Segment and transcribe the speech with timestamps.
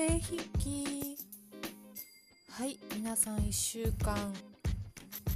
[0.00, 1.18] フェ筆記
[2.48, 4.32] はい皆さん1週間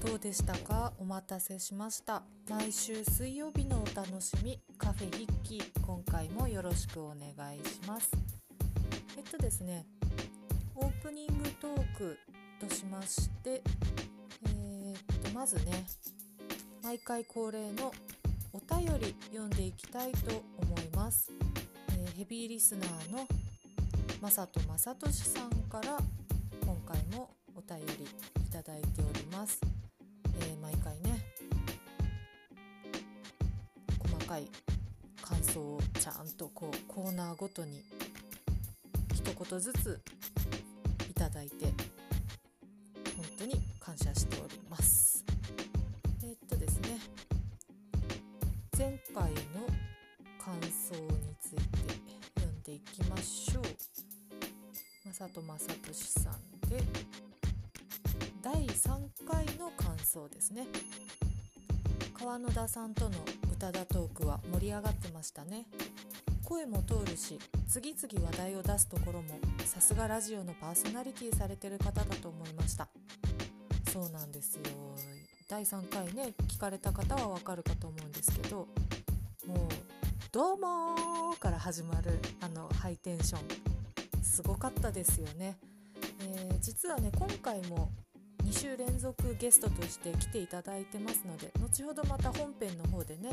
[0.06, 0.94] どうでしたか？
[0.98, 2.22] お待たせしました。
[2.48, 8.10] 毎週水曜日のお楽しみカフェ筆記今回もよろしくお願いします。
[9.18, 9.84] えっとですね
[10.76, 12.18] オープニングトーク
[12.58, 13.62] としまして
[14.46, 15.84] えー、っとまずね
[16.82, 17.92] 毎回恒例の
[18.54, 21.30] お便り読んでいきたいと思います、
[21.90, 23.28] えー、ヘビーリスナーの
[24.24, 25.98] まさとまさとしさんから
[26.64, 29.60] 今回もお便りいただいております、
[30.40, 31.20] えー、毎回ね
[33.98, 34.48] 細かい
[35.20, 37.82] 感想をちゃんとこうコーナーごとに
[39.12, 40.00] 一言ずつ
[41.10, 45.22] いただいて本当に感謝しております。
[46.22, 46.98] えー、っとですね
[48.78, 49.30] 前回
[55.24, 56.82] 正人正俊さんで
[58.42, 60.66] 第3回の感想ですね。
[62.12, 63.16] 川野田さんとの
[63.50, 65.64] 歌田トークは盛り上がってましたね。
[66.44, 72.88] 声も通るし次々話題を出すところもさすがラジオのパーソナリティされてる方だと思いました。
[73.90, 74.62] そうなんですよ。
[75.48, 78.68] 第3回ね聞かれた方はわかるかと思うんですけど
[79.46, 79.58] もう
[80.32, 83.73] 「どうも!」から始まるあのハイテンション。
[84.24, 85.56] すごかったですよね、
[86.20, 87.90] えー、実はね今回も
[88.44, 93.30] 2週連続ゲストとして来ていただいてますので後ほどまた本編の方でね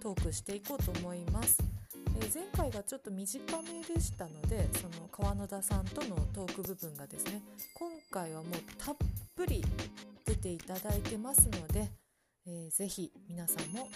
[0.00, 1.58] トークしていこうと思います、
[2.16, 7.42] えー、前回がちょっと短めでしたのでその川野田さんとのトーク部分がですね
[7.74, 8.96] 今回はもうたっ
[9.36, 9.64] ぷり
[10.26, 11.88] 出ていただいてますので、
[12.46, 13.88] えー、ぜひ皆さんも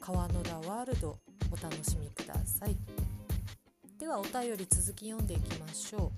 [0.00, 1.18] 川野田ワールド
[1.52, 3.09] お楽しみください。
[4.00, 6.10] ではお便り続き読んでいきましょ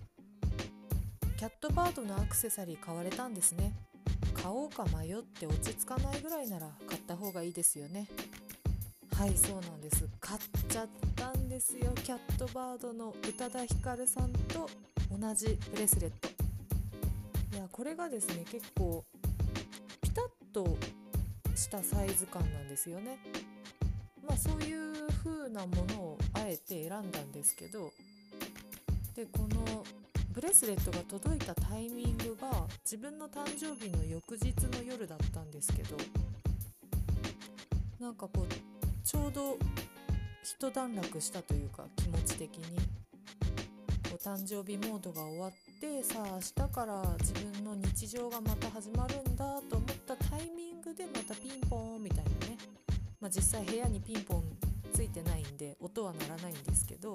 [0.47, 1.37] う。
[1.37, 3.75] キャットバードのアクセサリー買われたんですね。
[4.35, 8.07] 買おうか迷って落ち着かないぐらいなら買った方がいいですよね。
[9.19, 10.09] はいそうなんです。
[10.21, 11.93] 買っちゃったんですよ。
[12.05, 14.71] キャットバードの宇多田ヒカルさんと
[15.11, 16.29] 同じブレスレット。
[17.57, 19.05] いやこれがですね結構
[20.01, 20.79] ピタッと
[21.57, 23.19] したサイズ感なんですよね。
[24.43, 27.93] そういう風なものをあえて選んだんですけど
[29.15, 29.85] でこの
[30.33, 32.51] ブレスレットが届いたタイミングが
[32.85, 35.97] 自分の誕生日の翌日の夜だったんですけど
[38.01, 39.59] なんかこうちょうど
[40.43, 42.77] 一段落したというか気持ち的に
[44.11, 45.51] こう誕生日モードが終わっ
[45.81, 52.82] てさあ明日から自分の日常がまた始まるんだと思ったタイミングでまたピンポーンみたいなね
[53.23, 54.43] まあ、実際部屋にピンポン
[54.93, 57.15] ついてないんで音は鳴らないんですけど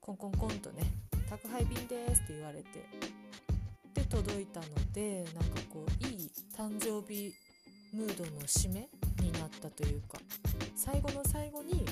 [0.00, 0.92] コンコンコンとね
[1.30, 2.84] 「宅配便です」って言われて
[3.94, 7.32] で届いたのでなんかこういい誕生日
[7.92, 8.88] ムードの締め
[9.22, 10.18] になったというか
[10.74, 11.86] 最後の最後に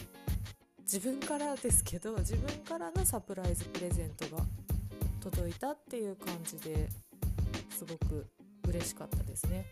[0.81, 4.43] 自分からですけど自分からのサプライズプレゼントが
[5.21, 6.89] 届いたっていう感じで
[7.71, 8.27] すごく
[8.67, 9.67] 嬉しかったですね。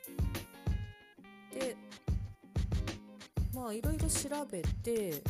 [1.53, 1.77] で
[3.55, 5.23] まあいろいろ調べて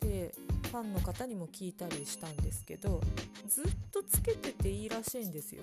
[0.00, 0.32] で
[0.70, 3.00] ファンの方にも聞いたりしたんですけど
[3.48, 5.62] ずっとつけてていいらしいんですよ。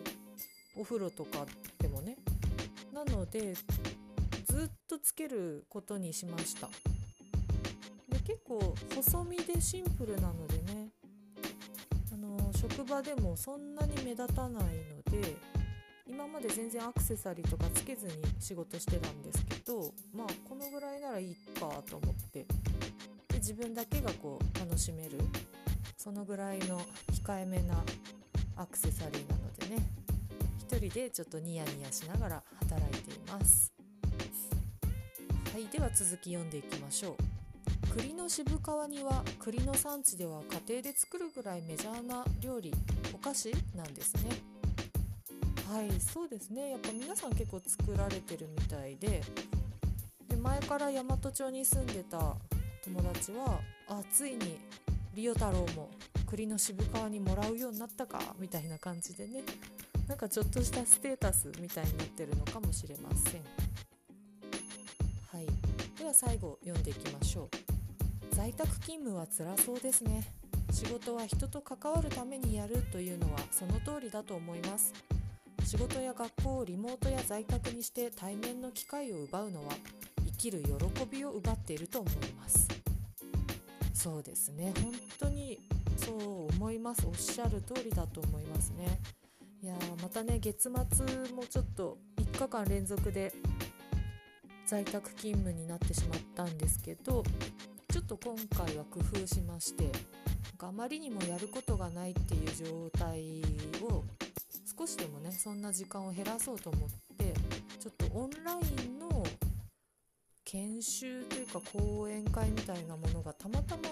[0.76, 1.46] お風呂とか
[1.80, 2.18] でもね。
[2.94, 6.68] なのでずっとつけることにしました。
[8.10, 10.90] で結構細身でシンプルなのでね。
[12.12, 15.36] あの職場でもそんなに目立たないので
[16.18, 22.44] 今まで全然アクセサリーとかつけずに仕事してたんですけどまあこのぐらいならいいかと思って。
[23.28, 25.20] で自分だけがこう楽しめる
[25.96, 26.82] そのぐらいの
[27.24, 27.84] 控えめな
[28.56, 29.88] アクセサリーなのでね。
[30.58, 33.72] 一人でちょっとニヤニヤしながら働いています。
[35.54, 37.96] はいでは続き読んでいきましょう。
[37.96, 38.54] 栗の渋皮
[38.90, 42.74] 煮は栗の産地では家庭で作るぐらいメジャーな料理
[43.14, 44.57] お菓子なんですね。
[45.70, 46.72] はいそうですね。
[46.72, 49.22] やっぱ皆さん結構作られてるみたいで
[50.30, 52.36] で前から大和町に住んでた
[52.84, 53.60] 友達は
[53.90, 54.58] あついに
[55.14, 55.90] リオ太郎も
[56.26, 59.44] 栗の渋皮にもらうようになったかみたいな感じでね
[60.08, 63.42] なんかちょっとしたステータスみたいになってるのかもしれません。
[65.34, 65.46] はい。
[66.00, 67.50] では最後読んでいきましょ
[68.32, 68.36] う。
[68.36, 70.24] 在宅勤務は辛そうですね。
[70.72, 74.94] 仕事は人と関わるためにやるというのはその通りだと思います。
[75.68, 79.74] 仕事や学校をリモートや在宅にして対面の機会を奪うのは
[80.26, 82.70] 生きる喜びを奪っていると思います。
[83.94, 84.72] そうですね。
[84.82, 85.60] 本当に
[85.98, 87.06] そう思います。
[87.06, 88.98] おっしゃる通りだと思いますね。
[89.62, 93.34] いやまたね月末もちょっと3日間連続で
[94.66, 97.24] 在宅勤務になってしまったんですけど
[97.92, 99.92] ちょっと今回は工夫しまして
[100.60, 103.42] あまりにもやることがないっていう状態
[103.84, 104.06] を
[104.78, 107.34] 少しでもねそんな時間を減らそうと思って
[107.80, 109.24] ちょっとオンラインの
[110.46, 113.84] 研修というか講演会みたいなものがたまたま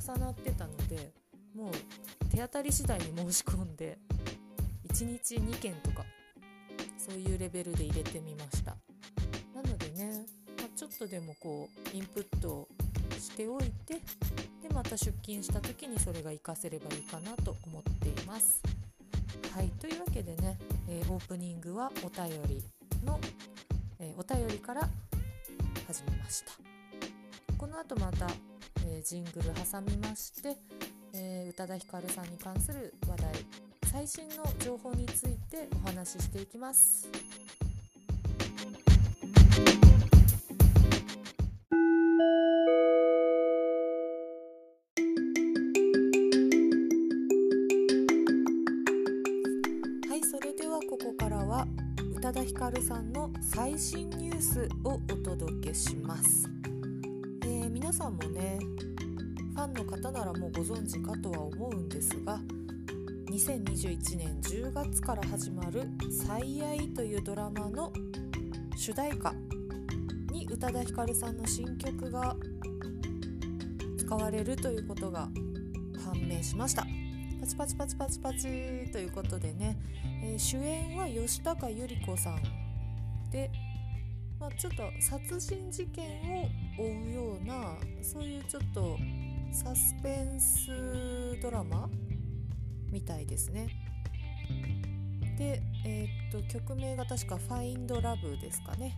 [0.00, 1.12] 重なってたので
[1.54, 3.98] もう手当たり次第に申し込んで
[4.92, 6.04] 1日2件とか
[6.96, 8.76] そういうレベルで入れてみました。
[9.54, 10.24] なのでね、
[10.58, 12.68] まあ、ちょっとでもこうインプットを
[13.18, 18.62] しておいてでまた出勤した時にそれが活かせればいいかなと思っています。
[19.54, 20.58] はいというわけでね、
[20.88, 22.60] えー、オープニングはお便り
[23.04, 23.20] の、
[24.00, 24.80] えー、お便りから
[25.86, 26.50] 始めました
[27.56, 28.26] この後また、
[28.84, 30.56] えー、ジングル挟みまして、
[31.14, 33.32] え宇多田ヒカルさんに関する話題
[33.92, 37.08] 最新の情報についてお話ししていきます。
[52.54, 56.48] 宇多田ヒカルさんの最新ニュースをお届けします、
[57.42, 58.58] えー、皆さんもね
[59.54, 62.38] ファンの方ならもうご存知かとは思うんですが
[63.28, 65.88] 2021年10月から始まる
[66.24, 67.92] 「最愛」というドラマの
[68.76, 69.34] 主題歌
[70.30, 72.36] に宇多田ヒカルさんの新曲が
[73.98, 75.28] 使われるということが
[76.04, 76.86] 判明しました。
[77.44, 78.38] パチパチパチパチパチ
[78.90, 79.76] ということでね、
[80.24, 82.40] えー、主演は吉高由里子さん
[83.30, 83.50] で、
[84.40, 86.06] まあ、ちょっと殺人事件
[86.78, 88.96] を追うようなそういうちょっと
[89.52, 91.90] サスペンスドラマ
[92.90, 93.68] みたいですね。
[95.36, 98.96] で、えー、っと曲名が確か「Find Love」ですかね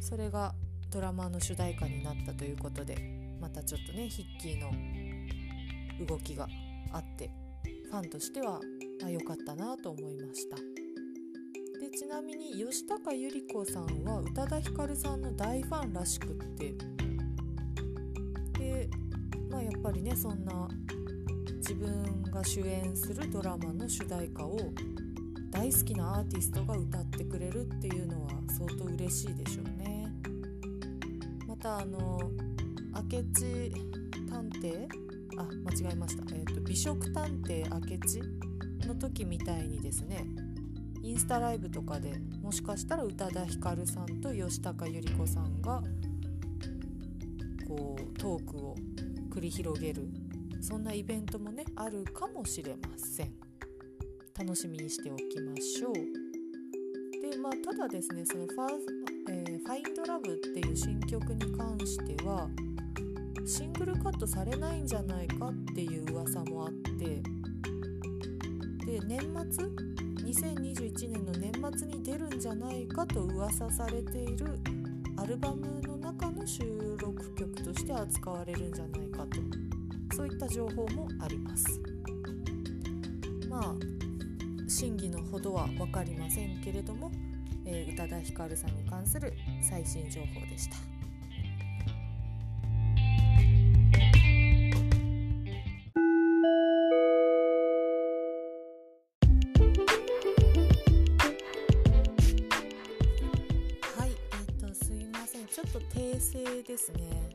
[0.00, 0.54] それが
[0.90, 2.96] ドラマの主題歌になったということで
[3.40, 4.58] またちょっとねヒッキー
[6.00, 6.48] の動きが
[6.92, 7.30] あって
[7.90, 8.60] ファンとしては
[9.06, 10.56] 良かったなと思いました。
[10.56, 16.74] でちなみに吉高由里子さんは宇多田ヒカルさんの大ファンらしくって。
[18.58, 18.90] で
[19.50, 20.68] まあやっぱりねそんな
[21.58, 24.58] 自分が主演するドラマの主題歌を
[25.50, 30.12] 大好きなアーティストが歌ってくれるっていうのは相当嬉しいでしょうね。
[31.46, 32.30] またあの
[33.10, 33.72] 明智
[34.30, 34.86] 探偵？
[35.38, 38.47] あ間違えました、えーと、美食探偵明智？
[38.88, 40.24] の時みたいにですね
[41.02, 45.82] インスタライブとかでもしかしたら宇多田ヒカルさんと吉高由里子さんが
[47.68, 48.74] こうトークを
[49.30, 50.08] 繰り広げる
[50.60, 53.32] そんなイベントもねあるかもしれません。
[54.38, 55.94] 楽しみにしておきましょう。
[57.30, 58.70] でまあただですねそのファー、
[59.30, 62.48] えー、ファインドラブっていう新曲に関しては
[63.46, 67.22] シングルカットされないんじゃないかっていう噂もあって
[68.88, 69.20] で年
[69.50, 69.66] 末
[70.24, 74.58] ？2021年の年末に出るんじゃないかと噂されている
[75.18, 80.16] アルバムの中の収録曲として扱われるんじゃないかと。
[80.16, 81.78] そういった情報もあります。
[83.50, 83.74] まあ
[84.66, 87.12] 真偽のほどは分かりませんけれども、
[87.66, 90.97] えー、宇多田ヒカルさんに関する最新情報でした。
[106.78, 107.30] ですね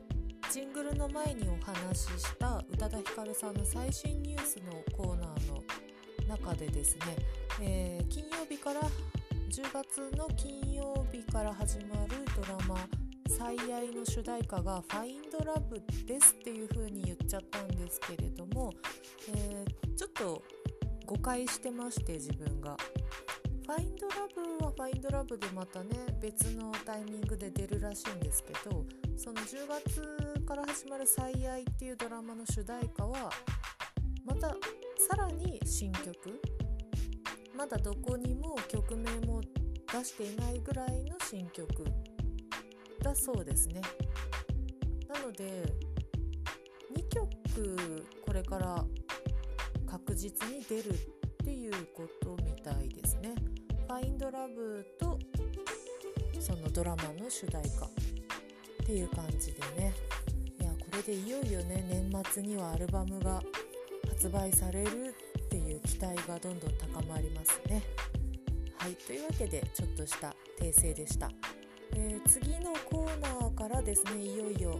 [0.50, 5.62] ジングルの前にお話しした宇多田ヒカルさんの最新ニュースのコーナーの
[6.28, 7.00] 中でですね、
[7.60, 12.76] えー、金曜日から10月の金曜日から始まるドラマ
[13.28, 18.72] 「最愛」の主題歌が「Find Love」ですっていう風に言っちゃったんですけれども、
[19.28, 20.42] えー、ちょっと
[21.04, 22.76] 誤解してまして自分が。
[23.66, 25.88] ファインドラブはファインドラブでまたね
[26.20, 28.84] 別のタイミングで出るらしいんですけど
[29.16, 33.30] その10月から始まる「最愛」っていうドラマの主題歌は
[34.24, 34.48] また
[35.08, 36.40] さらに新曲。
[37.56, 41.72] まだどこにも曲名も出していないぐらいの新曲。
[43.00, 43.80] だそうですね。
[45.08, 45.62] なので
[46.94, 48.84] 2曲これから
[49.86, 50.96] 確実に出るっ
[51.44, 53.34] ていうことみたいですね。
[53.88, 55.18] Find Love と
[56.40, 57.86] そのドラマの主題歌。
[58.84, 59.94] っていう感じでね。
[60.60, 63.42] いやこれでいよいよね年末にはアルバムが
[64.10, 67.82] 発売されるっていう期待がどんどん高まりますね。
[68.76, 71.30] はいというわけでちょっとした訂正でした、
[71.94, 74.78] えー、次のコーナーからですねいよいよ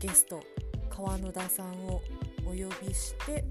[0.00, 0.42] ゲスト
[0.90, 2.02] 川野田さんを
[2.44, 3.44] お呼びして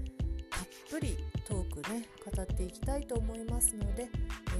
[0.94, 4.06] ぷりトークね語っていきたいと思いますので、え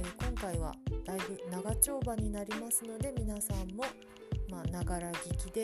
[0.03, 0.73] ー、今回は
[1.05, 3.85] だいぶ長丁場になりますので皆さんも
[4.69, 5.63] ながら聞きで、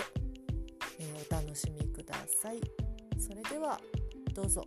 [0.99, 2.61] えー、お楽しみください。
[3.19, 3.79] それでは
[4.33, 4.65] どうぞ。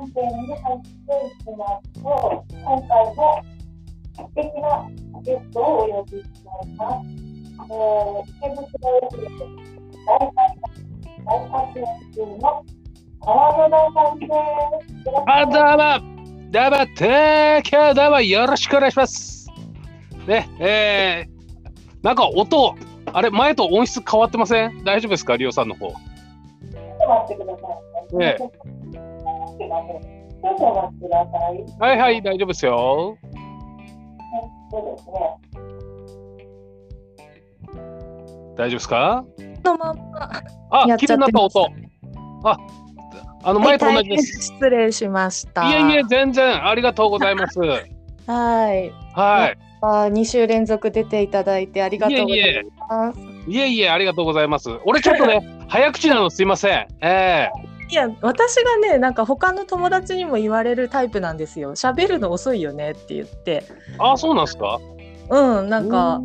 [0.00, 0.10] 編
[0.42, 2.06] に入っていきますと、
[2.50, 3.20] 今回も
[4.14, 4.88] 素敵な
[5.22, 7.06] ゲストをお呼びしております。
[7.56, 8.64] えー、池袋
[8.98, 9.26] 駅で
[11.24, 12.64] 大活躍中の
[13.20, 14.30] 川野さんです。
[15.26, 15.58] あ、どうも、
[16.50, 16.76] どうも、
[17.70, 19.48] 今日どうもよろしくお願いします。
[20.26, 22.74] ね、えー、なんか音、
[23.12, 24.84] あれ、前と音質変わってません？
[24.84, 25.88] 大丈夫ですか、リオさんの方。
[25.88, 25.96] ちょっ
[26.98, 27.62] と待ってくださ
[28.12, 28.16] い。
[28.16, 28.36] ね
[29.58, 31.90] 少々お待ちください。
[31.90, 33.16] はいはい、大丈夫ですよ。
[34.70, 35.14] そうですね。
[38.56, 39.24] 大丈夫ですか？
[39.64, 40.30] のまま。
[40.70, 41.68] あ、綺麗になった音。
[42.44, 42.56] あ、
[43.42, 44.42] あの前と同じです。
[44.42, 45.68] 失礼しました。
[45.68, 47.58] いえいえ、全然ありがとうございます。
[47.60, 47.76] は
[48.74, 48.90] い。
[49.14, 49.58] はい。
[49.82, 53.18] あ、二週連続出ていただいてありがとうございます。
[53.46, 54.70] いえいえ、ありがとうございます。
[54.84, 56.86] 俺ちょっとね、 早口なのすいません。
[57.02, 61.76] ええーいや私がねなんか他の友達にも言われるタイプなんですよ。
[61.76, 63.62] 喋るの遅いよねって言って。
[64.00, 64.80] あそうなんですか？
[65.30, 66.20] うんなんか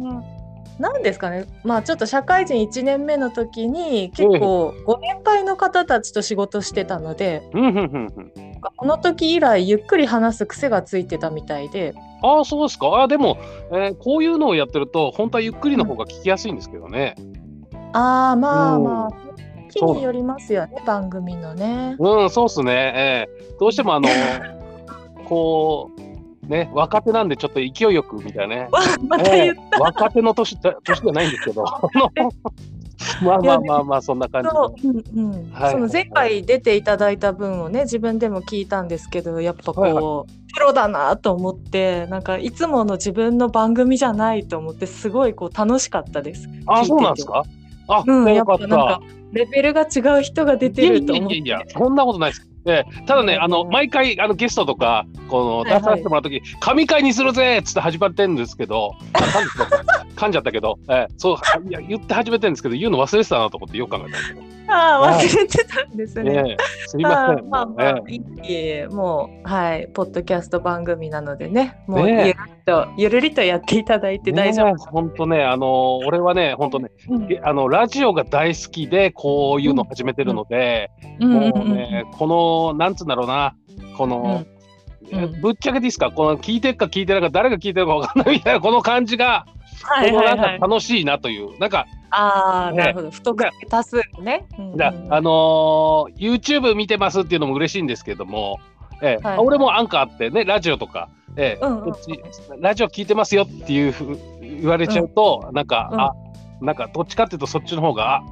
[0.80, 1.46] なんですかね。
[1.64, 7.44] まあちょっと社会人1年目の時に結構ご年配の方たちと仕事してたので、
[8.76, 11.94] この時以来ゆっくり話す癖がついてたみたいで。
[12.24, 13.04] ああそうですか？
[13.04, 13.38] あでも、
[13.72, 17.16] えー、こういうのをやってると本当はゆっくりの方が聞きやすいんですけどね、
[17.94, 19.29] ああまあまあ
[19.74, 21.96] 日によりますよね番組のね。
[22.00, 24.08] うんそうっすね、えー、どうしてもあの
[25.28, 25.92] こ
[26.44, 28.70] うね若手なんでちょっと勢いよくみたいなね。
[29.08, 31.64] また言った、えー、若手の年年じゃないんですけど。
[33.24, 35.52] まあまあまあまあそんな感じうんうん。
[35.52, 40.04] はい、その前回出ていただいた分をね自分でも聞いたんですけどやっぱこう、はいはい、
[40.54, 46.50] プロだなと思ってなんかいつもの自分の番組じゃないと思ってすごいこう楽しかったです。
[46.66, 47.44] あそうなんですか？
[47.88, 49.02] あ、うん、よかった。
[49.32, 51.36] レベルが違う人が出てると思って。
[51.36, 52.50] いやいやいや、そんなことないです。
[52.66, 58.96] えー、ただね、あの毎回あのゲストとかこの出させてもらうとき、はいはい、神回にするぜっつって始まってるんですけど、
[60.16, 64.49] 噛んじゃったけど、えー、そういや言って始めてるんですけど、言うの忘れてたなと思ってよく考えたんですけど。
[64.70, 66.44] ああ、忘れてたんですね。
[66.44, 66.58] ね
[66.88, 67.50] すみません。
[67.50, 68.22] まあまあ、いい
[68.54, 72.34] え、もう、はい、ポッドキャスト番組なのでね、もうゆるり
[72.66, 74.78] と、ゆるりとやっていただいて大丈夫。
[74.92, 82.28] 本当ね、あの、俺はね、本当ね、うん、あの、ラジオが大好きで、こういうの始めてるので、うん、もうね、こ
[82.74, 83.56] の、なんつうんだろうな、
[83.98, 84.46] この、
[85.12, 89.46] うん、ぶっちゃけですか、この聞いてるか聞いてないか、誰が聞いてるか分かんないみたいな、この感じが、
[89.84, 93.12] はいはいはい、なんか楽しいなという、なんか、ああ、なるほど。
[93.12, 94.46] 不特定多数ね。
[94.76, 98.60] だあのー、YouTube 見てますっていうのも嬉しいんですけども、
[99.02, 106.14] えー、はい、俺もアンカーってね、ラジオとか、えー、うんうん、ラジオ聞いてますよっていうふ言われちゃうと、うん、なんか、うん、あ
[106.62, 108.24] なんかどっちかっていうとそっちの方が、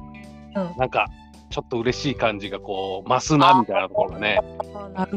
[0.54, 1.06] うん、なんか
[1.50, 4.40] ちょっと嬉しい感じがこう増すなみたいなところがね、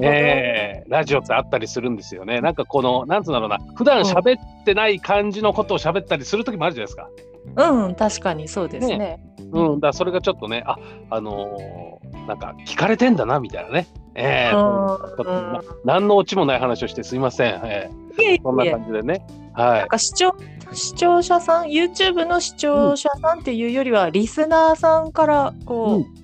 [0.02, 2.42] えー、ラジオってあったりするんですよね。
[2.42, 7.10] なんかこの、なんつうんだろうな、普段喋ってない感じのことを喋ったりする時もあるじゃないですか。
[7.56, 8.98] うん、確かにそうですね。
[8.98, 9.20] ね
[9.52, 10.78] うん、だそれがちょっとね、あ、
[11.10, 13.88] あのー、なんか聞かれてんだなみたいなね。
[14.14, 17.62] ええー、ま、何のオチもない話をしてすいません。
[17.64, 19.26] えー、そんな感じでね。
[19.54, 19.80] はい。
[19.80, 20.36] なんか視聴
[20.74, 26.21] 視聴者さん、YouTube の視聴者さんっていうよりは、うん、リスナーさんからこう、うん、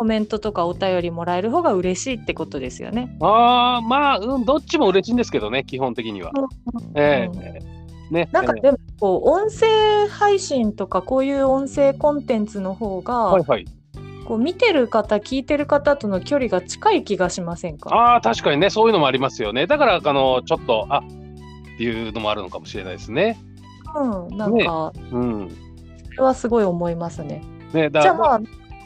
[0.00, 3.14] コメントとかお便りもらえる方が嬉しいってことですよね。
[3.20, 6.32] ああ、まあ、うん、どっちも嬉しいんですけどね、基本的には。
[6.94, 7.30] ね、
[8.32, 13.66] なんかでもこう音声配信とかこういう音声コンテンツの方が、はいはい、
[14.26, 18.16] こう見てる方聞いてる方との距離が近い気がしませんか？
[18.16, 19.66] あ確かにねそういうのもありますよね。
[19.66, 23.38] だからあのちょっとあっていうのもあるのかもしれないですね。
[23.94, 25.50] うんなんか、ね、うん、
[26.06, 27.44] それはすごい思いますね。
[27.74, 28.40] ねだじゃあまあ、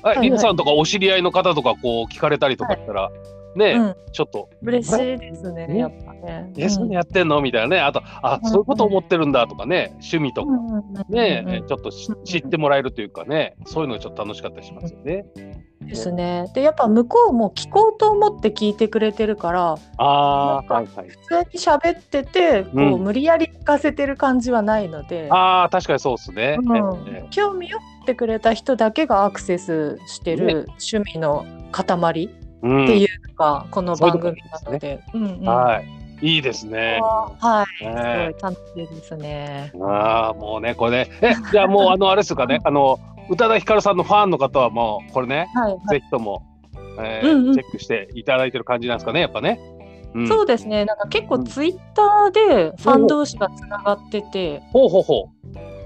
[0.04, 3.58] はいはい、リナさんとかお知り合いの方とかこう聞かれたりとかしたら、はい。
[3.58, 4.50] ね、うん、ちょっと。
[4.62, 6.50] 嬉しいですね、やっぱね。
[6.52, 7.40] んなやってんの？
[7.40, 10.52] みたいなね、あと、あ、そういうこと思ってるんだとかね、趣味とか、
[11.08, 11.90] ね、ちょっと
[12.24, 15.24] 知ってもらえるというかね、そういうのがちょっと楽しかったりしますよね。
[15.86, 16.50] ですね。
[16.54, 27.28] でやっぱ向こうも聞こうと思って聞いてくれてるからあか普通に喋ってて、こう無理やり聞かせてる感じはないので、ああ確かにそうですね、うん。
[27.30, 35.00] 興味を持ってくれた人だけがアクセスしてる趣味の塊っていうか、この番組なので。
[35.44, 36.04] はい。
[36.22, 37.00] いいですね。
[37.02, 37.94] はい、すごい
[38.40, 39.72] 楽しいですね。
[39.82, 42.98] ああ、もうね、これね、え、じゃあもう、あの、あれですかね、あの、
[43.30, 46.42] 宇多田ヒカルさんのファンの方はもう、これね、はいはい、ぜひとも、
[46.98, 49.60] えー、うんうん、チェックしていただいてる感じなんですかね、やっぱね。
[50.14, 55.28] うん、そうですね、なんか結構ツイッターでファン同士がつながってて、ほうほうほ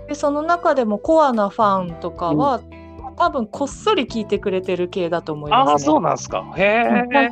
[0.06, 0.08] う。
[0.08, 6.44] でその中でもコアなファンとかは、うん、多分こっそり聞いてくれてる系だと思います、ね、あそうなんですか。
[6.56, 7.30] へえ。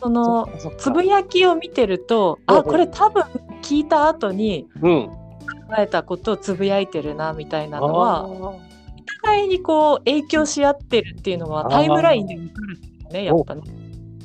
[0.00, 3.22] そのつぶやきを見てると、あこれ多分
[3.62, 5.10] 聞いた後に考
[5.78, 8.60] えたことをつぶやいてるなみたいなのは、お
[9.24, 13.62] 互いにこう影響し合ってるっていうのはタイムラインで分かるんですよねやっぱね。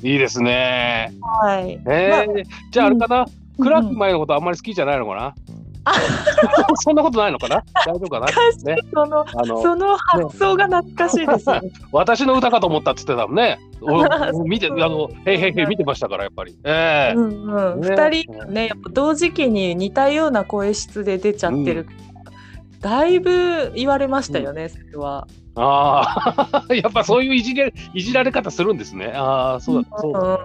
[0.02, 1.12] いいですね。
[1.42, 1.72] はい。
[1.72, 3.26] えー、まあ、じゃああれかな、
[3.58, 5.34] うん、クラック前のことあんまり好きじゃないのかな？
[6.82, 7.62] そんなことないのかな？
[7.86, 8.26] 大丈夫かな、
[8.64, 9.26] ね、その
[9.62, 13.58] その発想が懐かしいです、ね、私の歌かと思ったって言ってたもんね。
[14.44, 16.54] 見て、あの、へいへいへい見てましたから、やっぱり。
[16.64, 17.18] ええー。
[17.18, 17.80] うんうん。
[17.80, 21.86] 二、ね、人ね、やっぱ同時期に似たような声質で出ちゃってる。
[22.82, 25.26] うん、だいぶ言われましたよね、うん、それは。
[25.56, 29.12] ああ、 やっぱそういういじれ、いじられ方するんですね。
[29.14, 30.38] ああ、そうだ、そうだ。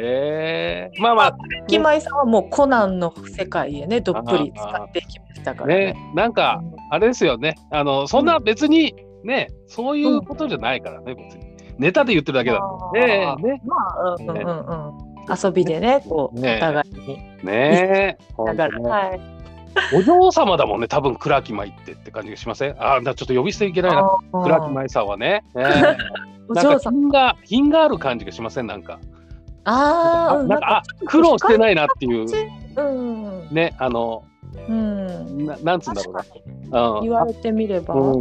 [0.00, 1.36] ええー、まあまあ。
[1.68, 5.76] 木舞さんはもうコナンの世界へね、どっぷり使っていきましたからね。
[5.92, 7.56] ねなんか、あれですよね。
[7.70, 11.46] あの、そんな別にね、そういうことじゃないからね、別に。
[11.78, 12.60] ネタで言ってるだけだ。
[12.94, 13.60] ねね。
[13.66, 15.16] まあ、うんうんうん。
[15.28, 17.16] 遊びでね、こう、お互いに。
[17.42, 18.44] ねえ。
[18.46, 19.35] だから、はい。
[19.94, 22.76] お嬢様だもんね、多分倉木舞ってって感じがしません？
[22.82, 24.10] ああ、ちょっと呼び捨ていけないな。
[24.42, 25.44] 倉木舞さんはね。
[25.54, 25.64] えー、
[26.54, 28.66] なんか品が、品がある感じがしません？
[28.66, 28.98] なんか。
[29.64, 32.26] ああ、なんか、あ、苦労してないなっていう。
[32.76, 34.22] うん、ね、あの、
[34.68, 36.14] うん、ななんつうんだろう
[36.70, 36.96] な。
[36.96, 37.94] うん、言われてみれば。
[37.94, 38.16] う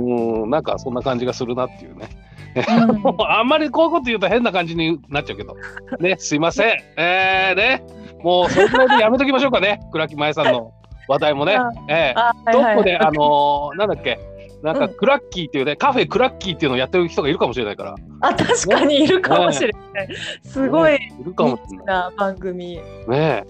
[0.46, 2.10] ん、なんかそんな感じがするなっていうね。
[2.56, 5.56] うん、 あんまりこういうこと言うと変な感じになっちゃうけど。
[6.00, 6.68] ね、すいません。
[6.98, 7.84] えー、ね。
[8.24, 9.82] もうそれぐらいでやめときましょうかね。
[9.92, 10.72] 倉木舞さんの
[11.08, 11.58] 話題もね。
[11.90, 14.20] えー、どこで、あのー、なんだっけ？
[14.64, 17.96] なんかクラッキーっていうね、うん、カフェクラッキーっていうのをやってる人がいるかもしれないから。
[18.22, 20.08] あ、確かにいるかもしれない。
[20.08, 22.18] ね、すごい、ね、いるかもしれない。
[22.18, 22.78] 番組。
[22.78, 23.46] ねえ。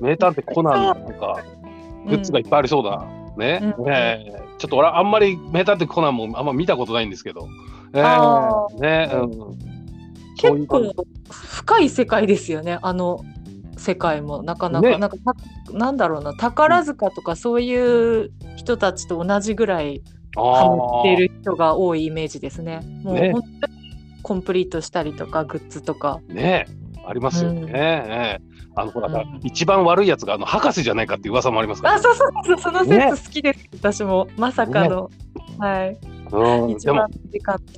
[0.00, 1.44] 名探偵コナンとか、
[2.08, 3.04] グッズがいっぱいありそうだ。
[3.36, 3.74] ね。
[3.78, 4.42] うん、ねえ。
[4.58, 7.46] ちょっと俺あんまり名探偵コナンもあんま見たことないんですけど。
[7.92, 9.58] えー、ね、うん。
[10.36, 10.92] 結構
[11.30, 12.78] 深い世界ですよね。
[12.82, 13.20] あの
[13.80, 15.16] 世界もなかなか、ね、なんか
[15.72, 20.02] なんだろうな宝塚とかそういう人たちと同じぐらい
[20.36, 22.80] ハマってる人が多いイメージですね。
[23.02, 23.80] もう本当に
[24.22, 26.20] コンプリートしたりとかグッズとか。
[26.28, 26.66] ね。
[27.06, 27.62] ありますよね。
[27.62, 28.40] うん、ね。
[28.76, 34.28] あのほら、うん、一番悪いやつがあの博士じゃないかっていう噂もありますから、ね、あそうそうそうその説好きです、ね、私も。
[34.36, 35.10] まさかの、
[35.58, 35.98] はい。
[36.72, 37.08] 一番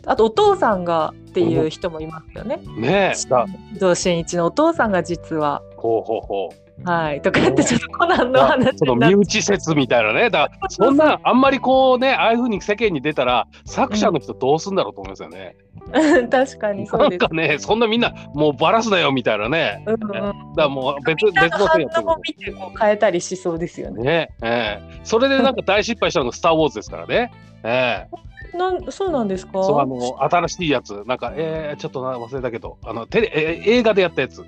[0.07, 2.59] あとお父さんがっていう人もいますよね。
[2.77, 3.15] ね。
[3.15, 3.79] え。
[3.79, 5.63] 同真一のお父さんが実は。
[5.83, 6.89] ほうほうほう。
[6.89, 15.55] はい、とか言ってちょっとコナンの話その身内説みたいなねだそんなあんまりこうねああいうふうに世間に出たら作者の人どうすんだろうと思いますよね。
[15.93, 17.21] うん、確かにそうです。
[17.21, 19.85] なんかねそんなみんなもうバラすなよみたいなね。
[19.87, 22.07] うんうん、だからもう別別の人やってる。
[22.27, 24.03] 見てこう変えたりしそうですよね。
[24.03, 27.33] ねええそれでなんか大失敗したのが「スター・ウォーズ」ですからね。
[27.65, 28.07] え
[28.55, 29.63] えなんそうなんですか？
[29.63, 34.45] そうあの新しいやつなんかえー、ちょっと忘れたけどあのテレえ映画でやったやつ。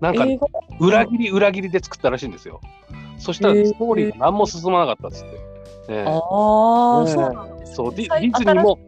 [0.00, 0.26] なんか、
[0.80, 2.60] 裏切り裏切りで作ったらしいんですよ。
[3.18, 5.54] そしたらストーリーが何も進まなかったっつって。
[5.88, 8.78] えー、ああ、そうなんです、ね、そうディディズニーも、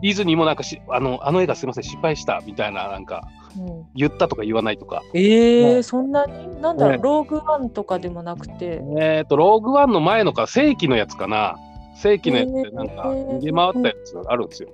[0.00, 3.26] ディズニーもなんかしあのあの映画すみません失敗したみたいななんか、
[3.58, 5.02] うん、言ったとか言わないとか。
[5.12, 6.60] ええー、そんなに？
[6.60, 8.80] なんだろう、ね、ローグワンとかでもなくて。
[8.96, 11.56] えっ、ー、とローグワンの前のか正規のやつかな。
[12.02, 14.68] 正規のやつでなんか逃げ回ったやつがあるんですよ。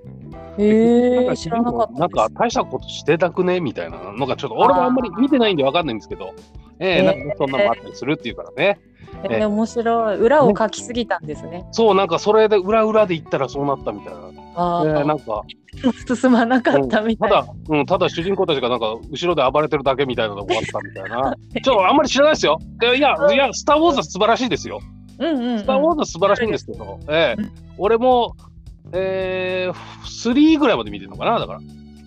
[0.59, 6.35] へえ知らなかったなんか大したことしてたくねみたいなのがちょっと俺はあんまり見てないんでわかんないんですけど、
[6.79, 8.79] えー、なんかそんなのもあったりするっていうからね。
[9.25, 10.19] えー、えー、面白い。
[10.19, 11.67] 裏を書きすぎたんですね。
[11.73, 14.21] そうなんかそれで裏裏で言ったらそうなったみたいな。
[14.57, 14.83] あ。
[14.85, 15.43] えー、なんか。
[16.15, 21.37] 進まなかったみたいな、うん、ただ、うん、ただ主人公たちがなんか後ろで暴れてるだけみたいなのが終わったみたいな。
[21.63, 22.59] ちょっとあんまり知らないですよ。
[22.81, 23.17] いやいや
[23.53, 24.81] 「スター・ウォーズ」は素晴らしいですよ
[25.18, 27.42] うんうんうん、スター・ウォーズは素晴らしいんですけど、ええ、
[27.79, 28.37] 俺も、
[28.92, 31.61] えー、3ぐらいまで見てるのかな、だから。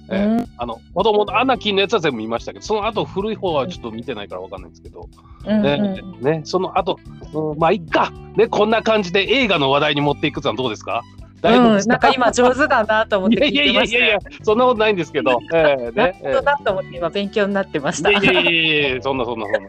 [0.09, 5.09] えー、うん、あの子供のアナキンのやつは全部見ましたけど、その後古い方はちょっと見てないからわかんないんですけど、
[5.45, 6.97] うんねね、その後、
[7.33, 11.03] うん、まあいっか、ね、こんな感じで映画の話題に持っていくのはどうですか？
[11.43, 13.97] うん、なんか今上手だなと思って聞いてました。
[13.97, 15.39] いやいやいやいや、そんなことないんですけど。
[15.53, 16.19] えー、ね。
[16.21, 18.09] 本当だと思って今勉強になってました。
[18.09, 18.51] いやいや
[18.91, 19.59] いやそんなそんなそんな。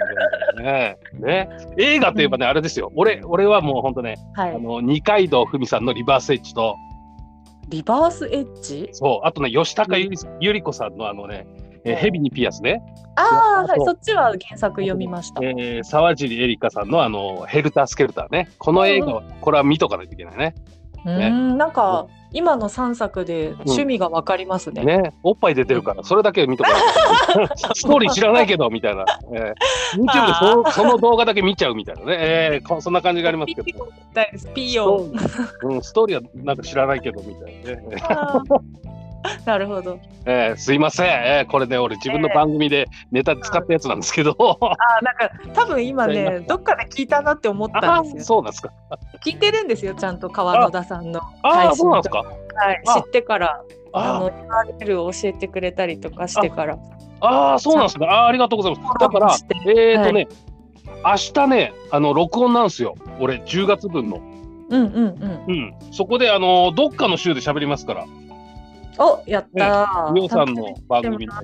[0.62, 2.90] ねね映画といえばね、あれですよ。
[2.96, 6.76] 俺俺はもう本当ね、はい、あの二階堂ふみさんのリバースエッジと。
[7.68, 8.88] リバースエッジ？
[8.92, 10.08] そう、あとね、吉高由
[10.40, 11.46] 里子さんのあのね、
[11.84, 12.80] えー、ヘビにピアスね。
[13.16, 15.40] ああ、はい、そっちは原作読みました。
[15.42, 18.48] えー、沢尻エリカさんのあのヘルタースケルターね。
[18.56, 20.54] この映画は、これは見とかないといけないね。
[21.08, 21.18] うん、
[21.52, 25.14] ね、なんか、今の3作で趣味がわかりますね、うん、ね。
[25.22, 26.70] おっぱい出てるから、それだけ見とか。
[27.74, 29.04] ストーリー知らないけど、みたいな。
[29.32, 32.16] えー、YouTube でそその動画だけ見ちゃうみたいなね。
[32.18, 33.88] えー、そんな感じがありますけど。
[34.54, 35.08] ピヨ
[35.64, 35.68] ン。
[35.70, 37.96] うん、ストーリーはなんか知らないけど、みたいなね。
[39.44, 39.98] なるほど。
[40.26, 44.36] えー、すいません、えー、これね、俺、自分の番組でネタ使ったやつなんですけど。
[44.60, 48.24] ああ、なんか、多分今ね、どっかで聞いたなって思ったんですよ。
[48.24, 48.70] そうなんですか。
[49.24, 52.18] 聞いてるんですよ、ちゃんと川野田さんのあそうなんですか。
[52.18, 54.30] はい、知ってから、あの、
[54.78, 56.78] URL を教えてくれたりとかしてから。
[57.20, 58.06] ああ、そうなんですか。
[58.06, 58.98] あありがとうございます。
[59.00, 60.28] だから、えっ、ー、とね、
[61.02, 62.94] はい、明日ね、あの、録音なんですよ。
[63.20, 64.20] 俺、10月分の。
[64.70, 65.44] うんうんうん。
[65.48, 65.74] うん。
[65.92, 68.04] そこで、あの、どっかの週で喋りますから。
[68.98, 71.34] おやったみお、さんの番組の。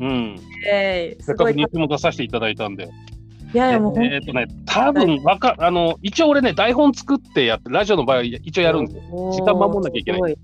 [0.00, 0.40] うん。
[0.66, 2.88] えー、せっかく日も出させていただいたんで。
[3.54, 9.32] いやいやもうえっ、ー、とね、多分わか、あの、一応俺ね、台本作ってやって、ラジオの場合は一応やるんですよ。
[9.32, 10.36] 時間守んなきゃいけない。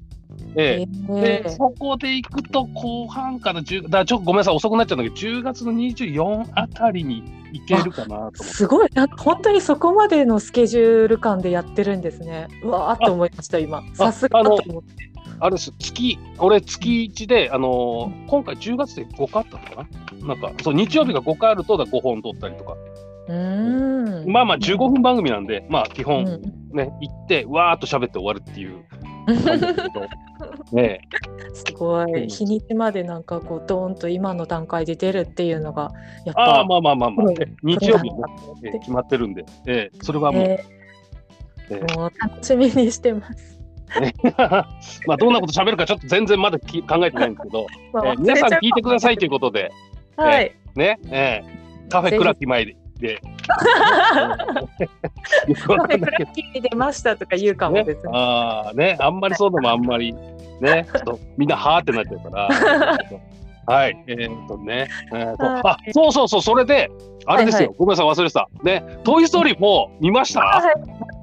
[0.57, 12.49] えー、で、そこで行くと後半から10、だちょっとごめんなさい、遅くなっちゃうんだけど、10月の24あたりに行けるかなとすごい、なんか本当にそこまでのスケジュール感でやってるんですね。
[12.63, 13.83] うわーって思いました、今。
[13.95, 15.10] さすがと思って。
[15.41, 19.89] あれです、月、俺月1で、あのー、今回10月で5回あったのか
[20.23, 20.29] な？
[20.29, 22.77] なんか、そう、日曜日が5回あると5本撮ったりとか。
[23.29, 26.25] うんまあまあ15分番組なんで、まあ基本
[26.73, 28.85] ね、行って、わーっと喋って終わるっていう。
[30.73, 31.01] ね
[31.53, 35.93] すごい、日にちまでなんかこう、どーんと今の段階で出るっていうのが、
[36.25, 36.43] やっぱ。
[36.43, 37.27] ああ、まあまあまあまあ、
[37.63, 38.25] 日曜日も、
[38.65, 40.43] え決まってるんで、えー、それはもう。
[40.43, 43.60] えー、もう楽しみにしてます。
[45.07, 49.71] まあどんなこと喋るかちょっと全然まだき考えてないんですけど、まあ、えー、皆さん聞いてくださいということで、
[50.17, 52.77] はい、えー、ね、えー、カフェクラッキー前で。
[55.57, 58.13] カフェクラッキーに出ましたとか言うかもですね。
[58.13, 60.15] ねああね、あんまりそうでもあんまり
[60.61, 62.49] ね、ちょっとみんなはーってなっちゃうから。
[63.67, 66.91] はい、えー、っとね、えー、とあそうそうそう、それで、
[67.27, 68.49] あれですよ、はいはい、ごめんなさい、忘れてた。
[68.65, 71.20] ね、トイ・ストーリー4見ました、はい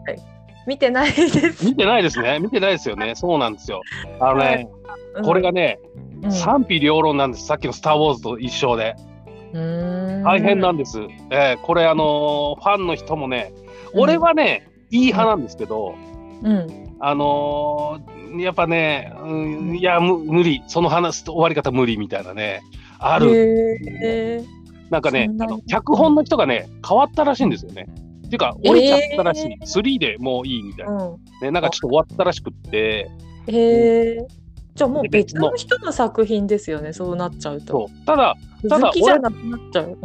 [0.67, 1.65] 見てないです。
[1.65, 2.39] 見てないですね。
[2.39, 3.15] 見てないですよね。
[3.15, 3.82] そうなんですよ。
[4.19, 4.67] あのね、
[5.13, 5.80] はい、これがね、
[6.23, 7.47] うん、賛否両論なんです。
[7.47, 8.95] さっきのスター・ウォーズと一緒で。
[9.53, 10.99] 大変なんです。
[11.32, 13.53] えー、これあのー、ファンの人もね、
[13.93, 15.95] 俺はね、うん、いい派なんですけど、
[16.43, 22.62] うん、あのー、やっぱね、うん、いや無理、その話終わり方無理みたいなね、
[22.99, 24.45] ある。
[24.89, 27.88] なんかね、あの脚本の人がね、変わったらしいんですよね。
[28.28, 29.52] っていうか、降りちゃったらしい。
[29.54, 30.92] えー、3でもういいみたいな。
[30.92, 33.10] うん、ね、なんかちょっと終わったらしくって。
[33.48, 34.48] へえー。
[34.76, 37.90] じゃあもう別の人の作品ですよね、そうなっちゃうと。
[38.06, 38.36] ただ、
[38.70, 39.98] ただじゃなくなっちゃう。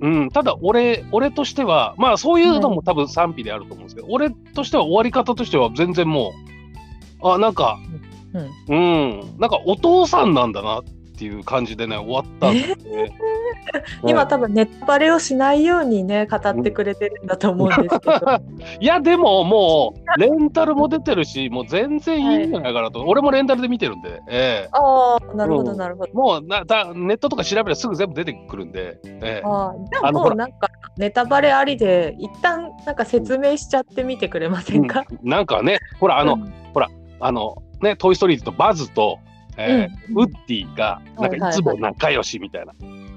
[0.00, 6.34] うん、うん、ただ俺、俺としては、まあそういうのも多分賛否であると思うんですけど、うん、俺としては終わり方としては全然も
[7.22, 7.78] う、あ、なんか、
[8.68, 8.80] うん、う
[9.24, 10.84] ん、なんかお父さんなんだなっ
[11.18, 13.18] ていう感じでね、終わったんですね。
[14.06, 18.40] 今多分ネットバレをしないようにね語ってくれてるんだと思うんですけど。
[18.80, 36.88] いやでももうレンタルも出てるしもう全然いいんじゃないかなと、はい、俺もレンタルで見てるんで、えー、ああなるほどなるほど、もうなだネットとか調べればすぐ全部出てくるんで、えー、あでももうなんかネタバレありで一旦なんか説明しちゃってみてくれませんか、うん、なんかねほらあの、うん、ほら
[37.20, 39.18] あのね「トイ・ストーリーズ」とバズと
[39.58, 42.72] えー、うん、ウッディがなんかいつも仲良しみたいな、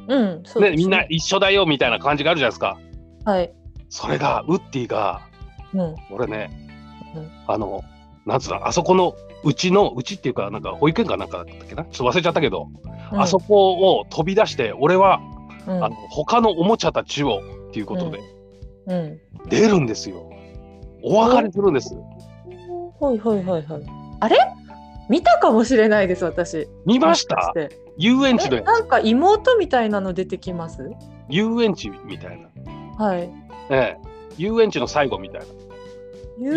[0.08, 2.80] うんそうね、みんな一緒だよみたいな感じがあるじゃないですか。
[3.26, 3.54] はい。
[3.90, 5.22] それが、ウッディが、
[5.74, 6.50] うん、俺ね、
[7.16, 7.84] うん、あの、
[8.26, 12.70] なんつうの、あそこのうちの、うちっていうか、なんか保育園かなんかだったっけな、ちょっと忘れちゃったけど、
[13.12, 15.20] うん、あそこを飛び出して、俺は、
[15.68, 18.20] うん、あの他のおもちゃたちをっていうことで、
[18.88, 20.30] うん、出るんですよ。
[21.04, 21.94] お別れするんです。
[23.00, 23.84] はいはいはいはい。
[24.20, 24.38] あれ？
[25.12, 26.70] 見たかもしれないです、私。
[26.86, 27.54] 見ました？
[27.98, 28.62] 遊園地で。
[28.62, 30.90] なんか妹みたいなの出てきます？
[31.28, 33.06] 遊園地みたいな。
[33.06, 33.30] はい。
[33.70, 33.98] ええ。
[34.38, 35.46] 遊園地の最後みたいな。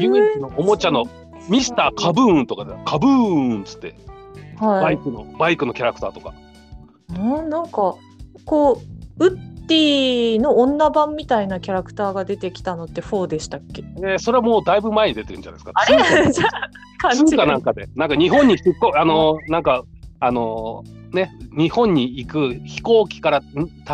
[0.00, 1.02] 遊園地のおもちゃの
[1.50, 3.96] ミスターカブーンとかで、カブーンっつって、
[4.60, 6.32] はい、バイクの、バイクのキャラクターとか。
[7.18, 7.96] うん、なんか、
[8.44, 8.80] こ
[9.18, 13.82] う、ウッディの女版みたいなキャラクターが出てきたのって4でしたっけ？
[13.98, 15.72] えー、それはもうだいぶ前に出てるんじゃないですか。
[15.74, 15.84] あ
[16.22, 16.30] れ？
[16.32, 16.44] じゃ
[17.10, 19.84] 通かなんかで、なんか日本に引っこ、あの、なんか、
[20.20, 23.42] あの、ね、日本に行く飛行機から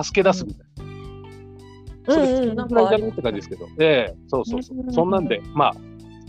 [0.03, 0.66] 助け出すみたい
[2.07, 2.14] な。
[2.14, 5.75] それ、うんうん、なんかって感じですけど、ええそうそうそう、そんなんで、まあ、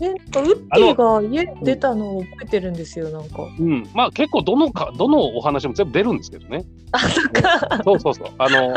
[0.00, 3.42] え、ウッディが家出たのを覚えてるんですよ、なんか。
[3.58, 6.64] うん、まあ結構どのか、どのお話も全部出るんですけどね。
[6.92, 7.82] あ、そっか。
[7.84, 8.26] そうそうそう。
[8.38, 8.74] あの、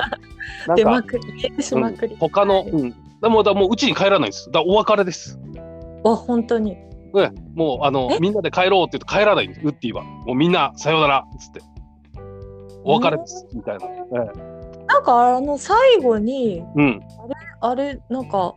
[0.68, 2.14] なんか、まくり、家出しまくり。
[2.14, 2.92] うん、他の、うん。
[3.22, 4.52] でも、だもううちに帰らないです。
[4.52, 5.40] だお別れです。
[6.04, 6.78] あ、本当に。
[7.22, 10.04] えもう、あの、みんなで帰ろうって言うと帰らないんです、ウッディは。
[10.04, 11.62] もうみんな、さようならっつって。
[12.84, 13.86] お別れです、みたいな。
[13.86, 17.02] ええ、なんか、あの、最後に、うん、
[17.62, 18.56] あれ、あれ、なんか、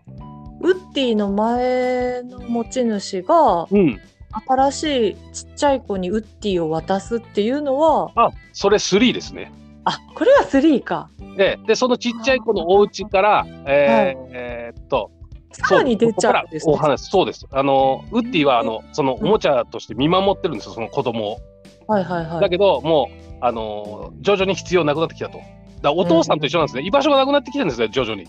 [0.61, 4.01] ウッディの前の持ち主が、うん、
[4.47, 9.53] 新しいちっちゃい子にウッディを渡すっていうのはあそれ3ですね。
[9.85, 11.09] あこれは3か。
[11.37, 15.11] ででそのちっちゃい子のお家からえー、はい、えー、っと
[15.53, 17.47] さらに出ちゃうんです、ね、お話そうです。
[17.51, 21.39] あのウッディはあのそのおもちゃとして見守ってるんですよその子供を。
[21.87, 22.41] はいはいはい。
[22.41, 25.41] だけどもうあの徐々に必要なくなってきたと。
[25.81, 28.27] だお父さんと一緒なんですね、うん、居場所がなくなってきてるんですよ徐々に。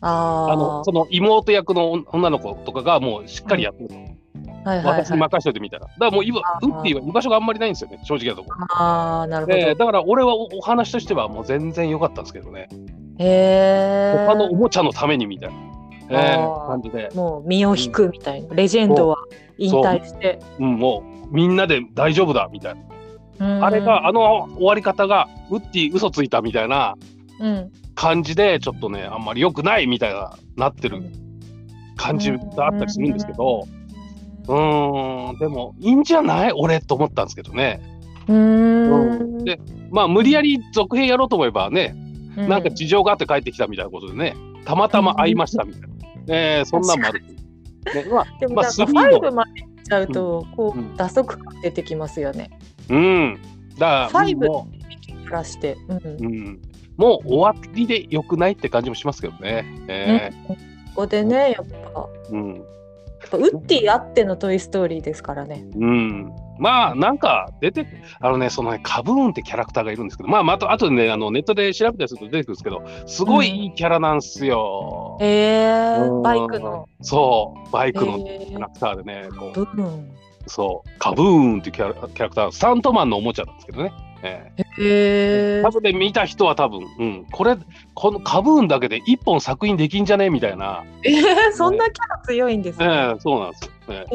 [0.00, 3.94] あのその妹役の女の子とかがもうしっかりやってると。
[4.64, 5.86] はいはいはい、私に任しといてみたら。
[5.86, 8.44] だからもうウッディは居場所があんまりないんですよね、正直なと。
[8.44, 8.64] ころ。
[8.70, 12.68] ああ、なるほど、えー、だから俺はお話としてはもう全然良かったんですけどね。
[13.18, 14.26] へえ。
[14.26, 15.56] 他のおもちゃのためにみたいな、
[16.12, 17.10] えー、感じで。
[17.14, 19.16] もう身を引くみたいな、うん、レジェンドは
[19.58, 20.40] 引退して。
[20.58, 20.64] う。
[20.64, 22.74] うん、もうみんなで大丈夫だみたい
[23.38, 23.66] な。
[23.66, 26.94] あれが、あの終わり方が、ウッディ嘘ついたみたいな、
[27.40, 31.02] うん、感じでちょっとねあんまり良くないみたいななってる
[31.96, 33.66] 感じがあったりするんですけど。
[34.48, 35.38] うん。
[35.38, 37.80] でもいいんじゃない俺と思ったんですけどね。
[38.28, 39.44] うん。
[39.44, 41.94] でまあ無理やり続編やろうと思えばね、
[42.36, 45.88] ん、なんか事情があって帰ってきたみたいなことでねたまたま会いましたみたいな、
[46.28, 47.22] えー、そんなんもある。
[47.22, 52.50] ねまあ、でもなんか5までいっちゃうと、こう、打足感出てきますよね。
[52.88, 53.38] うん。
[53.78, 54.64] だから、5
[55.24, 55.76] プラして。
[55.88, 56.62] うん、うん
[56.96, 59.64] もう終わりでよくないって感じもしますけどね。
[59.88, 60.56] えー、こ
[60.94, 65.64] こでね、やっぱ、うん、やっぱウッディあってのトイ・ストーリーですからね。
[65.74, 66.32] うん。
[66.58, 67.86] まあ、なんか出て、
[68.20, 75.18] あのね、そのね、カブーンってキャラクターがいるんですけど、まあ、また、あとでね、あのネットで調べたりすると出てくるんですけど、すごいいいキャラなんですよ。
[75.20, 76.88] へ、うん、えー、バイクの。
[77.00, 80.50] そう、バイクのキャラクターでね、こう。
[80.50, 83.92] そう、カブーンってキャラキャラクター、スタントマンのおもちゃなんですけどね。
[84.24, 87.56] ええー、多分ね見た人は多分、うん、これ
[87.94, 90.84] このカブーンだけで一本作品できんじゃねみたいな。
[91.04, 92.84] えー、そんなキャラ強いんですね。
[92.84, 94.06] えー、そうなんですよ、ね。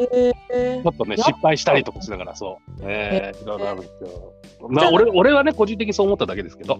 [0.50, 2.72] えー、ちょっとね失敗したりとかしながらそう。
[2.82, 4.32] えー、いろいろあるんですよ。
[4.68, 6.78] まあ俺俺はね個人的にそう思っただけですけど。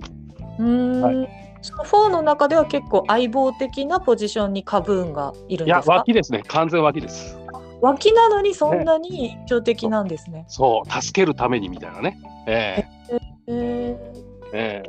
[0.58, 1.02] うん。
[1.02, 1.28] はい、
[1.60, 5.92] その4の中では結構相棒的なポジションにカブーンがいるんですか？
[5.92, 7.38] いや脇ですね完全脇です。
[7.80, 10.38] 脇なのにそんなに印象的なんですね。
[10.38, 12.18] ねそう助けるためにみたいなね。
[12.46, 12.97] えー、えー、
[14.52, 14.82] え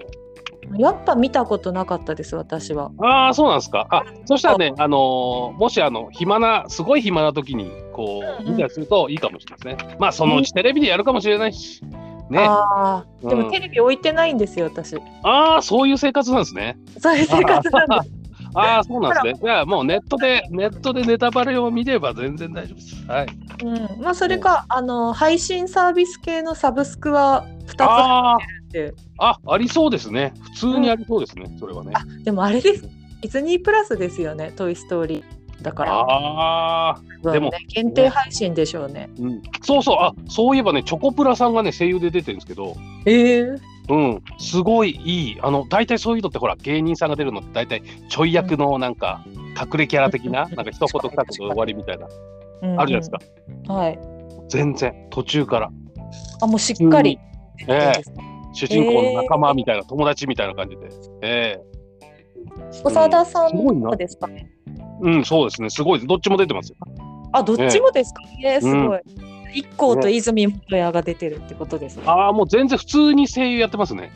[0.67, 2.91] ー、やっぱ見たことなかったです私は。
[2.99, 3.87] ああそうなんですか。
[3.89, 9.97] あそしたらねあのー、もしあの暇なすごい暇な時にこう見たりするといいかもしれないですね。
[9.99, 11.83] まあそのうちテレビでやるかもしれないし。
[12.29, 14.95] ね、ああ、でもテレビ置いてないんですよ、私。
[15.23, 16.77] ああ、そういう生活なんですね。
[16.99, 18.13] そういう生活なんです。
[18.53, 19.33] ああ、そうなんですね。
[19.41, 23.05] じゃあもうネットで、ネットでネタバレを見れば全然大丈夫です。
[23.05, 23.27] はい。
[23.63, 29.03] うん、まあそれか、あの配信サービス系のサブスクは2つ入ってるって。
[29.17, 30.33] あ、ありそうですね。
[30.41, 31.45] 普通にありそうですね。
[31.47, 31.91] うん、それはね。
[31.93, 32.83] あ、でもあれです。
[33.21, 34.51] ディズニープラスですよね。
[34.55, 35.39] トイストーリー。
[35.61, 35.91] だから。
[35.93, 39.41] ああ、ね、でも限定配信でしょうね、うん。
[39.61, 42.75] そうそう、あ、そういえばね、チョコプラさんがね、声優で出てるんですけど。
[43.05, 43.59] ええー
[43.89, 45.37] うん、すごいいい。
[45.41, 49.23] あの、大体そういうのってほら、芸人さんが出るのって大体ちょい役のなんか、
[49.59, 52.11] 隠れキャラ的な、なんか一言二言終わりみたいな、ある
[52.67, 53.19] じゃないですか。
[53.73, 53.99] はい。
[54.47, 55.71] 全然、途中から。
[56.41, 57.17] あ、もうしっかり。
[57.67, 58.01] ええ
[58.53, 60.89] 主人公の仲間みたいな、友達みたいな感じで。
[61.21, 61.69] ええ
[62.83, 64.49] 長田さんもですかね。
[65.01, 65.69] うん、そうですね。
[65.69, 66.07] すごい。
[66.07, 66.77] どっちも出てますよ。
[67.31, 68.21] あ、どっちもですか？
[68.43, 68.99] ええすごい。
[69.53, 72.03] 一行と泉元也が出てるってことですね。
[72.05, 74.11] ああ、もう全然普通に声優やってますね。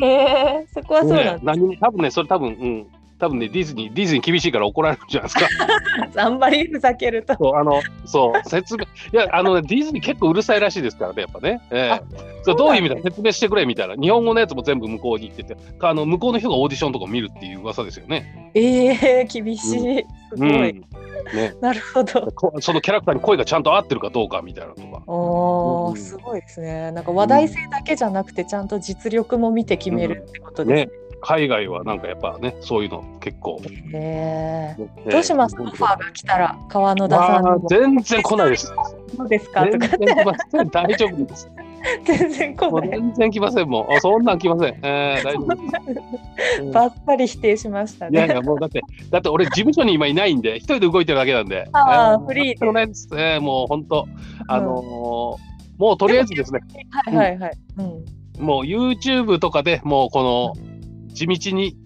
[0.00, 2.86] へえ、そこはそうなんです、ね、何多分ね、それ多分、うん。
[3.22, 6.24] 多分ね、ディズニー、ディズニー厳しいから怒られるんじゃないですか。
[6.24, 7.34] あんまりふざけると。
[7.34, 8.82] そう、あの、そう、説明。
[8.82, 11.60] いや、あのね、ディズニー結構うるさいらしいですからね、やっぱね。
[11.70, 13.94] ええー、そうどういう意味だ説明してくれみたいな。
[13.94, 18.50] 日本語のやつも全部向こうに行ってて、あの向こうの人がオーディションとか見るっていう噂ですよね。
[18.54, 20.04] ええー、厳しい。
[20.30, 20.70] すごい。
[20.70, 20.84] うん
[21.34, 22.32] ね、なるほど。
[22.60, 25.02] そのキャラクターに声がちゃんと合ってるかどうかみたいなとか。
[25.06, 26.90] おお、うん、すごいですね。
[26.90, 30.90] なんか話題性だけじゃなくて、ちゃんと実力も見て決めるってことですね。
[30.92, 33.60] うん、ね海外はなんかやっぱね、そういうの結構。
[33.94, 35.56] えー、どうします？
[35.58, 38.72] オファーが来たら、川野田さん全然来ないです。
[39.16, 39.64] そうですか？
[39.64, 40.68] 全然来ません。
[40.70, 41.50] 大丈夫です。
[42.04, 42.90] 全然来ない。
[42.90, 43.92] 全然来ませんもん。
[43.92, 44.78] あそんなん来ません。
[44.82, 45.40] えー、大丈
[46.68, 46.72] 夫。
[46.72, 48.18] ばっさり否定しましたね。
[48.18, 48.80] いやいや、もうだって、
[49.10, 51.68] だって俺、事務所に今いないんで、一人で動いてるだけなんで。
[51.72, 52.72] ああ、フリーで。
[52.72, 53.08] ないです。
[53.12, 54.06] えー、もう本当、
[54.48, 54.80] あのー、
[55.78, 56.60] もうとりあえずですね。
[56.90, 57.52] はいはいはい。
[57.78, 60.71] うん、もう YouTube とかでもうこの
[61.12, 61.76] 地道に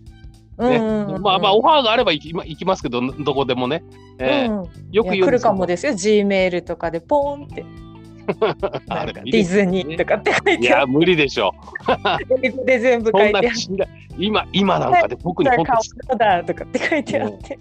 [0.59, 0.79] ね、
[1.19, 3.85] まあまあオファーがあれば行き,、ま、行きますけどどこでもね、
[4.19, 5.95] えー、うん、よく言う来るかもですよ。
[5.95, 7.65] G メールとかでポンって。
[8.89, 10.63] なんかディズニーとかって書いてある。
[10.63, 11.53] いや、無理でしょ。
[12.43, 13.51] 英語で全部書いて。
[14.19, 15.65] 今、今なんかで僕に本
[16.09, 17.59] 当だとかって書いてあって。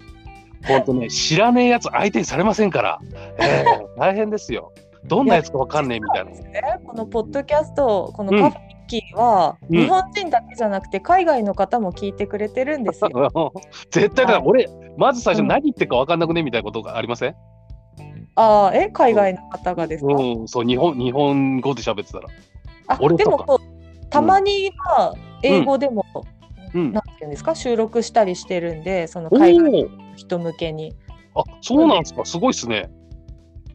[0.66, 2.98] 本当ね、知らねえやつ相手にされませんから、
[3.38, 4.72] えー、 大変ですよ。
[5.04, 6.30] どんなやつかわかんねえみたいな。
[6.50, 13.52] ね、このポッドキャスト、このカフェキーは、うん、日本人だけじゃなくて海外の方も聞いてくれてるんですよ。
[13.90, 16.42] 絶対だ、俺、まず最初何言ってるか分かんなくね？
[16.42, 17.34] みたいなことがありません？
[18.36, 20.12] ああ、え海外の方がですか？
[20.14, 22.28] うん、そう、日本日本語で喋ってたら。
[22.88, 23.44] あ、でも、
[24.10, 26.04] たまには英語でも、
[26.74, 30.94] うん、なんていうんですか、収録したりしてるんで、その海外の人向けに。
[31.34, 32.90] あ、そうなんですか、すごいですね。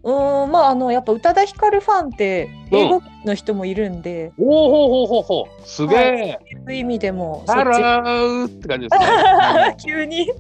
[0.03, 5.67] うんまああのやっぱ宇多田ヒカルファンって英語の人もいるんで、うん、おおほうほうほうほう。
[5.67, 10.31] すげえ、そういう意味でもハローって感じですね急に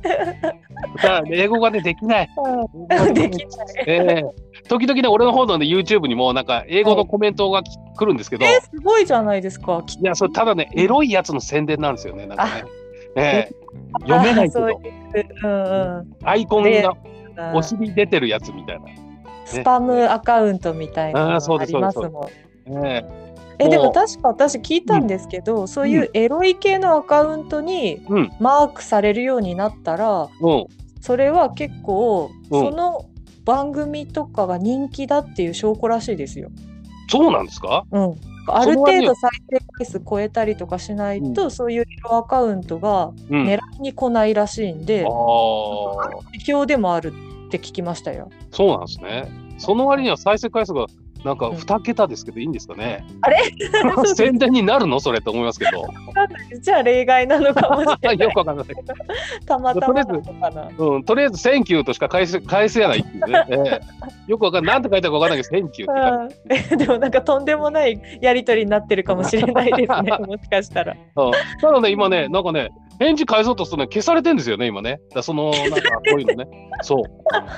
[1.31, 2.29] 英語がねできない、
[3.13, 3.47] できない、
[3.85, 12.63] えー、時々ね俺の方の、ね、YouTube にもなんか英語のコメントが来るんですけど、えー、すごいじゃないですかいやそれただねエロいやつの宣伝なんですよねなんかね
[13.15, 16.93] えー、読めないけど、うんうん、アイコンが
[17.53, 18.87] お尻出てるやつみたいな
[19.51, 22.29] スパムアカウントみたいなのがありますも
[22.67, 22.85] ん。
[22.85, 23.05] え。
[23.69, 28.01] でも確か私聞いたんですけど、うん、そういうエロい系のアカウントに
[28.39, 30.65] マークされるようになったら、うん、
[30.99, 33.05] それは結構、うん、その
[33.45, 36.49] 番組とかが人気だっていう証拠らしいですよ。
[37.07, 38.15] そうなんですか、うん、
[38.47, 47.13] ある程度再生回数超えたりとかしないと、うん、そういうエロアカウントが狙いに来ないらしいんで、うん、表でもある
[47.47, 48.29] って聞きましたよ。
[48.51, 49.29] そうなんですね。
[49.61, 50.87] その割には再生回数が
[51.23, 53.37] なんか2桁ですけどいいんですかね、あれ？
[54.15, 54.99] 宣伝になるの？
[54.99, 55.87] それと思いますけど。
[56.59, 58.17] じゃあ例外なのかもしれない。
[58.25, 58.65] よくわかんない。
[59.45, 60.01] たまたま。
[60.77, 63.07] うん、とりあえず、 Thank you としか返せ返せやないね。
[63.49, 63.79] えー、
[64.27, 64.73] よくわかんない。
[64.73, 70.93] なんて書いてあるかわかんないけど、 Thank youってでもなんかとんでもないやりとりになってるかもしれないですね、もしかしたら。
[70.93, 74.99] うん、ただね、今ね、なんかね、返事返そうとするの消されてんですよね、今ね。
[75.13, 76.69] だその、なんかこういうのね。
[76.81, 77.03] そう。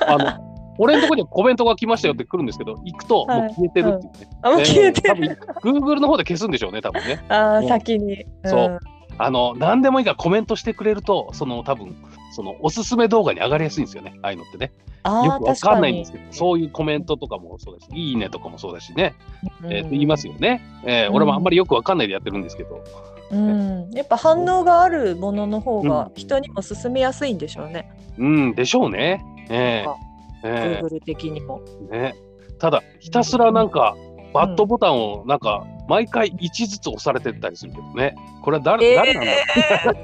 [0.06, 4.38] あの俺のところにコメントが来ましたよって来るんですけど、行くともう消えてるっていうね。
[4.42, 5.38] あ、もう消えてる。
[5.60, 7.24] 多分 Google の方で消すんでしょうね、多分ね。
[7.28, 8.24] ああ、先に。
[8.44, 8.80] そう。
[9.16, 11.94] あの、何でもいいからコメントしてくれると、その多分、
[12.32, 14.72] そのおすすめ動画に上がりやすいんですよね、ああいうのってね。
[15.04, 19.14] よくわかんないんですけど、そういうコメントとかもそうだし、いいねとかもそうだしね、
[19.62, 22.82] うん、えー、言いますよね、えー、俺もあんまりよくわかんないでやってるんですけど。
[23.30, 27.90] うん、やっぱ反応があるものの方が人にも勧めやすいんでしょうね。
[28.18, 29.24] うん、うん、でしょうね。
[29.50, 29.94] えー、
[30.44, 31.60] え Google 的にも。
[31.90, 32.14] ね、
[32.58, 33.96] ただ、ひたすらなんか、
[34.32, 38.14] バットボタンをなんか、毎回1ずつ押されてたりするけどね。
[38.42, 39.32] これは誰,、えー、誰なんだ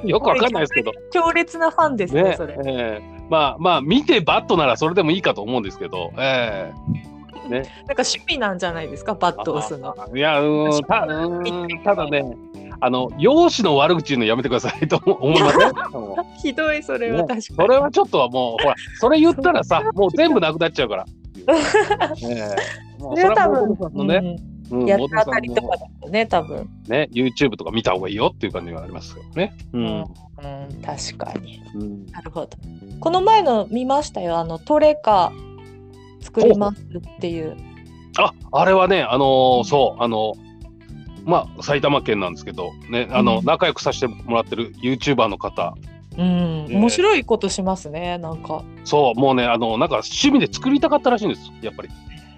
[0.05, 0.92] よくわかんないですけど。
[1.11, 2.55] 強烈なファンですね、ねそれ。
[2.64, 7.20] えー、まあまあ、見てバットならそれでもいいかと思うんですけど、えー、
[7.51, 9.95] ね、なんか趣味なんじゃないですか、バット押すの。
[10.15, 12.25] いや、うんたうんただね、
[12.81, 15.73] あの容姿の悪口言うのやめてくださいと思いません？
[16.41, 17.19] ひどいそれは。
[17.19, 21.07] 確かに、それはちょっとはもうほらそれ言ったらさ もう全部なくなっちゃうから。
[21.47, 22.57] え。
[22.99, 23.49] ー、それは多
[23.89, 24.37] 分、ね
[24.71, 26.69] うん、やったあたりとかだとね多分。
[26.89, 29.53] ね YouTube とか見た方がいいよっていう感じがありますよね。
[29.73, 30.05] うん、うん、
[30.83, 32.49] 確かに、うん、なるほど。
[33.01, 34.39] この前の見ましたよ。
[34.39, 35.33] あのトレカ
[36.21, 37.57] 作りますっていう。
[38.19, 40.51] ああれはねあのー、そうあのー
[41.25, 45.75] まあ、埼玉県なんですけど、ね、あの、うん、仲良くさせてもらってる YouTuber の方。
[46.19, 48.65] うん、面白いことしますね、なんか。
[48.85, 51.89] そう、もうね、あの、なんか趣味で作りたかったらしいんです、やっぱり。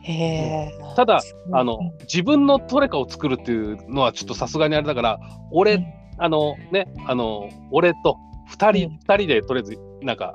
[0.02, 1.20] へただ、
[1.52, 5.20] あの、自分のトレカを作るっていうのはちょっとさすがにあれだから、
[5.50, 5.86] 俺、うん、
[6.18, 8.16] あのね、あの、俺と
[8.50, 10.34] 2人、二、人でとりあえず、なんか、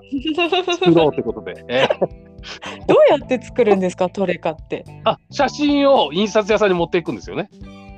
[0.66, 1.64] 作ろうってことで。
[1.68, 2.28] えー
[2.88, 4.86] どうやって作るんですか、トレカって？
[5.04, 7.50] あ、写真を印刷屋さんに持っていくんですよね。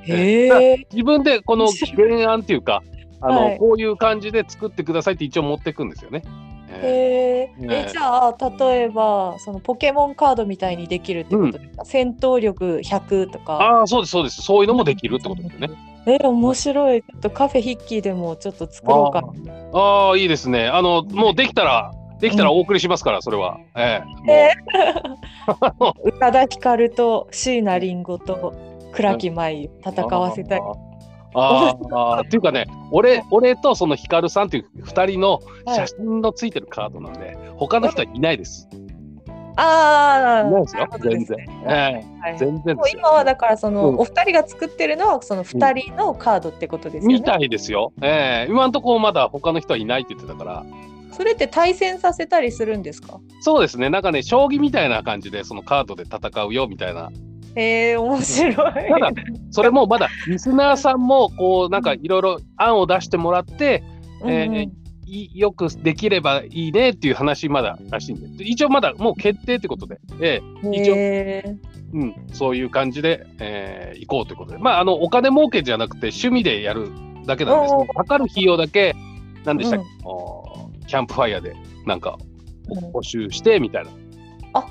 [0.06, 2.84] へ自分でこの 原案っていうか、
[3.22, 6.24] あの、はい、こういう感じで作ってくださいって一応持っていくんですよね。
[6.72, 15.70] へえ、ね、じゃあ例えばそのポケモンカードみたいにできるってことですか、うん、戦闘力100とかああそうですそうですそういうのもできるってことですよね。
[16.06, 17.02] え面白い。
[17.02, 19.22] ちょっとカフェヒッキーでもちょっと作ろうか。
[19.78, 20.68] ああ、いいですね。
[20.68, 23.60] あの、もうできたら、できたらお送りしますから、うん、それは。
[23.76, 28.54] えええー、宇多田ヒカルと椎名林檎と
[28.94, 30.62] 倉木舞戦わせたい。
[31.36, 38.68] ああ、っていうかね、俺、俺とそのヒカルさんっていう二人の写真のついてるカードなんで、はい、他の人はいないです。
[39.56, 41.38] ああ、ないですよ、全然。
[41.68, 47.14] ええ全然今はだからその、お二人が作ってるのはその二人のカードってことですよね。
[47.16, 47.92] みたいですよ。
[48.02, 50.66] ええ今のところまだ他の人はいないって言ってたから。
[51.20, 53.20] それって対戦させたりするんですか？
[53.42, 53.90] そうですね。
[53.90, 57.12] なんかね、将棋みたいな感じで、そのカードで戦うよみたいな。
[57.56, 58.56] へえ、面白い。
[58.56, 59.12] ただ、
[59.52, 63.84] それもまだリスナーさんも、こう、なんかいろいろ案を出してもらって、
[64.24, 76.92] えー、よくできればいいねっていう話まだらしいんで、一応まだもう決定ってことで、えー、一応、うん、そういう感じで、えー、行こうということで、まあ、あのお金儲けじゃなくて趣味でやる
[77.26, 78.96] だけなんですけど、かかる費用だけ、
[79.44, 82.18] なんでしたっけ、うん、キャンプファイヤーでなんか
[82.94, 83.92] 募集してみたいな。
[84.54, 84.66] あ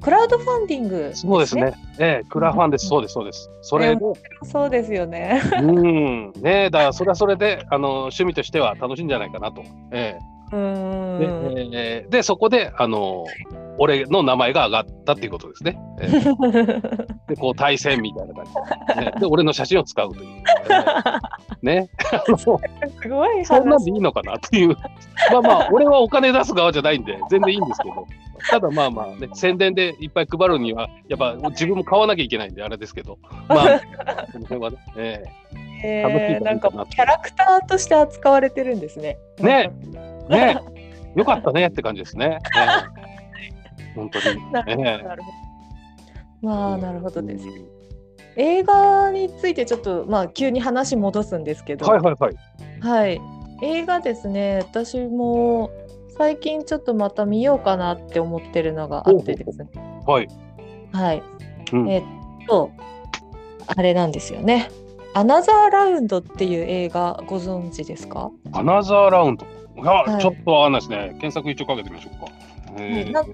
[0.00, 1.74] クラウドファンディング、ね、そうですね。
[1.98, 2.86] ええクラファンです。
[2.86, 3.50] そうです、そうです。
[3.60, 4.16] それも。
[4.44, 5.42] そうですよね。
[5.60, 6.32] うん。
[6.40, 9.62] ねだからそれはそれで、あの、趣味としては楽しいんじゃないかなと。
[9.92, 13.26] ええうんででそこであの
[13.78, 15.78] 俺の名前が上がったっていうことですね。
[16.00, 20.42] えー、 でこう対戦みたいな感じで,、ね、で俺の写真を使うという。
[21.62, 21.88] ね。
[22.36, 24.76] すごいそんなんでいいのかなっていう。
[25.30, 28.06] まあまあ俺はお金出す側じゃないんで全然いいんですけど。
[28.50, 33.18] ただまあまあね宣伝でいっぱい配るにはやっぱ自分も買わなきゃいけないんであれですけど。
[33.48, 33.80] まあ
[34.32, 34.76] この辺はね。
[34.96, 35.48] えー
[35.80, 39.18] えー、なんかキャラクターとして扱われてるんですね。
[39.38, 39.70] ね。
[40.28, 40.60] ね、
[41.14, 42.28] よかったねって感じですね。
[42.28, 42.38] ね
[43.94, 44.52] 本当に。
[44.52, 44.84] なるほど。
[44.84, 45.48] なるほど
[46.40, 47.44] まあ、なるほどです。
[48.36, 51.86] 映画についてちょっと、まあ、急に話戻すんですけど。
[51.86, 52.36] はいはいはい。
[52.80, 53.20] はい。
[53.62, 55.70] 映画ですね、私も
[56.16, 59.68] 最近ちょっとまた見ようかなって思ってるのがあってですね。
[60.06, 60.28] はい。
[60.92, 61.22] はい。
[61.72, 62.02] うん、えっ
[62.46, 62.70] と、
[63.66, 64.70] あれなんですよね。
[65.14, 68.30] アナザーラウンドっていう映画ご存知ですか？
[68.52, 69.46] アナザーラウンド
[69.82, 71.08] いや、はい、ちょっとわかんないですね。
[71.20, 72.32] 検索一応かけてみましょうか。
[72.76, 73.32] えー、なんか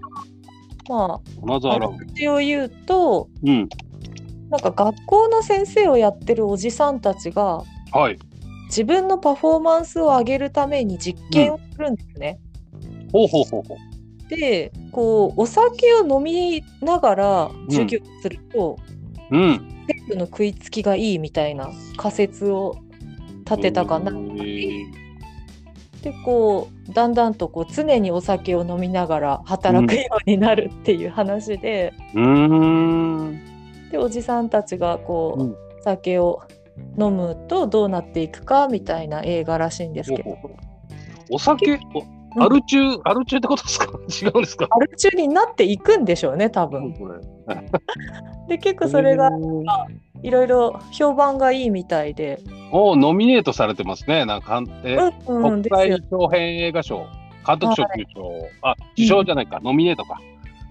[0.88, 2.34] まあ、アナザーラウンド。
[2.34, 3.68] を言うと、うん、
[4.50, 8.18] なんか学校の先生をやってるおじさんたちが、はい、
[8.66, 12.38] 自分のパフォーマンスを上げるために実験をするんですね。
[12.72, 12.76] う
[13.06, 14.28] ん、ほうほうほうほう。
[14.28, 18.78] で、こうお酒を飲みながら授業すると、
[19.30, 22.76] うん、テープの食いつきがいいみたいな仮説を
[23.44, 24.12] 立てたかな。
[26.04, 36.42] でこうだんだんとこう常にお酒を飲みながら働くようになるっていう話で、うん、でおじさんたちがこう、うん、酒を
[36.98, 40.36] 飲むとどうなっていくかみたいな映画らしいんですけど。
[41.30, 41.80] お酒
[42.38, 43.86] アル中、うん、アル中ってことですか？
[44.22, 44.66] 違うんですか？
[44.70, 46.94] アル中になっていくんでしょうね多分。
[48.48, 49.30] で結構それが
[50.22, 52.40] いろいろ評判がいいみたいで。
[52.72, 54.24] おノミネートされてますね。
[54.24, 54.96] なんか、え、
[55.28, 57.06] うんうん、国際長編映画賞、
[57.46, 60.20] 監督賞受賞、はい、あ、受賞じゃないか、うん、ノミネートか。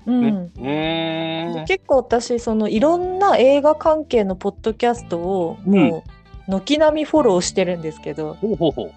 [0.06, 0.52] うん。
[0.58, 6.04] ね、結構私そのいろんな映画関係のポッドキャストをも
[6.50, 8.92] う軒並みフォローしてるんですけど、ほうほうほう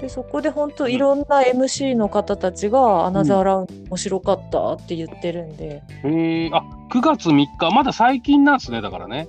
[0.00, 7.70] でそこで本当いろんな MC の方たちが「アナザーラウンド面白かった」って言ってるんで、うん、へえあ9月3日。
[7.70, 9.28] まだ最近なんですねだからね。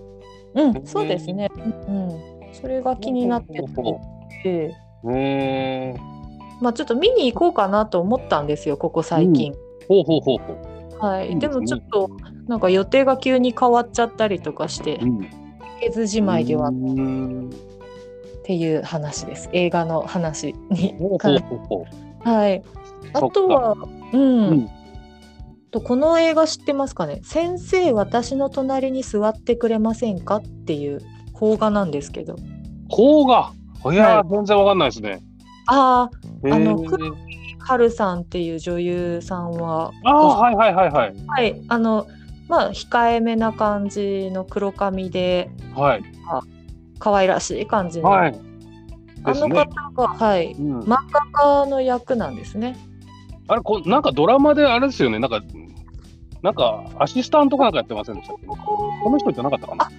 [0.54, 1.50] うんそうですね。
[1.88, 2.20] うん。
[2.54, 3.64] それが気になって
[4.44, 4.44] て。
[4.44, 4.76] へ
[5.06, 5.96] え
[6.62, 11.06] まあちょっと見に行こうかなと思ったんですよここ最近、うん、ほうほうほうほう。
[11.06, 12.12] はい、でもちょっと
[12.48, 15.28] なんか予定が急に変わっちゃったりとかして、うん、
[15.92, 16.70] ずじまいでは
[18.42, 19.50] っていう話です。
[19.54, 20.96] 映画の話に。
[22.24, 22.64] はい。
[23.14, 23.76] あとは
[24.14, 24.70] うん、うん、
[25.72, 31.02] とこの映画知ってますかね「先生私の隣に座ってくれませんか?」っていう
[31.38, 32.36] 邦画なんですけど。
[32.90, 33.52] 邦画？
[33.92, 35.22] いや、はい、全然わかんないですね。
[35.68, 36.10] あ
[36.44, 41.62] ああの黒木華さんっていう女優さんはああはいはいはいはいはい。
[41.68, 42.08] あの
[42.48, 46.04] まあ控えめな感じの黒髪で、はい、
[47.02, 48.40] 可愛らしい感じの、はい、
[49.24, 52.78] あの方が、はい、うん、漫画家の役なんですね。
[53.48, 55.20] あれこなんかドラマであれですよね。
[55.20, 55.42] なんか
[56.42, 58.46] なんかアシスタントかなんかやってませんでしたっけ？
[58.46, 59.90] この人じゃなかったかな？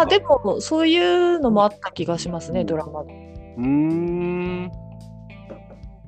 [0.00, 3.04] あでもそういうのもあった気がしますね、うん、ドラマ。
[3.04, 3.12] で。
[3.58, 4.70] うん。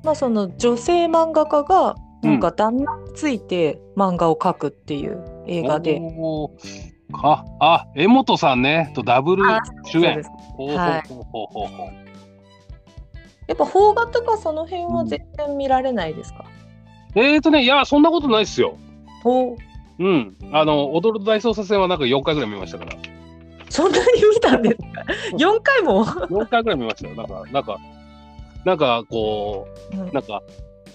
[0.03, 5.97] まあその女性漫画家がなんか旦那について漫画を描くっていう映画で。
[5.97, 6.13] うん、
[7.13, 9.43] あ、あ、江本さんね、とダブル
[9.85, 10.23] 主演。
[10.55, 12.09] ほうほうほうほうほうほう。
[13.47, 16.45] やっぱ邦画とかその辺は全然見られないですか、
[17.15, 18.77] うん、えーとね、いや、そんなことないっすよ。
[19.23, 19.55] ほ
[19.99, 20.03] う。
[20.03, 20.37] うん。
[20.51, 22.93] あの、踊る大捜査線はなんか4回ぐらい見ましたから。
[23.69, 24.05] そんなに
[24.35, 25.05] 見たんですか
[25.35, 27.15] ?4 回も ?4 回ぐらい見ましたよ。
[27.15, 27.77] なんか、なんか、
[28.65, 30.41] なんかこう、うん、なんか、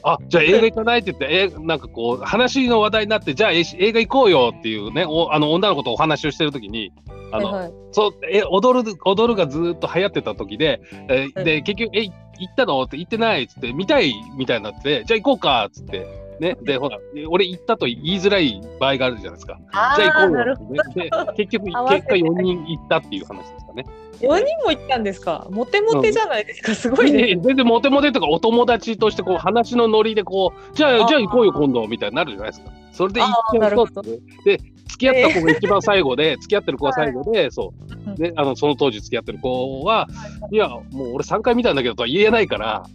[0.04, 6.92] あじゃあ映画行かないって言って、えなんかこう、話の話題になって、じゃあ映画行こうよっていうね、おあの女の子とお話をしてるときに、
[7.32, 12.12] あの、はいはい、そうえ踊る踊るがずっと流行ってた時で、えー、で結局、え、行
[12.50, 12.82] ったの？
[12.82, 16.23] って行ってないっつって、見たいみたいになって、じゃあ行こうかっつって。
[16.40, 19.58] ね、で、ほら、俺行ったと言いづらい場合があるじゃないですか。
[19.96, 21.74] じゃあ行こうよって、結局、結
[22.08, 23.84] 果4人行ったっていう話ですかね。
[24.20, 25.46] 4人も行ったんですか？
[25.50, 27.36] モテモテじゃないですか、うん、すごいね。
[27.42, 32.70] 全然モテモテとかお友達としてこう話のノリでこう、じゃあ、じゃあ行こうよ今度みたいになるじゃないですか。
[32.92, 37.72] それで行っちゃうと、で、付き合った子が一番最後で、付き合ってる子が最後で、そ
[38.14, 38.16] う。
[38.16, 40.06] で、あの、その当時付き合ってる子は、
[40.52, 42.86] いや、もう俺3回見たんだけどとは言えないから、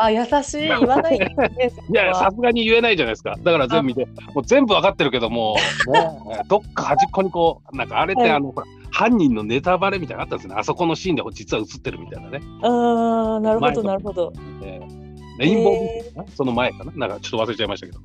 [0.00, 3.36] あ、優しい、言わないですいや、さすがに言えないじゃないですか。
[3.42, 5.56] だから全部見て、もう全部わかってるけども、
[5.92, 10.54] ね、どっか端っこにこう、なんかあれってあの、はい、犯人のネタバレみたいなのあったんですね。
[10.56, 12.40] あそこのシーンで実は映ってるみたいなね。
[12.62, 14.32] ああ、なるほど、なるほど。
[14.62, 16.92] えー、レインボービーその前かな？
[16.94, 17.98] なんかちょっと忘れちゃいましたけど。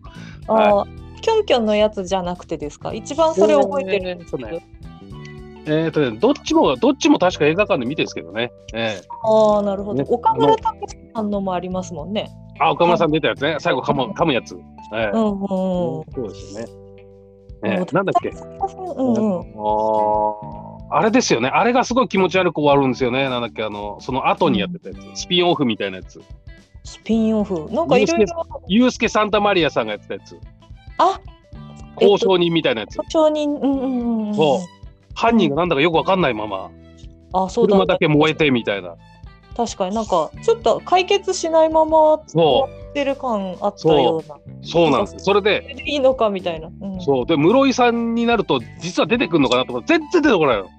[0.47, 2.93] ああ、はい、キョンキョンのやつじゃなくてですか？
[2.93, 4.61] 一番それ覚えてるんですけど。
[5.65, 8.51] えっ、ー、とね、どっちも、どっちも確か映画館で見てるんですけどね。
[8.73, 10.03] えー、ああ、なるほど。
[10.03, 12.29] ね、岡村隆史さんのもありますもんね。
[12.59, 13.57] あ、岡村さん出たやつね。
[13.59, 14.57] 最後噛む、噛むやつ。
[14.93, 16.83] えー、うんうん、そうですよね。
[17.65, 19.43] えー、なんだっけ、うんうん、
[20.91, 21.47] ああれですよね。
[21.47, 23.29] あれがすごい気持ち悪く終わるんですよね。
[23.29, 24.97] なんだっけ、あの、その後にやってたやつ。
[24.97, 26.21] うん、スピンオフみたいなやつ。
[26.83, 28.27] スピンオフなんかいろいろ。
[28.67, 30.37] ユースケ・サンタマリアさんがやってたやつ。
[30.97, 31.19] あ
[32.01, 32.97] 交渉人みたいなやつ。
[32.97, 34.35] 交渉人、うんうんうん。
[34.35, 34.72] そう。
[35.15, 36.71] 犯人がなんだかよくわかんないまま、
[37.33, 37.73] あそうだ。
[37.73, 38.95] 車だけ燃えてみたいな。
[39.55, 44.37] 確かになんかちょっと解決しないままそうってる感あったような。
[44.63, 44.91] そう。
[44.91, 45.15] なんです。
[45.19, 47.25] それでいいのかみたいな、うん、そう。
[47.25, 50.69] で室井さんになると実は出てくるのかなとか全然出てこないの。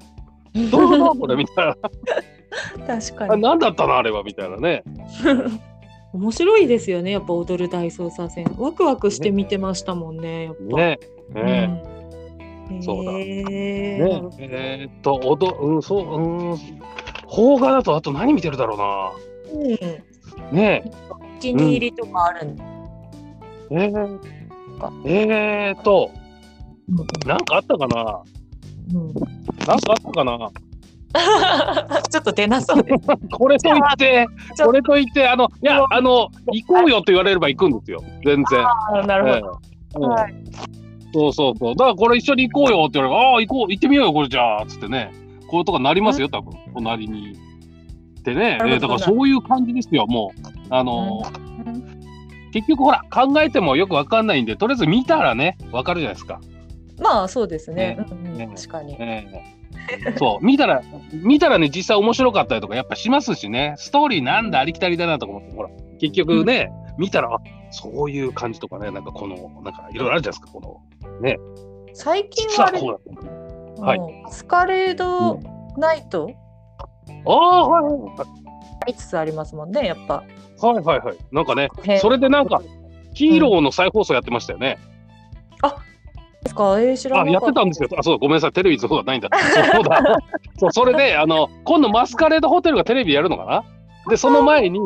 [0.71, 1.77] どうぞこれみたいな。
[3.01, 3.43] 確かに。
[3.43, 3.97] 何だったの？
[3.97, 4.83] あれはみたいなね。
[6.15, 7.11] 面白いですよね。
[7.11, 8.55] やっぱ踊る大捜査線。
[8.57, 10.77] ワクワクして見てましたもんねやっぱ。
[10.77, 10.99] ね。
[11.35, 12.04] ね、うん
[12.81, 13.13] そうだ。
[13.13, 13.25] ね
[14.39, 16.59] えー、っと、おど、うん、そう、うん、
[17.29, 19.13] 邦画だとあと何見てるだろうな。
[19.53, 20.57] うん。
[20.57, 20.91] ねえ。
[21.11, 22.59] お気に入りとかあるん、うん、
[23.71, 24.19] えー、
[25.07, 26.11] えー、っと、
[27.27, 28.23] なんかあったかな？
[28.95, 29.15] うん。
[29.15, 30.51] なんかあったかな？
[32.11, 32.99] ちょっと出なそうです。
[33.31, 34.27] これといって、
[34.65, 38.01] これといって、あの、いや、あの、行こうよと言われれば行くんですよ。
[38.25, 38.65] 全然。
[39.07, 39.61] なるほど。
[39.95, 40.35] えー、はい。
[41.15, 41.77] そうそうそう。
[41.77, 45.13] だからこれ一緒に行こうよって言われば、ああ、行こう、行ってみようよ、これじゃあ、つってね。
[45.47, 47.35] こういうとこなりますよ、多分、隣に。
[48.25, 50.41] でね、えー、だからそういう感じですよ、もう。
[50.71, 56.41] あのー、結局ほら、考えてもよくわかんないんで、とりあえず見たらね、わかるじゃないですか。
[57.01, 57.97] まあ、そうですね。
[57.97, 58.99] ねうんね確かに。
[58.99, 59.57] ね
[60.19, 65.69] そう、見たら、見たらね、実際面白かったりとか、やっぱしますしね、ストーリーなんだ、ありきたりだなとか思って、ほら、
[66.01, 67.29] 結局ね、うん、見たら、
[67.71, 70.81] そういう感じとかね、なんかこの、なんかいろいろあるじゃないですか、この、
[71.21, 71.39] ね。
[71.93, 74.01] 最近はあれ、はい、
[74.31, 75.39] スカレード
[75.77, 76.31] ナイト、
[77.27, 78.13] ああ、はいはいはい。
[78.87, 80.23] 見つつありますもんね、やっぱ。
[80.61, 81.17] はいはいはい。
[81.33, 82.63] なんかね、それでなんか、
[83.15, 84.79] ヒーローの再放送やってましたよね。
[85.63, 85.77] うん、あ
[86.43, 87.89] ですか、えー、知らあやってたんですよ。
[87.97, 89.31] あ、そうごめんなさい、テレビそうがないんだ。
[89.73, 90.03] そうだ。
[90.59, 93.65] そうそれで、あの、今度マスカレードホテルがテレビやるのかな？
[94.11, 94.81] で、その前に、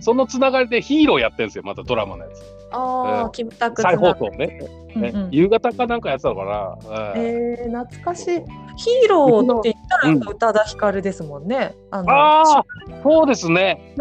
[0.00, 2.55] そのつながりでヒーローやってるんですよ、またドラマのやつ。
[2.70, 4.58] ああ、キムタク再放送ね。
[4.96, 7.12] ね、うんうん、夕方かなんかやってたのかな。
[7.16, 8.40] えー、懐かしい。
[8.76, 11.74] ヒーローって言ったら宇多田ヒカルですもんね。
[11.90, 12.64] ああ
[13.02, 13.94] そうですね。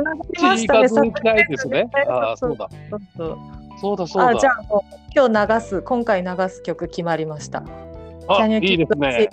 [1.50, 1.90] ですね。
[2.10, 2.70] ああ、そうだ。
[3.80, 4.30] そうだそうだ。
[4.30, 4.60] あじゃあ
[5.14, 7.64] 今日流す今回流す曲決まりました。
[8.28, 9.30] あいいですね。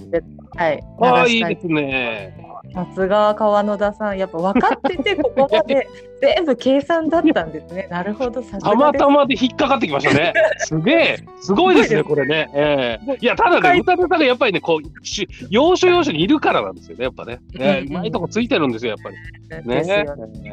[0.57, 0.85] はい。
[1.01, 2.51] あいいですね。
[2.73, 5.87] さすが川野田さん、やっぱ分かってて、ここまで
[6.20, 7.89] 全部計算だったんですね。
[7.91, 10.33] なるほど、たまたまで引っかかってきましたね。
[10.59, 12.51] すげえ、すごいですね、これね。
[12.55, 13.27] えー、い。
[13.27, 17.41] や、ただね、歌田さんがやっぱりね、こう、し要所要所にいるからなんですよね、やっぱね。
[17.53, 19.68] ねうまいとこついてるんですよ、やっぱり。
[19.68, 20.05] ねね。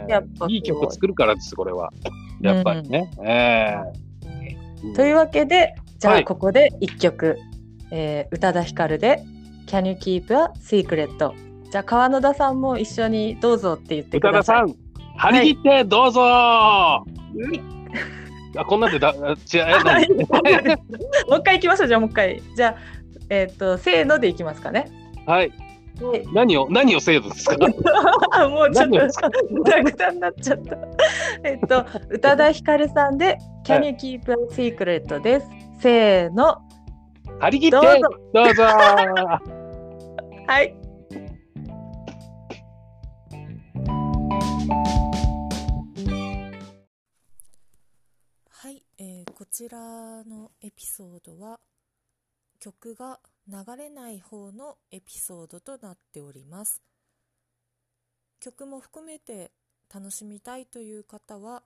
[0.07, 1.91] やっぱいい曲作るからです、これは。
[2.41, 3.09] やっぱりね。
[3.17, 7.37] うん、えー、というわけで、じゃあ、ここで1曲、はい、
[7.91, 9.23] えー、宇多田ヒカルで
[9.67, 11.48] Can You Keep a Secret?
[11.71, 14.63] じゃあ川野田さんも一緒にどうぞって言ってください。
[14.63, 14.75] 宇多田さん、
[15.17, 17.03] 張り切ってどうぞ、は
[17.53, 17.61] い、
[18.57, 19.19] あこんなんでだ違う、
[21.29, 22.75] もう一回行きましょうじゃあもう一回じゃあ
[23.29, 24.89] えっ、ー、と、せーのでいきますかね。
[25.25, 25.51] はい。
[26.33, 27.55] 何を、何をせーのですか？
[28.49, 28.97] もうちょっと
[29.51, 30.77] グダグダになっちゃった。
[31.43, 35.47] えっと、宇多田ヒカルさんで、Can you keep a secret です。
[35.79, 36.57] せーの。
[37.39, 37.89] 張り切ってどうぞ
[38.33, 39.41] どうぞ は
[40.47, 40.47] い。
[40.47, 40.75] はい、
[49.49, 51.59] ちらのエピソードは
[52.59, 56.81] 曲が流れない方のエピソードとなっております。
[58.39, 59.51] 曲も含めて
[59.93, 61.63] 楽しみたいという方は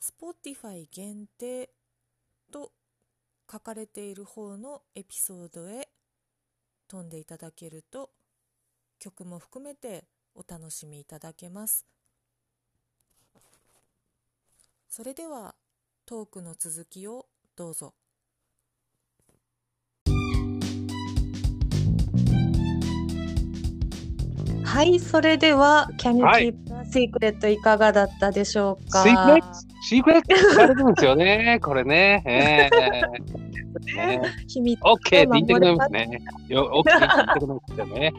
[0.00, 1.70] Spotify 限定
[2.52, 2.72] と
[3.50, 5.88] 書かれている方のエピソードへ
[6.86, 8.10] 飛んでいただけると
[8.98, 10.04] 曲も含めて
[10.34, 11.86] お楽しみいただけます。
[14.88, 15.54] それでは
[16.06, 17.24] トークの続きを
[17.56, 17.94] どうぞ。
[24.64, 29.46] はいそれでは Can you keep the secret いかがだったでしょうか、シークレット
[29.82, 31.60] シークレット聞かれるんですよね。
[31.62, 33.44] これね、えー。
[33.96, 36.22] ね、 秘密 OK って言ってくれますね。
[36.48, 38.12] よ OK って言ってくれますよね。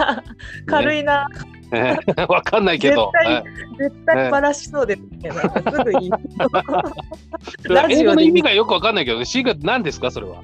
[0.66, 1.28] 軽いな。
[2.28, 3.10] わかんないけど。
[3.24, 3.44] 絶対、
[3.78, 5.40] 絶対バラしそうですけど、す
[5.84, 6.10] ぐいい。
[7.90, 10.42] 英語の意味がよくわかんないけど、シークレット何ですか、それは？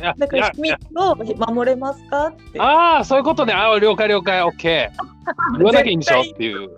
[0.00, 1.16] だから秘密を
[1.52, 2.26] 守れますか？
[2.28, 2.60] って。
[2.60, 3.52] ああ、そういうことね。
[3.52, 5.14] ああ、了解了解、オッケー。
[5.58, 6.70] 言わなきゃいいんでしょっていう。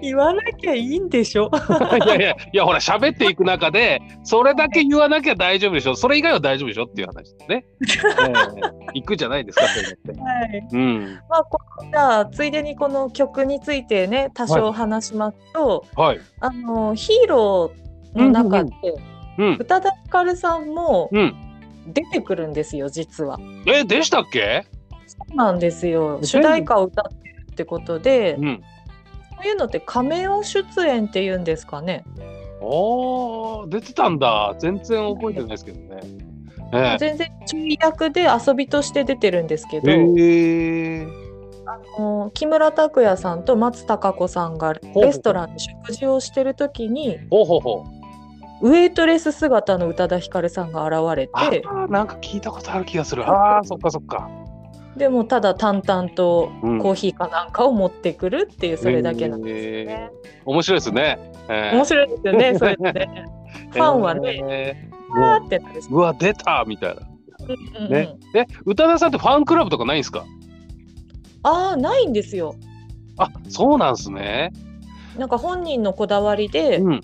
[0.00, 1.50] 言わなきゃいいんでしょ
[2.04, 5.96] いやいや、いやほら、喋っていく中で、それだけ言わなきゃ大丈夫でしょ。
[5.96, 7.64] それ以外は大丈夫でしょっていう話ですね。
[7.80, 8.60] えー、
[8.94, 10.68] 行くじゃないですか、そういうい。
[10.72, 11.20] うん。
[11.28, 11.58] まあ、こ
[11.90, 16.20] じゃあ、ついでにこの曲についてね、多少話しますと、はい。
[16.40, 21.10] あの、ヒーローの中で、うんうん宇多田ヒカルさんも
[21.86, 23.38] 出てくるんですよ、実は。
[23.66, 24.66] えでしたっけ？
[25.06, 26.18] そうなんですよ。
[26.22, 28.62] 主題歌を歌ってるってことで、うん、
[29.36, 32.04] そういうのって仮面を出演っていうんですかね。
[32.60, 34.54] あ出てたんだ。
[34.58, 36.00] 全然覚えてないですけどね。
[36.72, 41.08] えー、全然注意役で遊びとして出てるんですけど、えー、
[41.66, 47.97] あの木村拓哉さんと松たか子さんがレストランで食事をしてる時にほうほうほう
[48.62, 53.24] ウエイトレス姿の宇多田ヒカルさんが現れてなんか聞いたことある気がする。
[53.28, 54.28] あーそっかそっか。
[54.96, 63.24] でもただ淡々とコーヒーかなんかを持ってくるっていうそれだけなんですね、えー、面白いですね、えー、面白いですよね それってね。
[63.70, 65.46] ファンはね、えー。
[65.46, 67.02] ってなるうわ出たみたいな、
[67.78, 68.16] うんうん、ね。
[68.34, 70.24] え宇多田さんってファンクラブとかないんですか？
[71.44, 72.56] ああないんですよ。
[73.18, 74.52] あそうなんですね。
[75.16, 77.00] なんか本人のこだわりで、うん、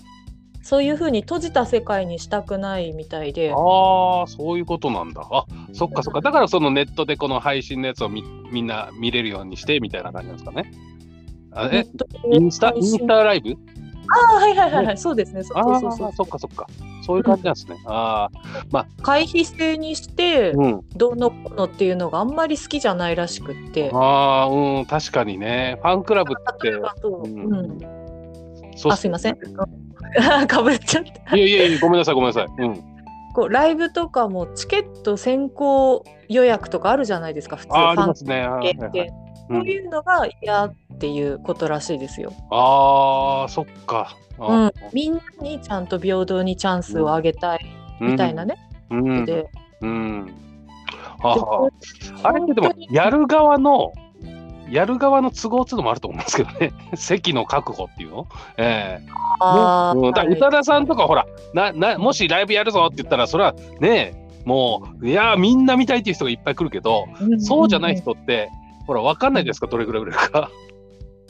[0.65, 3.53] そういうふうに閉じた世界にしたくないみたいで。
[3.53, 5.21] ああ、そういうことなんだ。
[5.29, 6.21] あそっかそっか。
[6.21, 10.71] だからそのネットでこの配信のやつをみみんな見れるようにしてみたいな感じなんですかね。
[11.51, 11.85] あえ？
[12.31, 12.73] インスタ？
[12.75, 13.51] インスタライブ？
[13.51, 13.55] あ
[14.37, 15.43] あ、はいはいはいはい、そうですね。
[15.43, 16.67] そうそうそうそっかそっか。
[17.05, 17.77] そういう感じなんですね。
[17.85, 18.31] うん、ああ、
[18.71, 18.87] まあ。
[19.03, 23.91] 回避制にして、うん、どうのこうのっていうのがあんまり好きじゃないらしくって。
[23.93, 25.77] ああ、うん、確かにね。
[25.83, 26.71] ファンクラブって。
[26.71, 27.79] うん、うん、
[28.91, 29.37] あ、すいません。
[30.47, 31.35] かぶっちゃった。
[31.35, 32.45] いやいやいや、ごめんなさい、ごめんなさい。
[32.57, 32.95] うん。
[33.33, 38.47] こうライブとかもチケット先行予約とかあるじゃないですか、普通あありますね。
[39.47, 42.31] そういうのが嫌っていうことらしいですよ。
[42.49, 44.15] ああ、そっか。
[44.39, 47.65] うん、みんなにちゃんと平等にチャンスをあげたい
[48.01, 48.55] みたいなね。
[48.89, 49.25] うん。
[49.25, 49.49] で、
[49.81, 50.33] うん。
[51.21, 51.35] あ
[52.23, 53.93] あれってでも、やる側の
[54.69, 58.27] やる側の都合っていうのもあると思うんですけどね、 席の確保っていうの。
[58.57, 67.07] ええー、あうん、だ宇多田さんとかほらなな、もしライブやるぞって言ったら、それはね、もう、いやみんな見たいっていう人がいっぱい来るけど、
[67.39, 68.49] そうじゃない人って、
[68.87, 70.49] ほら、分かんないですか、どれぐらい売れるか。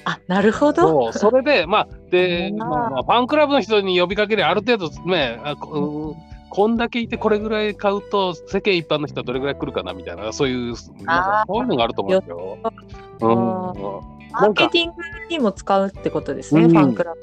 [0.08, 0.82] あなるほど。
[0.84, 5.80] そうそれで、まあ、で、まあ、まあ、ファンクラブの人に呼びかけるある程度ね、あう
[6.12, 6.16] ん
[6.56, 12.58] こんだけいてこれぐらい買うと世間一般の人はどれぐらい来るかなみたいなそういうそういうのがあると思うんですよ。
[13.20, 17.14] うん、マーケティングにも使うってことですね、うん、ファンクラ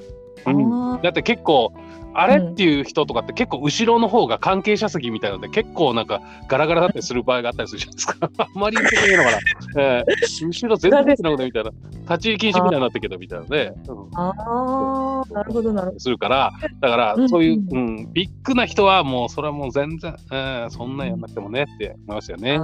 [0.45, 0.53] ブ。
[0.53, 1.73] うん、だって結構
[2.15, 8.17] あれっていう人とかって結構後ろの方が関係者席みたいなので結構なんかガラガラだったりする場合があったりするじゃないですか。
[8.39, 9.39] あんまり言ってくれのかな。
[9.83, 11.71] えー、後ろ全然出てなくてみたいな。
[12.03, 13.73] 立ち入り禁止みたいになってけどみたいなね。
[13.89, 16.01] うん、ああ、なるほどなるほど。
[16.01, 22.61] するから、だからそういう、うん、うん、ビッグな人はもうそれはもう全然、えー、そんなんやんなくてもねって思いますよね。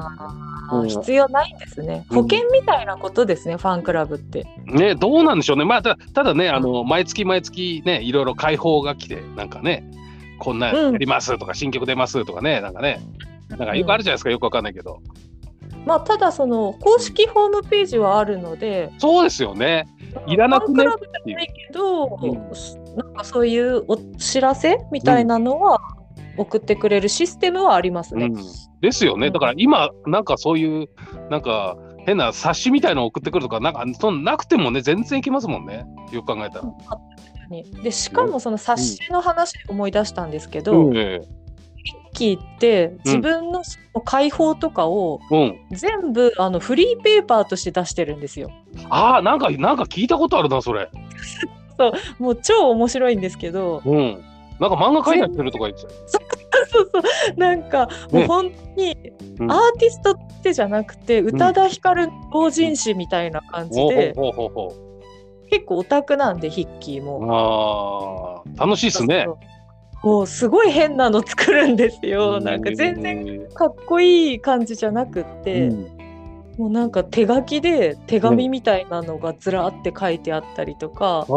[0.73, 2.05] うん、必要ないんですね。
[2.11, 4.47] 保険みたいなことですね、ファンクラブって。
[4.67, 5.65] ね、どうなんでしょうね。
[5.65, 9.89] まあたただね、あの毎月毎月ね、いろいろ解放が来て、なんかね、
[10.39, 13.01] こんなやりますとか、うん、新曲出ますとかね、なんかね、
[13.49, 14.99] なんかよくあるじゃないですか、よくわかんないけど。
[15.86, 19.86] まあ、ただその公式ホームページはあるので、そうですよね。
[20.26, 20.84] いらなくね？
[20.84, 22.34] ってないけど、うん、
[22.97, 25.80] なんかそういうお知らせみたいなのは
[26.36, 28.26] 送ってくれるシステムはありますね。
[28.26, 28.34] うん、
[28.80, 29.30] ですよね。
[29.30, 30.89] だから今なんかそういう
[31.30, 35.86] なんか変な冊子みたいの送ってくるとかなんかそのなくてもね全然いきますもんね。
[36.12, 36.64] よく考えたら。
[37.83, 41.25] でしかもその冊子の話思い出したんですけど、うん、
[42.13, 43.63] キーって自分の
[44.05, 45.21] 解放とかを
[45.71, 48.51] 全部あのフリーペーパーとして出してるんですよ。
[48.91, 50.91] ああなんかなんか聞いたことあるなそれ。
[51.79, 52.23] そう。
[52.23, 53.83] もう超面白いんですけど。
[53.85, 54.25] うん。
[54.59, 55.89] なんか漫画描いてるとか言ってた
[56.67, 58.97] そうそうなんかもう本当に
[59.49, 64.15] アーティストってじゃなくて、宇多田ヒカル同人誌みたいな感じで、
[65.51, 68.43] 結構オタクなんでヒッキーも。
[68.57, 69.27] あ楽しいっすね。
[70.01, 72.41] こうすごい変なの作るんですよ。
[72.41, 75.99] なんか全然かっこいい感じじゃなくって、うん、
[76.57, 81.37] もうなんか手書きで手紙みたいなのがずらって書いてあったりとか、うん、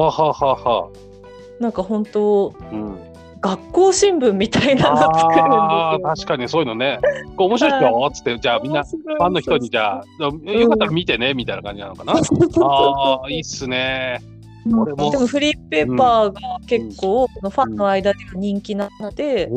[1.59, 2.99] なんか本当、うん、
[3.41, 5.99] 学校新聞みたいなの作るんですよ。
[6.03, 6.99] 確かにそういうのね。
[7.35, 10.05] こう面白いっすよっつってじゃあみんなファンの人にじゃあ
[10.51, 12.13] よかったら見てねみたいな感じなのかな。
[12.13, 14.21] ああいいっすね。
[14.63, 14.85] でも
[15.25, 19.53] フリーペーパーが結構、ファンの間では人気なので、フ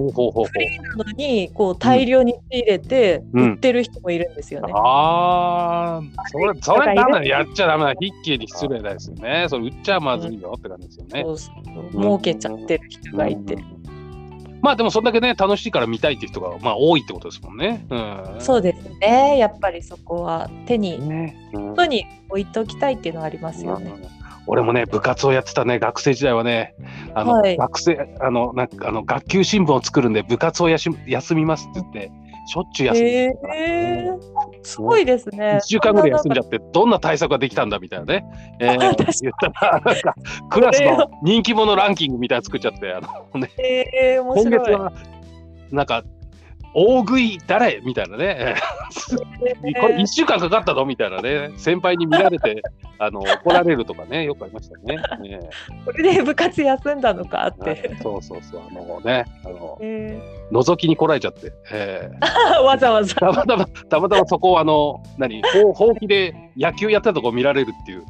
[0.59, 4.73] リーなのにこう大量に仕入れて売ってる人もいるんですよね。
[4.75, 7.93] ああ、それ、それダメやっちゃダメだ。
[8.01, 9.45] ヒッキーに失礼ですよね。
[9.51, 11.23] それ売っちゃまずいよって感じですよね。
[11.23, 13.59] そうそう儲けちゃってる人がいて。
[14.65, 17.85] まあでもそんだけね楽しいから見たいっていう人がまあ多いってことですもんね。
[17.91, 19.37] うん、そうですね。
[19.37, 23.93] やっぱりそこは手に、ねうん、本に置いておきたいっていうのはありますよね。
[23.95, 26.75] うん俺もね部活をやってたね学生時代はね
[27.15, 32.13] あの、はい、学生あのなんかあの学級新聞を作るんで部活をやし休みますって言って
[32.47, 34.19] しょっちゅう休んでたえー、
[34.63, 35.59] すごいですね。
[35.63, 36.85] 1週間ぐらい休んじゃってど。
[36.87, 38.25] んな対策ができたんだみたいなね、
[38.61, 40.15] えー、言ったらなんか
[40.51, 44.93] クラスの人気者ランキングみたいな作っちゃってあのね、えー、今月は
[45.71, 46.05] なんか
[46.75, 48.57] 大食い誰みたいなね、
[49.81, 52.63] これ1週間かかったのみたいなね、先輩に見られて
[52.99, 54.97] あの怒られるとかね、よくありましたね。
[55.29, 55.41] ね
[55.85, 57.97] これで部活休んだのかって。
[58.03, 63.15] そうそうそう、あのね、あの、えー、覗きに来られちゃって、えー、 わざわざ。
[63.15, 65.43] たまたま、たまたまそこをあの、何、
[65.75, 68.05] ほうきで野球やったとこ見られるっていう。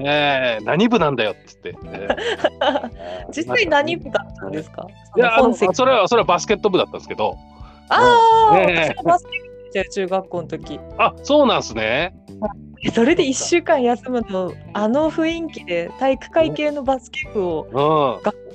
[0.00, 2.08] ね、何部なんだよっつって、え
[2.60, 2.90] ー、
[3.30, 4.86] 実際何部だったんですか？
[5.16, 5.30] いや
[5.72, 7.36] それはそれはバスケット部だったんですけど。
[7.88, 9.26] ああ、ね、バス
[9.72, 10.80] ケット中学校の時。
[10.98, 12.14] あそうなんですね。
[12.94, 18.46] それで1週間休むのあの雰囲気で体育会系のバスケ部を学校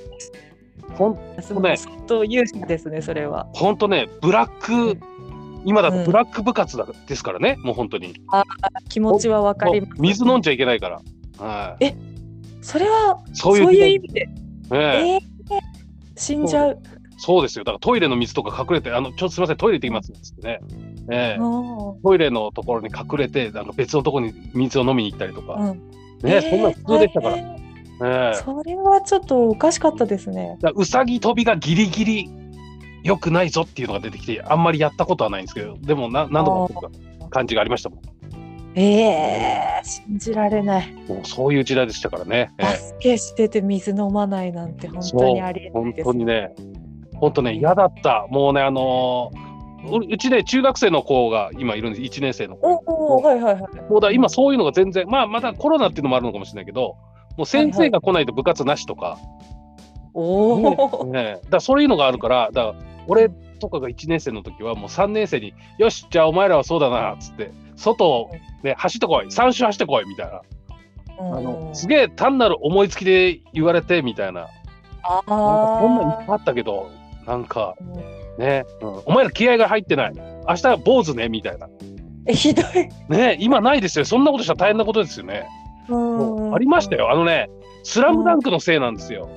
[0.98, 1.78] ほんとね。
[1.78, 3.48] 相当有志ですねそれは。
[3.54, 4.98] 本当ねブラック、
[5.66, 8.14] 今だとブラック部活だ、ですからね、もう本当に。
[8.32, 8.44] あ
[8.90, 10.02] 気持ちはわかります。
[10.02, 11.02] 水飲んじゃいけないから。
[11.46, 11.96] はい、え
[12.62, 14.30] それはそういう意味で？
[14.72, 15.22] えー、えー、
[16.16, 16.80] 死んじゃう。
[17.18, 17.64] そうですよ。
[17.64, 20.60] だからトイレの水とか隠れて、あの、ちょっとすみません、トイレ行ってきますっつってね。
[21.12, 25.54] えー、トイレのところに隠れて、あの別のところに水を飲みに行ったりとか。
[25.54, 25.78] うん、ね、
[26.24, 27.38] えー、そんな普通でしたから。
[27.38, 30.58] えー、それはちょっとおかしかったですね。
[30.74, 32.30] うさぎ跳びがギリギリ
[33.04, 36.92] よくないぞっていうのが出てきて、あんまりやったことはないんですけど、でもな何度も
[37.30, 38.00] 感じがありましたもん。
[38.74, 40.94] ええー、信じられない。
[41.08, 42.52] もうそういう時代でしたからね。
[42.58, 46.56] バスケしてて水飲まないなんて本当にありえないです、本当にね、
[47.16, 48.28] 本当ね、嫌だった。
[48.30, 52.82] もうね、あのー、うちで中学生の子が今いるんです、1年生の子。
[52.86, 53.92] おおはいはいはい。
[53.92, 56.96] もうだ今そういうのが全然、まあまだコロナっていうのもあるのかもしれないけど、
[57.38, 59.06] もう先生が来ないと部活なしとか。
[59.06, 59.28] はいはい、
[60.14, 63.30] おお、ね、だそういうのがあるから、だから俺
[63.60, 68.30] とかが1年生の時はもう3年生に「よしじゃあお前らはそうだな」っつって外を、
[68.64, 70.42] ね、走ってこい3周走ってこいみたいな。
[71.20, 74.48] あのすげえ単なる思いつきで言われてみたいな。
[75.04, 75.80] ああ。
[75.80, 76.90] そんなんいっぱいあったけど、
[77.28, 77.76] なんか、
[78.40, 80.14] ね、うん、お前ら気合が入ってない。
[80.48, 81.70] 明日は坊主ねみたいな。
[82.26, 82.66] え、ひどい。
[83.10, 84.06] ね、今ないですよ。
[84.06, 85.48] そんなことしたら大変なことですよね。
[85.90, 87.12] ありましたよ。
[87.12, 87.50] あのね、
[87.84, 89.30] スラムダンクのせいなんですよ。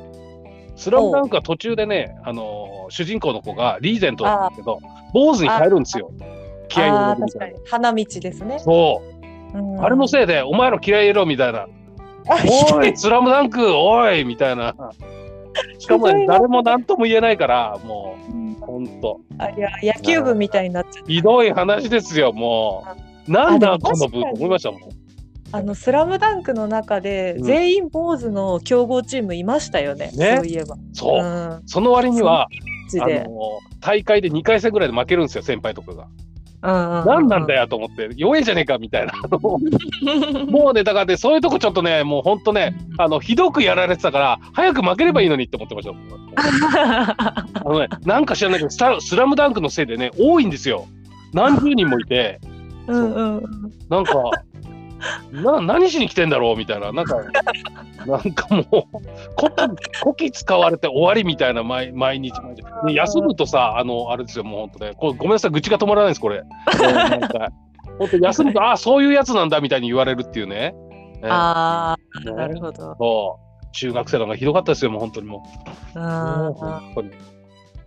[0.77, 4.81] スラムダンクは途中でね、あのー、主人公の子がリーゼントなんですけど、
[5.13, 6.11] 坊主に変えるんですよ。
[6.69, 7.59] 気合い入れるみたいな。
[7.67, 8.59] 花道ですね。
[8.59, 9.03] そ
[9.55, 9.59] う。
[9.59, 11.69] うん、あれのせいで、お前ら気合い入れろみたいな。
[12.75, 14.75] おい、スラムダンク、おいみたいな。
[15.79, 18.17] しかも、ね、誰も何とも言えないから、も
[18.61, 19.21] う、ほんと。
[19.39, 21.07] あいや、野球部みたいになっちゃう。
[21.07, 22.85] ひどい話ですよ、も
[23.29, 23.31] う。
[23.31, 24.81] なんだ、この部と思いましたもん。
[25.55, 30.77] あのスラムダンクの中で全員坊主の強豪チームいましたよね、うん、そういえば。
[30.93, 32.49] そう、うん、その割には
[32.89, 33.27] ジで
[33.81, 36.07] 大会で2回戦ぐらいで負けるんですよ、先輩とかが。
[36.63, 39.13] 何なんだよと思って、弱いじゃねえかみたいな。
[40.49, 45.95] もうね、だからね、そういうとこちょっとね、もう本当ね、あの、ひどくやられてたから、早く負ければいいのにって思ってました。
[47.61, 50.87] あのね、なんか知らないけどス、スラムダンクのせいでね、多いんですよ。
[51.35, 52.41] 何十人もいて。
[52.87, 53.43] うんうん、
[53.91, 54.15] なんか、
[55.33, 57.17] な何しに来てんだろうみたいな、なんか、
[58.07, 58.65] なんかもう、
[59.37, 62.95] こき、こき使われて終わりみたいな毎毎日毎日。
[62.95, 66.43] 休むとさ、あの、あれですよ、もう本当ね、これごめんなさい、愚痴が止まらないです、これ。
[67.99, 70.75] 本当休むと、ああ、そういうやつなんだみたいに言われるっていうね。
[71.23, 71.97] あ
[72.27, 72.97] あ、なるほど。
[72.99, 73.67] そう。
[73.73, 75.43] 中学生なんかひどかったですよ、もう本当にも
[75.95, 75.99] う。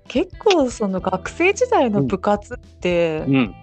[0.08, 3.56] 結構その学生時代の部活って、うん、うん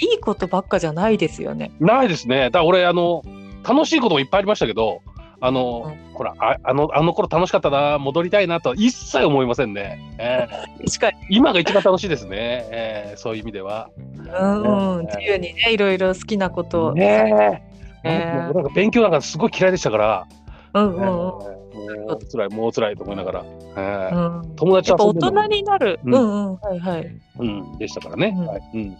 [0.00, 1.70] いいことばっかじゃないですよね。
[1.80, 2.44] ないですね。
[2.44, 3.22] だから俺あの
[3.66, 5.02] 楽しいこともいっぱいありましたけど、
[5.40, 9.98] あの、うん、ほらああのあの頃楽しかったな戻りたいなとは一切思いませんね。
[10.18, 12.68] えー、確かに今が一番楽しいですね。
[12.70, 13.90] えー、そういう意味では。
[13.96, 16.94] うん、うん、自由にねいろいろ好きなことを。
[16.94, 17.62] ね
[18.04, 20.26] えー、なんか勉強なんかすごい嫌いでしたから。
[20.74, 21.52] うんうんうん。
[21.54, 23.44] えーもう辛い、もう辛いと思いながら、
[23.76, 26.56] えー、うん、友達は大人になる、うん、うんうん。
[26.56, 28.46] はいはい、うん、でしたからね、うん。
[28.46, 28.62] はい。
[28.74, 28.96] うん、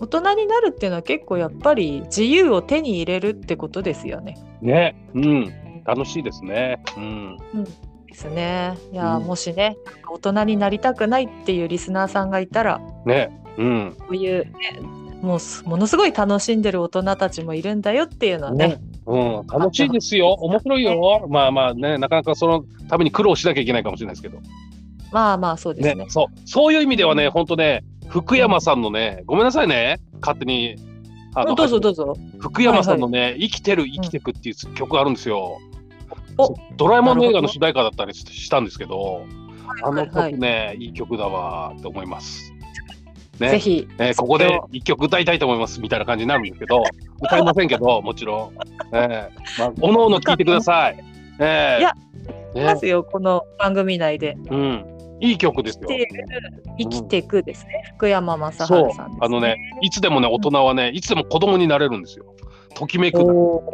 [0.00, 4.36] 大人になるっていうのは結構やっぱり自由を手に入れるってことですよね。
[4.60, 5.52] ね、うん、
[5.84, 6.82] 楽しいですね。
[6.96, 7.38] うん。
[7.54, 7.70] うん、で
[8.14, 8.76] すね。
[8.92, 9.76] いや、うん、もしね、
[10.10, 14.80] 大人になりたくないっていうリスナーさんがいたら、ね、うん、こういう、ね、
[15.22, 18.68] もうものすごい楽しんでる大人たちもいるんだよっていうのはね。
[18.68, 20.32] ねうん、楽しいですよ。
[20.32, 21.26] 面白いよ。
[21.30, 24.38] まあまあね、なかなかそのために苦労しなきゃいけないかもしれないですけど。
[25.12, 25.94] まあまあそうですね。
[25.94, 30.76] ねそうそういう意味ではね、本当ね、福山さんのね、ごめんなさいね、勝手に。
[31.34, 32.16] あのどうぞどうぞ。
[32.40, 35.58] 福山さんのね、はいはい、生きてる生きてくっていう曲があるんですよ。
[36.76, 39.24] ドラえもんの映画の主題歌だったりしたんですけど、
[39.82, 42.52] あの曲ね、いい曲だわと思います。
[43.38, 46.82] ね、ぜひ、えー、ここで一曲歌いたいと思いますみたいな感じになるんですけど、
[47.22, 48.52] 歌いませんけど、もちろん。
[48.92, 50.98] えー、まあ、おのおの聞いてください。
[51.38, 51.92] えー、いや、
[52.54, 54.36] いますよ、この番組内で。
[54.50, 54.84] うん。
[55.20, 55.88] いい曲ですよ。
[56.78, 62.26] 生きていくですね、うん、福山雅治さん、ね、あのね、いつでもね、大人はね、いつでも子供になれるんですよ。
[62.76, 63.18] ときめく。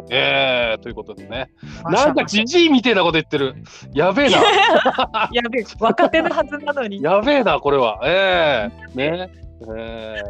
[0.09, 1.49] ええー、ということでね。
[1.83, 3.55] なんかじじいみたいなこと言ってる。
[3.93, 4.37] やべえな。
[5.33, 7.01] やべえ、若手のはずなのに。
[7.03, 7.99] やべえな、これは。
[8.05, 9.29] ええー、ね。
[9.77, 10.21] え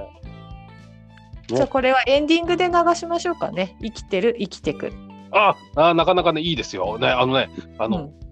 [1.50, 3.76] ー、じゃあこれはエンディングで流しましょうかね。
[3.82, 4.92] 生きてる、生きてく。
[5.32, 7.00] ああ、なかなかね、いいですよ。
[7.00, 8.24] ね、あのね、あの、うん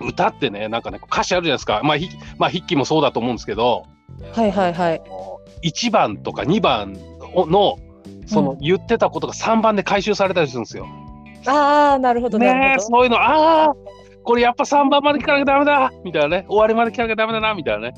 [0.00, 1.80] 歌ってね、なんかね、歌詞あるじゃないですか。
[1.82, 3.84] まあ、ひまあ、筆記もそうだと思うんですけど、
[4.32, 5.02] はいはいはい。
[5.64, 6.92] 1番とか2番
[7.34, 7.78] の、
[8.26, 10.86] その、言ってたことが3番で回収されたりするんですよ。
[11.46, 12.76] ああ、なるほどね。
[12.78, 13.74] そういうの、ああ、
[14.24, 17.94] これやっぱ3番まで聞かなきゃダメだみたいなね、終わりまで聞かなきゃダメだなみたいなね。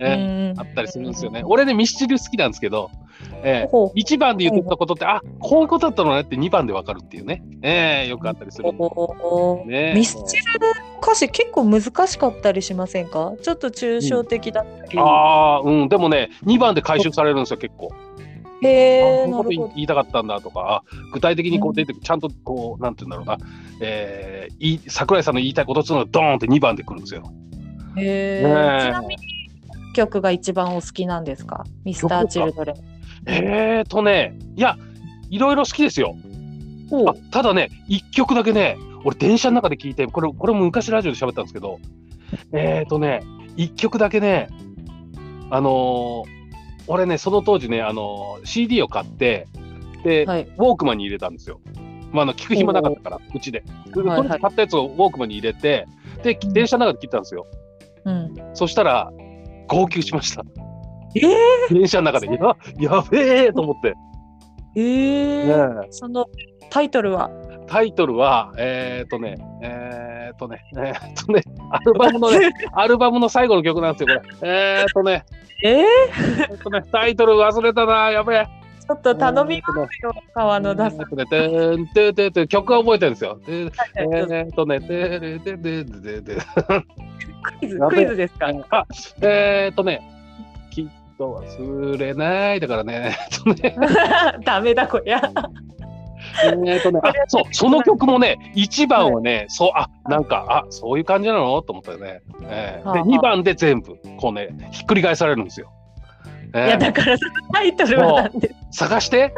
[0.00, 1.42] えー、あったりするんですよね。
[1.44, 2.90] 俺ね、ミスチル好きなんですけど、
[3.42, 8.72] えー、1番で言ってたことって、あこういうことだったのねって2番で分かるっていうね、えー、よくあったりする。
[9.66, 10.44] ね、ミスチル
[11.02, 13.32] 歌詞結構難しかったりしませんか？
[13.42, 14.98] ちょっと抽象的だったり。
[14.98, 17.92] うん、ああ、うん、でもね、2番で回収されるんですよ、結構。
[18.62, 19.26] へえ。
[19.30, 20.82] こういうこと言いたかったんだとか、
[21.12, 23.46] 具体的にこう出てくる、ちゃんとこう、なんて言うんだろうな、
[23.80, 27.22] えー、桜井さんの言いたいことっていうのがドーンって2番でくるんですよ。
[27.96, 28.80] へえ、ね。
[28.82, 29.37] ちなみに
[29.98, 31.64] 曲が一番お好きなんですか？
[31.84, 32.76] ミスターチルドレン。
[33.26, 34.76] えーとね、いや、
[35.28, 36.14] いろいろ好きですよ。
[37.06, 41.78] あただね、一曲だけね、俺電車の中で聞いて、これ、これも昔ラジオで喋ったんですけど、
[42.52, 43.22] えーとね、
[43.56, 44.48] 一曲だけね、
[45.50, 46.24] あのー、
[46.86, 49.46] 俺ね、その当時ね、あのー、CD を買って、
[50.04, 51.60] で、はい、ウォークマンに入れたんですよ。
[52.12, 53.64] まあ、あの聞く暇なかったから、うちで。
[53.94, 55.86] はいはい、買ったやつをウォークマンに入れて、
[56.22, 57.46] で、電車の中で聞いたんですよ。
[58.04, 59.12] うん、そしたら、
[59.68, 60.42] 号泣しました。
[61.14, 63.94] えー、電車の中で、や、やべえと思って。
[64.74, 66.26] えー、ね、その
[66.70, 67.30] タイトルは？
[67.66, 74.80] タイトルは、えっ、ー、とね、えっ、ー、とね、えっ、とね、アルバムのね、 アルバムの最後の曲なんですよ、これ。
[74.80, 75.24] えっ、とね、
[75.64, 75.84] えー、
[76.50, 78.46] えっとね、タイトル忘れたな、やべえ。
[78.88, 80.60] ちょっと頼みますよ、川
[82.48, 83.38] 曲は覚えてるんですよ。
[83.46, 83.66] え
[84.48, 84.80] っとね。
[84.80, 84.86] ク
[87.66, 88.50] イズ、クイズですか？
[88.70, 88.86] あ、
[89.20, 90.00] えっとね、
[90.70, 90.86] きっ
[91.18, 93.14] と忘れないだからね。
[94.44, 95.20] ダメだ、こりゃ。
[96.66, 101.60] えっとね、あ、そう、その曲もね、1番はね、そう、あ、なんか、あ、そういう感じなの？
[101.62, 102.22] と思ったよね。
[102.42, 105.70] えー、で、2番で全部、こうね、ひっくり返されるんですよ。
[106.54, 107.16] えー、いやだから
[107.52, 108.54] タイトルはなんで。
[108.70, 109.32] 探して？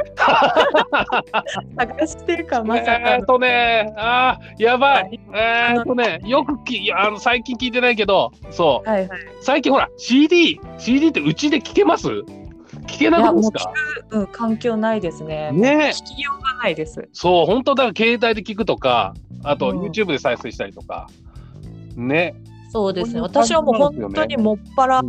[1.77, 5.21] 探してかまさかえっとねあやばい。
[5.33, 12.09] えー、っとねよくきあの最近聞いてないけどそう、はいはい、最近ほら CD CD ってうちで聞けます？
[12.87, 13.73] 聞けなくですか？
[14.11, 15.51] うん、環境ないですね。
[15.53, 15.93] ね。
[15.95, 17.09] 聞きようがないです。
[17.13, 21.09] そう、本当だから携帯で聞くとか、あと YouTube で再生したりとか、
[21.97, 22.35] うん、ね。
[22.71, 23.21] そうですね。
[23.21, 25.01] 私はもう本当にもっぱら、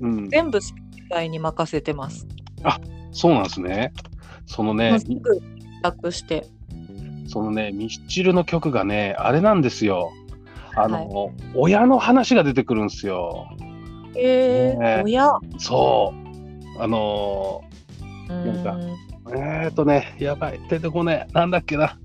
[0.00, 0.72] うん、全部機
[1.14, 2.26] 械に任せてます。
[2.64, 2.80] あ、
[3.12, 3.92] そうなんですね。
[4.46, 5.40] そのね、すぐ
[5.82, 6.46] 楽して。
[7.26, 10.12] そのね、ミスチルの曲がね、あれなんですよ。
[10.76, 13.48] あの、はい、親の話が出てくるんですよ。
[14.16, 15.38] えー、ね、親？
[15.58, 16.12] そ
[16.78, 16.82] う。
[16.82, 18.78] あのー、なんか、
[19.32, 21.98] えっ、ー、とね、やばい、出てこねえ、なんだっけな。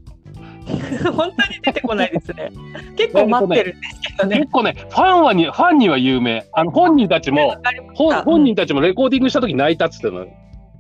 [1.11, 2.51] 本当に出てこないですね。
[2.95, 4.38] 結構待ってるんですけどね。
[4.39, 6.45] 結構ね、ファンはに、ファンには有名。
[6.53, 7.55] あの本人たちも、
[7.95, 10.26] 本本人たちもレコーディングした時泣いたっつっての、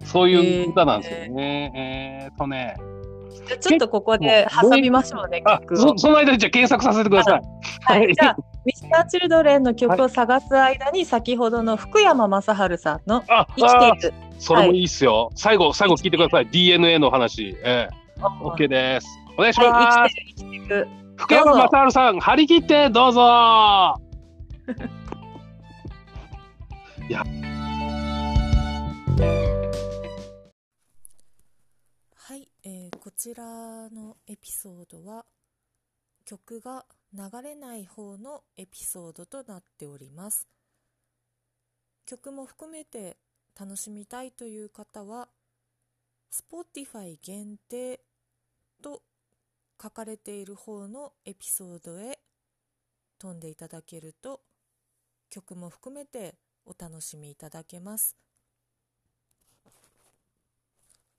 [0.03, 1.71] そういう歌なんですよね。
[1.75, 2.75] えー、えー、とね。
[3.47, 7.41] じゃちょっとここで挟みましょうね、曲そその間にじゃ検索させてください。
[7.83, 14.13] はい、じゃあ、ミスターチルドレンの曲を探す間に、先ほどの福山雅治さんの生きている。
[14.37, 15.25] それもいいっすよ。
[15.25, 16.47] はい、最後、最後聞いてください。
[16.47, 17.57] DNA の話。
[17.63, 17.99] ええー。
[18.21, 19.07] OK です。
[19.39, 19.69] お願いします。
[19.69, 20.85] はい、生きてる生きてる
[21.15, 23.21] 福山雅治さん、張り切ってどうぞ
[27.09, 27.23] いや。
[32.61, 35.25] えー、こちらのエピソードは
[36.25, 40.45] 曲が流れない方のエピソードとなっております
[42.05, 43.15] 曲も含めて
[43.59, 45.29] 楽しみたいという方は
[46.31, 48.08] Spotify 限定と
[49.81, 52.19] 書かれている方のエピソードへ
[53.17, 54.41] 飛んでいただけると
[55.29, 58.15] 曲も含めてお楽しみいただけます。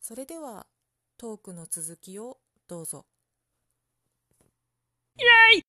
[0.00, 0.66] それでは
[1.16, 2.38] トークの続きを
[2.68, 3.06] どうぞ。
[5.18, 5.22] イ
[5.54, 5.62] エイ！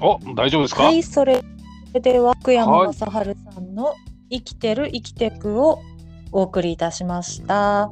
[0.00, 0.84] お大丈夫ですか？
[0.84, 1.42] はいそれ
[1.94, 3.06] では福山雅治さ
[3.60, 3.94] んの
[4.30, 5.80] 「生きてる生きてく」を
[6.32, 7.90] お送りいたしました。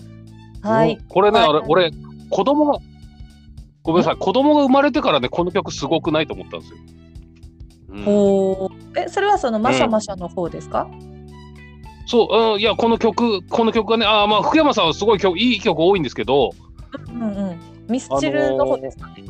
[0.62, 0.98] はい。
[1.08, 1.92] これね、はい、俺
[2.30, 2.78] 子供が
[3.82, 6.78] ごめんなさい子供が生まれてからねこの曲すごくないと思ったんですよ、
[7.90, 11.16] うん、おえそれはそのマシャマシャの方ですか、うん
[12.08, 16.52] そう、うん、いや、この曲、この曲がね、あまあ、福山さんはすごい曲、いい曲多いんですけど、
[17.08, 17.58] うんうん、
[17.88, 19.24] ミスチルの方ですかね？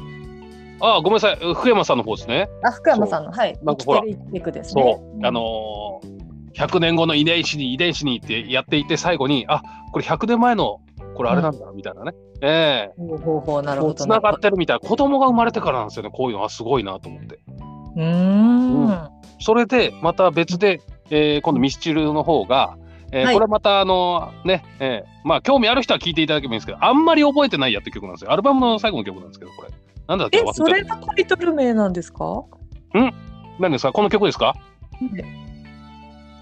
[0.81, 2.51] ああ、ごめんなさい、福山さんの方ですね。
[2.63, 3.59] あ、福山さんの、はい。
[3.63, 5.45] なんかほら、ですね、そう、あのー、
[6.57, 10.79] 100年後の遺伝子に遺伝子にってやっていて、最後に、あこれ100年前の、
[11.15, 12.13] これあれなんだ、みたいなね。
[12.43, 13.19] ええー。
[13.23, 13.95] ほうほうなるほど。
[13.95, 17.39] つながってるみたいな、子供が生まれてからなんですよね、こういうのはすごいなと思って。
[17.97, 18.99] うん,、うん。
[19.41, 20.81] それで、また別で、
[21.11, 22.77] えー、今度ミスチルの方が、
[23.13, 28.33] えーはい、これまたあのね、えー、まあ興味ある人は聞いていただければいいんですけど、あんまり覚えてないやって曲なんですよ。
[28.33, 29.69] アルバムの最後の曲なんですけど、これ。
[30.09, 32.25] なんだっけえ、それがタイトル名なんですか？
[32.25, 32.45] ん
[33.61, 33.93] 何ですか？
[33.93, 34.55] この曲ですか、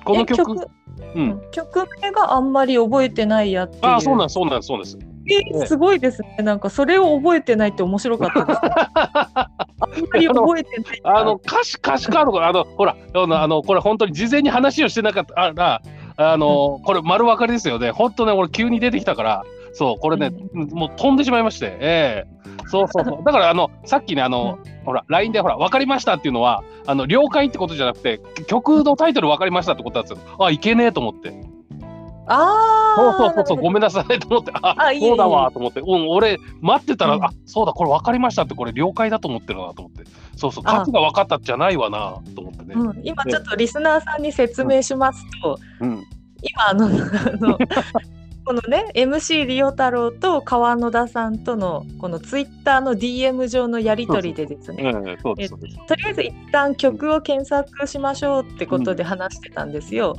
[0.04, 0.56] この曲？
[0.56, 0.70] 曲,、
[1.14, 4.98] うん、曲名があんまり覚えてないやってあ、そうなんそうなんそうです。
[5.26, 6.36] えー、すごいですね。
[6.42, 8.44] なんかそれを覚えてないって面白かった。
[8.44, 9.48] です、あ
[9.86, 11.00] んまり覚えてない。
[11.04, 15.40] あの歌詞歌詞カードがあのほらあのこれ本当に事前に話をしてなかった。
[15.40, 15.82] あら
[16.16, 17.90] あの、これ丸分かりですよね。
[17.90, 19.42] 本当ね、俺急に出てきたから、
[19.74, 22.62] そう、これね、もう飛んでしまいまして、ええ。
[22.62, 23.22] ー、そうそうそう。
[23.26, 30.18] だから、あの、さっきね、あの、ほら、LINE でほら、分かりましたっていうのは、あの、了解ってことじゃなくて、曲のタイトル分かりましたってことなんです。
[30.18, 30.44] よ。
[30.44, 31.34] あ、いけねえと思って。
[32.26, 32.54] あ
[32.96, 33.14] あ。
[33.16, 40.04] そうそうそう、ごめんなさいと思って、あ、あそうだわと思って、うん、俺、待ってたら、うん、あそうだ、これ分かりましたって、これ了解だと思ってるなと思って、
[40.36, 43.00] そうそう、数が分かったじゃないわなと思ってね、うん。
[43.02, 46.04] 今ちょっとリスナーさんに説明しますと、うん、
[46.42, 47.58] 今あのの
[48.44, 54.92] このね MC リオ太郎と川野田さんとのこのツイッターの DM 上のやり取りでですね
[55.88, 60.14] とりあえず一旦曲を検索しましょうってことで話してたんですよ。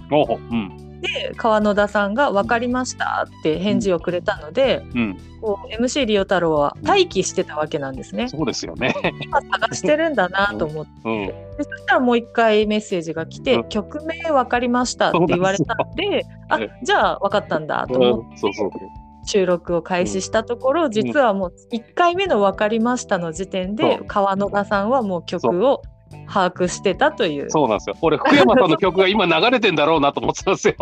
[0.52, 8.30] うん、で川野田さんが「分かりました」って返事をくれたので、うん、こう MC リオ太郎は待機してたわけなんですね。
[8.30, 8.94] そうですよね。
[9.22, 18.38] 今探してるんだなと思って、うん、でそしたらもう一回メッセージが来て「曲名分かりました」って言われたのであじゃあ分かったんだと思って。
[18.38, 18.70] そうそう
[19.28, 25.82] 収録を開始したところ、実はもう1回目の「分かりました」の時点で川野田さんはもう曲を
[26.28, 30.76] 把握してたというそうなんですよ俺福山さんの曲が今流れてんだろうなと思ってたんですよ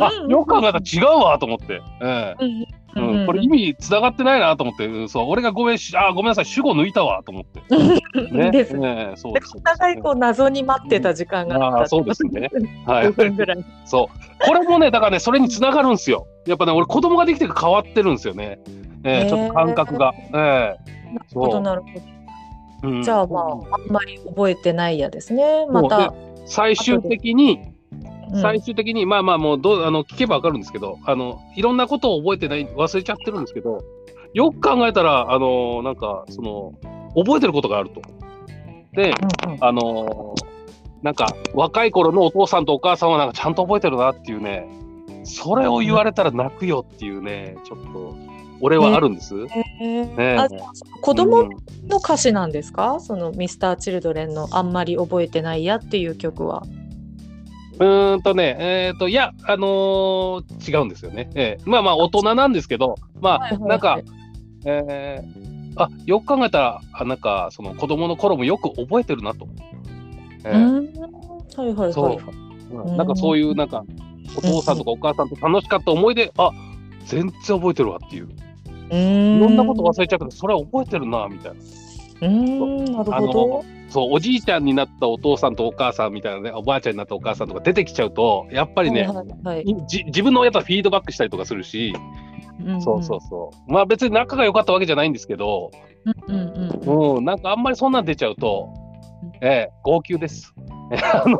[0.00, 8.30] あよく考えたら違うわと思って、えー、うん、うん、これ意味つながってないなと思って、そう俺がごめんあごめんなさい主語抜いたわと思って。
[8.32, 9.12] ね、ですね。
[9.16, 11.88] そうお互いこう謎に待ってた時間があ。
[11.88, 12.50] そうですね。
[12.86, 13.12] はい。
[13.12, 13.64] 分ぐらい。
[13.84, 14.44] そう。
[14.44, 16.26] これもねだからねそれにつながるんですよ。
[16.46, 18.58] やっぱね俺子供ができて変わってるんですよね。
[19.04, 20.12] えー、ちょっと感覚が。
[20.16, 20.76] えー、なる
[21.32, 22.17] ほどなるほど。
[22.82, 25.66] うん、じゃあまああんまり覚えてないやですね。
[25.70, 26.12] また
[26.46, 27.72] 最終的に
[28.40, 33.82] 最終的に、まあまあもうどあの聞けば分かるんですけどあのいろんなことを覚えてない忘れちゃってるんですけど
[34.34, 36.74] よく考えたらあのなんかその
[37.14, 38.02] 覚えてることがあると。
[38.92, 39.10] で、
[39.46, 40.34] うんうん、あの
[41.02, 44.66] なんか若い頃のお父さんとお母さんはなんかちゃんと覚えてるなっていうね
[45.24, 48.16] それを言われたら泣くよっていうねちょっと
[48.60, 49.34] 俺はあるんです。
[49.80, 50.48] えー、ね、あ
[51.00, 51.48] 子供
[51.86, 56.64] の歌詞なんですか、うん、そのミスターチルドレンのあんまり覚えてないやっていう曲は。
[57.80, 61.30] うんとね、えっ、ー、と、いや、あのー、違うんですよね。
[61.36, 64.00] えー、まあまあ、大人なんですけど、まあ、なんか、
[64.64, 69.46] えー、あ、よく考えたら、あなんか、その子供の頃もよく覚えてるなと。
[70.44, 71.00] えー、
[71.56, 72.18] はいはいはい、はい
[72.70, 72.96] うん。
[72.96, 73.84] なんかそういう、なんか、
[74.36, 76.50] お父さんとかお母さんと楽しかった思い出、あ
[77.06, 78.28] 全然覚えてるわっていう。
[78.90, 81.58] いろんなこと忘れちゃうけど、それは覚えてるな、みたいな。
[82.20, 83.64] うん、なるほど。
[83.88, 91.94] そうおじいちゃんになったお父さんとお母さんみたいなねおばあちゃんになったお母さんとか出てきちゃうとやっぱりね、はいはいはい、自分の親とフィードバックしたりとかするし、
[92.60, 93.72] うんうん、そうそうそう。
[93.72, 95.70] まあ別に仲が良かったわけじゃないんですけど、
[96.26, 98.68] うんうんうんうん、なんかあんまりそんなん出ちゃうと、
[99.40, 100.54] えー、号泣です。
[101.14, 101.38] あの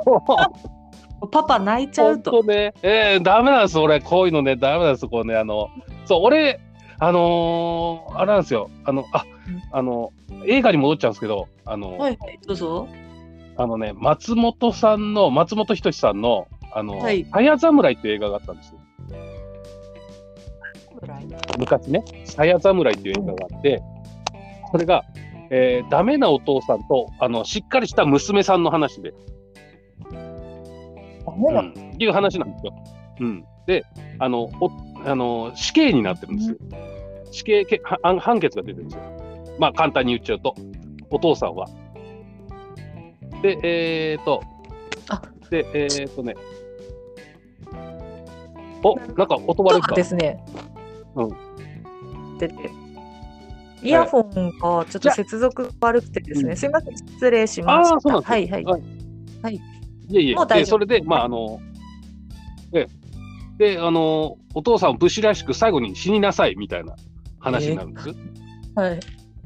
[1.26, 2.42] パパ泣いちゃうと。
[2.44, 5.68] ね、えー、ダメなんです、俺、こういうのね、ダメなんです、こうね、あの、
[6.04, 6.60] そう、俺、
[7.00, 9.24] あのー、あれなんですよ、あの、あ、
[9.72, 10.12] あの、
[10.46, 12.88] 映画に戻っちゃうんですけど、あの、はい、どうぞ。
[13.56, 18.78] あのね、松本さんの、松本人志さんの、あの、はい、鞘侍っていう映画があったんですよ。
[21.58, 23.82] 昔ね、鞘侍っていう映画があって、
[24.72, 25.04] それが、
[25.50, 29.14] えー、ダメなお父さんと、あの、しっかりした娘さんの話で。
[30.10, 32.74] ダメな、うん、っていう話なんですよ。
[33.20, 33.44] うん。
[33.66, 33.84] で、
[34.18, 34.70] あの、お
[35.04, 36.56] あの死刑になってるんですよ。
[37.30, 39.56] 死刑け判決が出てるんですよ。
[39.58, 40.54] まあ簡単に言っちゃうと、
[41.10, 41.68] お父さんは。
[43.42, 44.42] で、えっ、ー、と、
[45.08, 46.34] あで、えっ、ー、とね、
[48.82, 50.42] おなんか音悪いかですね。
[51.14, 52.38] うん。
[52.38, 52.54] 出て。
[53.82, 58.20] イヤホンがちょっと接続悪くてですね、すみません、失礼しました。
[58.20, 58.64] はいはい。
[58.64, 58.82] はい。
[59.42, 61.60] はい、いえいえ、でそれで、まあ、あの、
[62.72, 62.86] え
[63.58, 66.94] で、あの、お父さんを武士らしく最後に死になさいみたいな
[67.38, 68.08] 話になるんです。
[68.08, 69.00] えー、はい。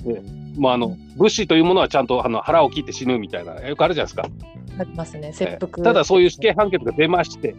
[0.05, 0.23] で、
[0.59, 4.29] まあ、あの、武士というものはちゃんとあの腹を切って死ぬみたいな、よくあるじゃないですか。
[4.79, 7.55] ありますね、切腹、えー、ただ、そういう死刑判決が出まして、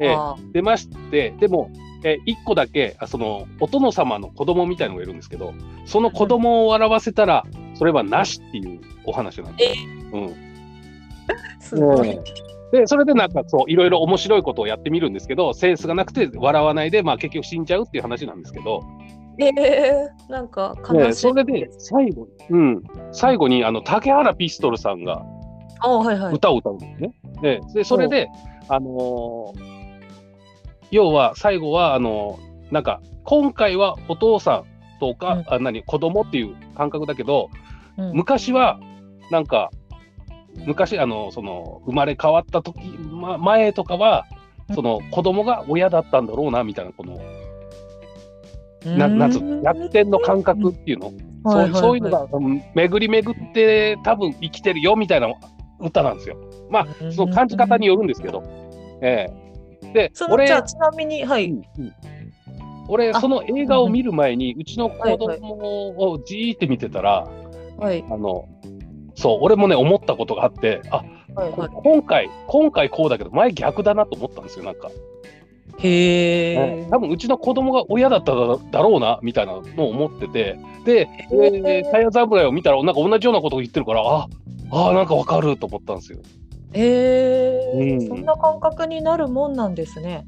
[0.00, 1.70] えー、出まして、でも、
[2.04, 5.54] えー、1個だけ、その、お殿様の子供みたいのがいるんですけど、
[5.86, 7.44] その子供を笑わせたら、
[7.74, 9.70] それはなしっていうお話なんです。
[9.70, 10.34] えー、うん。
[11.60, 12.18] すごい。
[12.72, 18.82] で、それでなんかそう、いろいろ面白いことをやってみるんですけど、センスがなくて笑わないで、まあ結局死んじゃうっていう話なんですけど。
[19.38, 25.22] ええー、なんか悲しい、ね、それで最後に、うん、最後にあの竹原ピストルさんが
[26.32, 27.12] 歌を歌うんですね。
[27.42, 28.28] ででそれで、
[28.68, 29.54] あのー、
[30.90, 34.64] 要は最後はあのー、なんか今回はお父さ
[34.96, 37.50] んとか、うん、あ何子供っていう感覚だけど、
[37.98, 38.80] うん、昔は
[39.30, 39.70] なんか
[40.64, 44.26] 昔あのその生まれ変わった時、ま、前とかは
[44.74, 47.18] その子供が親だったんだろうなみたいなこの
[48.96, 51.12] ななんつ逆転の感覚っていうの、
[51.44, 52.28] そうそういうのが
[52.74, 55.28] 巡り巡って多分生きてるよみたいな
[55.80, 56.36] 歌なんですよ。
[56.70, 58.44] まあその感じ方によるんですけど。
[59.02, 59.26] え
[59.82, 59.86] え。
[59.86, 61.94] ー、で俺じゃあちなみにはい、うんうん、
[62.88, 67.28] 俺その映画を見る前にうちの子供をじーって見てたら、
[67.76, 68.48] はい、あの
[69.16, 70.98] そう俺もね思ったことがあってあ、
[71.34, 74.90] はいはい、今回今回こうだけど前逆だなと思ったんですよなんか。
[75.78, 80.58] へえ、ね、多分うちの子供が親だっただろうなみたいなのを思ってて。
[80.86, 84.28] で「えー、タイヤ侍」を見たらなんか同じようなことを言ってるからあ
[84.70, 86.18] あなんかわかると思ったんですよ。
[86.72, 90.26] へえ、うん、そんな感覚になるもんなんですね。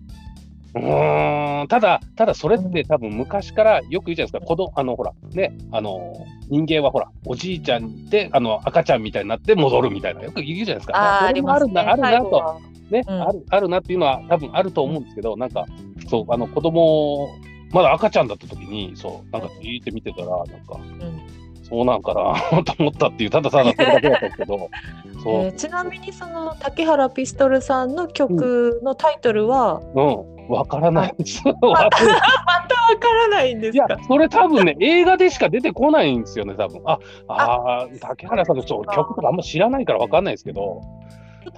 [0.75, 10.97] うんただ、ただそれって多分昔からよく言うじゃないですか、子供あのほら、ね、あの人間はほら、おじいちゃんであの赤ちゃんみたいになって戻るみたいな、よく言うじゃないですか。
[10.97, 11.43] ああ、ある
[11.73, 15.67] な、あるなと、ね、うん、ある、あるなっていうのは多分あると思うんですけど、なんか、
[16.09, 17.29] そう、あの子供
[17.73, 21.39] まだ赤ちゃんだった時に、そう、なんかじーって見てたら、なんか、うん。
[21.69, 24.71] そうなんかなと思ったっていうただただそれだけだったけど
[25.27, 31.43] えー、ちなみにその竹原ピストルさんの曲のタイトルは、うん、うんわからない です。
[31.45, 33.87] またわからないんですか？
[33.87, 36.81] いや、それ多分ね、映画でしか出てこないんですよね、多分。
[36.85, 36.99] あ、
[37.29, 40.81] ああ、竹原さんの曲とかあんま知らないからわかんないですけど。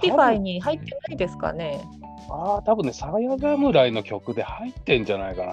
[0.01, 1.81] ティファイに入ってないですかね？
[2.29, 5.51] ああ、多分ね、さや侍の曲で入ってんじゃないかな。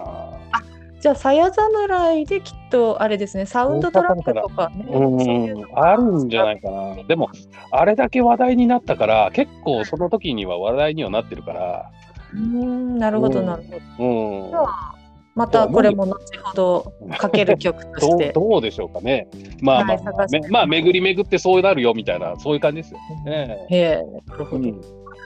[0.53, 0.61] あ
[1.01, 4.85] じゃあ、さや侍できっとあれですね、サウンドトラックとかね。
[4.91, 6.95] うんあるんじゃないかな。
[7.05, 7.29] でも、
[7.71, 11.91] あれだけ話題になったから、結構その時には話題にはなってるから。
[12.35, 13.63] うんなるほど、なる
[13.97, 14.61] ほど。
[14.61, 14.67] うん、
[15.35, 18.49] またこれも後ほどかける曲としてど。
[18.49, 19.29] どうでしょうかね。
[19.61, 23.67] まあまあ、はい、まあ、巡り巡ってそうなるよみたいな、そういう感じですよね。
[23.71, 24.63] へえ、なるほど。
[24.63, 24.81] うん、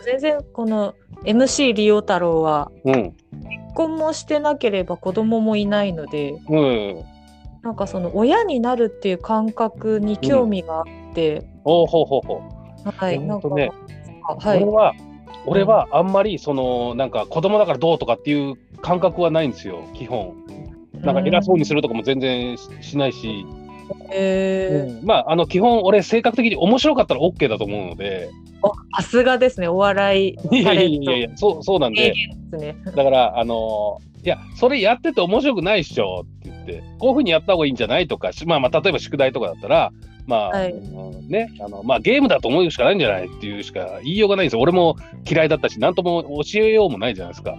[0.04, 3.14] 全然この MC リオ太郎は、うん、結
[3.74, 7.04] 婚もしてなければ子供もいないので、うん、
[7.62, 12.90] なんかその親になるっていう感覚に興味があって、うん、おほうほうほう。
[12.90, 13.70] はい、なんか、ね、
[14.40, 14.64] はい。
[14.64, 14.92] は
[15.46, 20.34] 俺はあんまりそのなんか子供だからどうとかっていう感覚はないんですよ基本。
[20.94, 23.44] なんか偉そうにするとかも全然しないし、
[24.12, 28.30] えー、うん、まああの基本俺性格的に面白かったら OK だと思うので。
[28.96, 32.14] さすがですねお笑いいやいやいやいやそうそうなんで、
[32.52, 39.92] ね、だからあのいやそれやってて面白くないっしょって言ってこういうふうにやった方がいいんじゃないとかまあまあ例えば宿題とかだったら
[40.26, 40.74] まあ、はい、
[41.28, 44.60] ね、あの、まあ、ゲームだと思うしかないんじゃないっていうしか言いようがないんですよ。
[44.60, 44.96] 俺も
[45.28, 47.56] 嫌いだったし、なんとも教えようもないじゃないですか。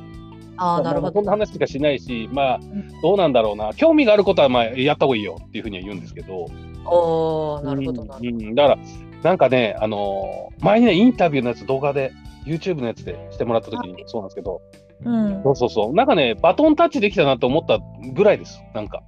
[0.58, 1.14] あなるほど。
[1.14, 2.60] そんな話しかしないし、まあ、
[3.02, 6.48] どうなんだろうな、興味があることは、まあ、やった方がいいよっていうふうには言うんですけど。
[6.86, 8.56] おなるほどな、うん。
[8.56, 8.78] だから、
[9.24, 12.12] なんかね、あのー、前にね、インタビューのやつ、動画で、
[12.46, 14.62] YouTube のやつでしてもらった時にそうなんですけど、
[15.06, 17.80] うん、そうそうそう、なんかね、バトンタッチできたなと思った
[18.14, 19.02] ぐらいです、なんか。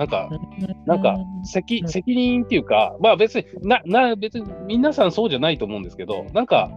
[0.00, 0.30] なんか、
[0.86, 6.70] なんか責、責任っていうか、まあ別にな、な、別に皆さんそうじゃないと思うんですけど、なんか、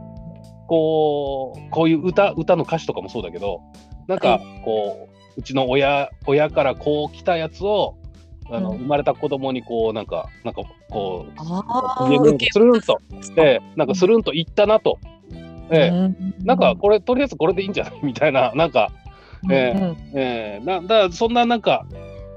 [0.68, 3.62] こう、こういう歌、歌の歌詞とかもそうだけど、
[4.10, 7.96] なんか、こう、うちの親、親からこう来たやつを、
[8.52, 11.40] あの、生まれた子供にこう、なんか、なんか、こう、
[12.52, 12.98] スルンと、
[13.38, 15.00] えー、なんかスルンと言ったなと。
[15.70, 18.00] えー、なんか、これ、とりあえずこれでいいんじゃない？
[18.04, 18.92] みたいな、なんか、
[19.50, 21.86] えー、えー、な、だそんななんか、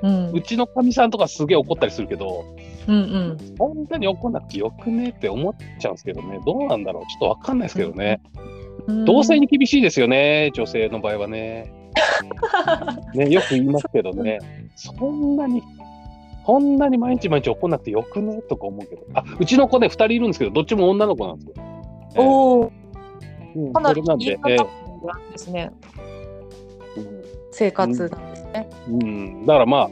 [0.02, 2.44] うん、うちのかみさんとかすげえ怒ったりするけど、
[2.86, 8.20] うんうん、そんなに怒んなくてよくねって思っちゃうんですけどね、どうなんだろう、ちょっとわかんないですけどね。
[8.86, 11.73] うん、同性に厳しいですよね、女性の場合はね。
[13.14, 14.39] ね よく言いますけどね、
[14.77, 15.62] そんなに、
[16.44, 21.55] そんなに毎日毎日怒んなくてよくねとか思うけど、あうちの子ね、2人いるんですけど、どっちも女の子なんですよ。
[22.18, 22.73] おお、
[23.56, 24.66] うん、かなりいい方で
[25.36, 25.70] すね。
[27.51, 28.35] 生活なんですね。
[28.88, 29.88] うん、だからま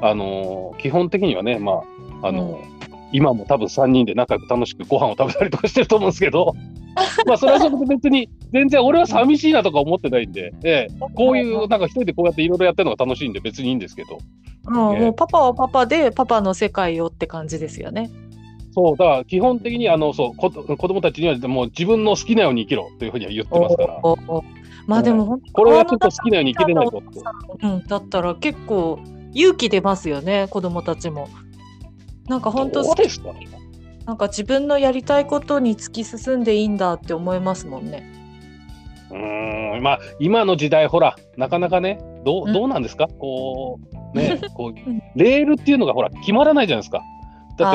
[0.00, 1.82] あ、あのー、基本的にはね、ま
[2.22, 6.54] あ、あのーうん、今も多分3人で仲良く楽しくご飯を食べたりとかしてると思うんですけど、
[7.26, 14.18] まあそれはそれで別に全然俺は寂しいなとか思ってないんで、 ええ、こういうなんか一人でこうやっていろいろやってるのが楽しいんで別にいいんですけど。
[14.66, 18.10] うん、えもうパパはパパでパパの世界をって感じですよね。
[18.72, 24.00] そうだから基本的にあのそうこ子供たちにはもう自分の好きなように生きろというふうには言ってますから。
[24.88, 27.20] まあでもこれはちょっと好きなように生きれないとって。
[27.62, 28.98] うん、だったら結構
[29.34, 31.28] 勇気出ますよね、子供たちも。
[32.26, 33.34] なんか本当そうですか？
[34.06, 38.10] なんか自分のやりたいことに突き進んでいいんだって思いますもんね。
[39.10, 39.14] う
[39.78, 43.78] んまあ今の時代ほらなかなかねどうどうなんですか、 うん、こ
[44.14, 47.02] うねこうレールっていうのがほら決まらないじゃないですか。
[47.58, 47.72] だっ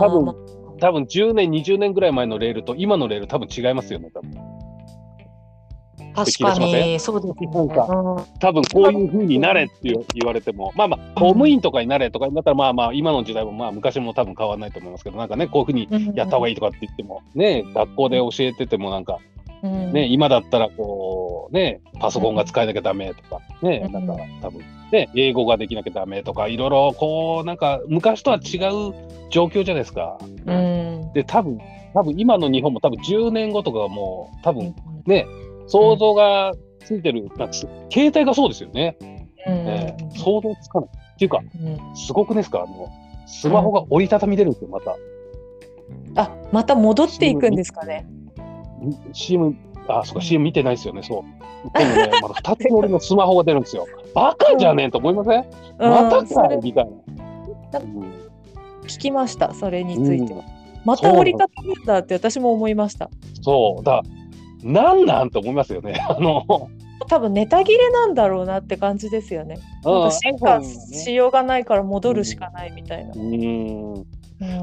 [0.00, 0.34] て多分
[0.80, 4.57] 多分10年20年ぐらい前のレールと今のレール多分違いますよね多分。
[6.24, 7.46] 確かに、そうですね。
[7.54, 7.68] なん。
[7.68, 7.86] か、
[8.40, 9.74] 多分こういうふうになれって
[10.14, 19.18] 言われても、まあまあ、公務員とかになれとかになったら、まあまあ、今の時代も、まあ、昔も多分変わらないと思いますけど、なんかね、こういうふうにやった方がいいとかって言っても、ね、学校で教えてても、なんか、
[19.62, 24.62] ね、今だったら、こう、ね、パソコンが使えなきゃダメとか、ね、なんか、多分、
[24.92, 28.58] ね、英語ができなきゃダメとか、いろいろ、こう、なんか、昔とは違
[28.90, 28.94] う
[29.30, 30.18] 状況じゃないですか。
[31.14, 31.58] で、多分、
[31.94, 34.74] 多分今の日本も多分10年後とかもう、多分
[35.06, 35.26] ね、
[35.68, 36.52] 想像が
[36.84, 37.68] ついてる、なん携
[38.08, 38.96] 帯がそうですよね。
[39.00, 40.88] うんえー、想像つかない。
[40.88, 42.64] っていうか、うん、すごくですか？
[42.66, 42.88] あの、
[43.26, 44.96] スマホが折りたたみ出るんですよ、また。
[46.16, 48.06] あ、また戻っていくんですかね。
[49.12, 49.56] CM、
[49.88, 51.24] あ、そっか、CM 見てないですよね、そ
[51.74, 51.78] う。
[51.78, 53.86] でもね、まだ2つ乗りのスマホが出るんですよ。
[54.14, 55.44] バカじゃねえと思いません、
[55.78, 56.90] またかみたいな。
[58.84, 60.42] 聞きました、それについては。
[60.84, 63.10] また折りたたむんだって私も思いました。
[63.42, 64.02] そうだ
[64.62, 66.00] なんなんと思いますよね。
[66.08, 66.44] あの
[67.08, 69.56] 多分ネタ切れなんだろうなって感じですよね。
[69.84, 73.12] なんか進化しようがないから戻るしかないみたいな。
[73.14, 74.06] うん、うん、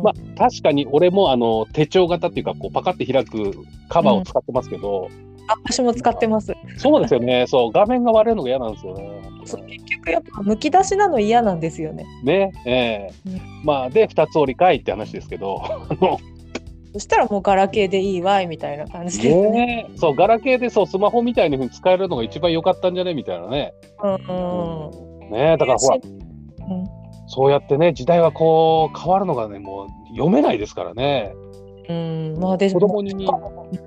[0.03, 3.53] まあ確かに俺もあの手帳型っていうかこうパカって開く
[3.89, 5.09] カバーを使ってますけど、
[5.47, 6.53] 私も使ってます。
[6.77, 7.45] そうですよね。
[7.47, 9.21] そう、画面が割れるのが嫌なんですよね。
[9.45, 12.05] そう結局やっぱむき出しなの嫌なんですよね。
[12.23, 15.61] ね、ええーうん、まあで二つ折りかいって話ですけど、
[16.95, 19.49] そしたらもうガラケーでいいわいみたいな感じですね。
[19.49, 23.13] ねそうガラケーでそうスマホみたいにふうに使えるのが一番良かったんじゃね？
[23.13, 23.73] みたいなね。
[24.01, 26.85] うん、うん、ねだからほら、うん、
[27.27, 31.33] そうやってね時代はこう変わるのがねもう読めないですからね。
[31.89, 33.13] うんまあ、で子供に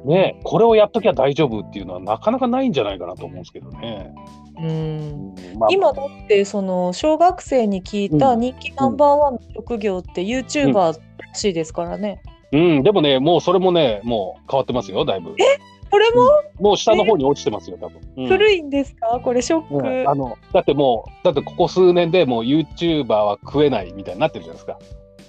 [0.04, 4.14] ねこれをやっときゃ大丈夫っていうのはなかなかないんじゃないかなと思うんですけどね。
[4.60, 12.20] うんまあ、今だってその小学生に聞いた人気ナンバーワンの職業って YouTuber らしいですからね。
[12.26, 15.34] うん、うん、でもねもうそれもねもう変わってますよだいぶ。
[15.38, 15.58] え？
[15.90, 16.22] これも、
[16.58, 19.20] うん、もう下の方に落ちてますよ多分、うん、古いんですか？
[19.22, 24.78] これショック、あのだってもうだってここ数年でもう YouTuber は食えないみたいになってるじゃないですか。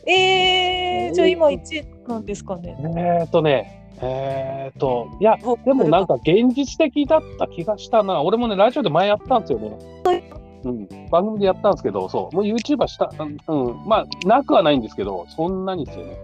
[0.05, 2.75] えー、じゃあ今1なんですかね。
[2.81, 8.21] えー、っとね、えー、と、いや、でもなんか現実的だった気がしたな。
[8.21, 9.77] 俺もね、ラジオで前やったんですよね。
[10.63, 13.37] うん、番組でやったんですけど、そう、もう YouTuber した、うん、
[13.85, 16.17] まあ、なくはないんですけど、そんなにですよね。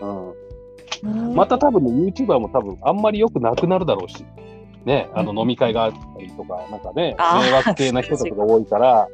[0.00, 1.34] うん。
[1.34, 4.24] また多分ね、YouTuber も多分あんまりよくなくなるだろうし、
[4.84, 9.08] ね、あの飲み会があったりとか、なんかね、迷惑系な人とかが多いから、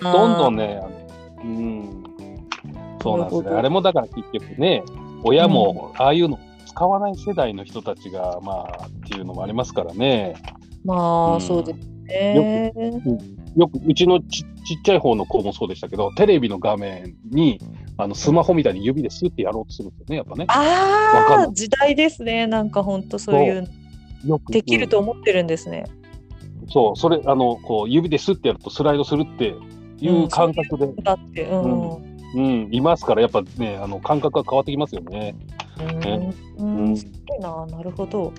[0.00, 0.80] どんどんね、
[1.42, 2.04] うん、
[3.02, 3.50] そうなんですね。
[3.50, 4.82] あれもだから結局ね、
[5.24, 10.36] 親もああいうの使わない世代の人たちが、まあ、っていうのもありますからね。
[10.84, 12.72] まあ、うん、そうですね。
[12.76, 17.60] よく、よくうちのちちっちゃい方の子もそうでしたけど、テレビの画面に、
[17.98, 20.44] あのスマホみたいに指ですってやろうとするんですよね、やっぱね。
[20.48, 23.66] ああ、時代ですね、なんか本当そういう
[24.26, 25.84] よくできると思ってるんですね。
[26.62, 29.54] うん、そう、それ、あの、こう指ですってやるとスライドするって
[29.98, 30.84] いう感覚で。
[30.86, 31.90] うん、だって、うん、
[32.34, 35.34] うん、いますから、やっぱね、あの感覚が変わってきますよね。
[36.58, 38.32] うん、うん、すごいな、なるほど。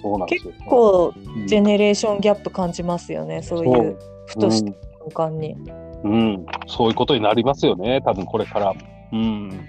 [0.00, 1.12] そうなんですよ、結構、
[1.46, 5.56] ジェネレーションギャップ感じますよね、そういうふとした瞬間に、
[6.04, 6.12] うん。
[6.12, 8.74] うん、そういうことになりますよね、多分これから。
[9.12, 9.60] うん。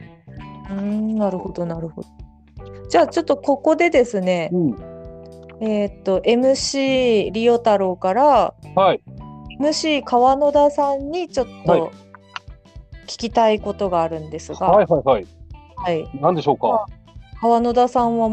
[0.70, 2.08] うん、なるほど、なるほど。
[2.90, 9.02] じゃあ、ちょっとここでですね、うん、えっと、MC リオ太郎から、はい、
[9.60, 12.06] MC 川野田さんにちょっと、はい
[13.06, 15.28] 聞きたいことがあるんですが、はいはいはい。
[15.76, 16.10] はい。
[16.20, 16.86] 何でしょうか？
[17.40, 18.32] 川野田さんは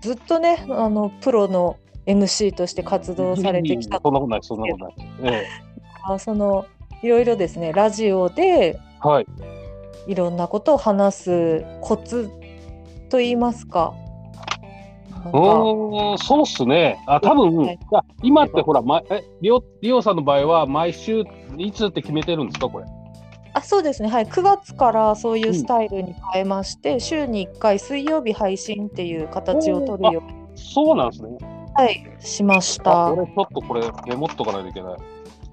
[0.00, 1.76] ずっとね、あのプロの
[2.06, 4.94] MC として活動されてきたそんなことない、そんなことない。
[5.22, 5.46] ええ、
[6.08, 6.66] あその
[7.02, 9.26] いろいろですね、ラジオで、はい、
[10.06, 12.30] いろんなことを話すコツ
[13.08, 13.94] と言いますか。
[15.26, 17.02] うん、そうっすね。
[17.06, 17.78] あ、多分、はい、
[18.22, 21.24] 今ってほら、ま、え、リオ、リオさんの場合は毎週
[21.56, 22.84] いつって決めてるんですか、これ？
[23.54, 31.38] あそうですね、はい、9月からそういうスタイルに変えまして、うん、週に1回水曜日配信っていう形を取るようにそうなんですね。
[31.76, 33.12] はいしました。
[33.12, 34.96] 俺ちょっとこれメモっとかないといけない。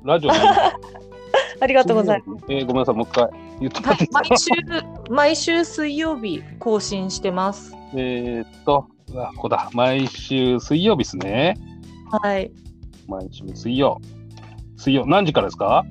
[0.03, 0.31] ラジオ
[1.59, 3.29] ありがとうございます、えー、ごめんなさいもう一回
[3.59, 4.49] 言ってもらっていい毎週
[5.09, 7.75] 毎週水曜日更新してます。
[7.93, 9.69] えー、っとあここだ。
[9.73, 11.57] 毎週水曜日ですね。
[12.11, 12.51] はい。
[13.07, 13.99] 毎週水曜。
[14.77, 15.85] 水曜何時からですか？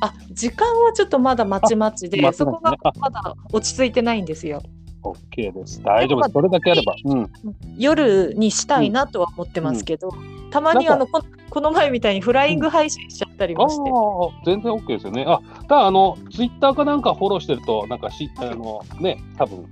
[0.00, 4.60] あ時間はちょっとまだまちまちで、ね、そこがまだ落ち着いてないんですよ。
[5.02, 5.82] OK です。
[5.82, 6.32] 大丈夫です。
[6.32, 7.30] それだけあれば、うん、
[7.76, 13.90] 夜にしたいなとは思ってますけど、うん、たまにあのここの前みたいにフライング配信しちゃったりもして。
[13.90, 15.24] うん、全然 OK ですよね。
[15.26, 19.66] あ、ただあのツイッターかなんかフォローしてるとなんかしあのね多分。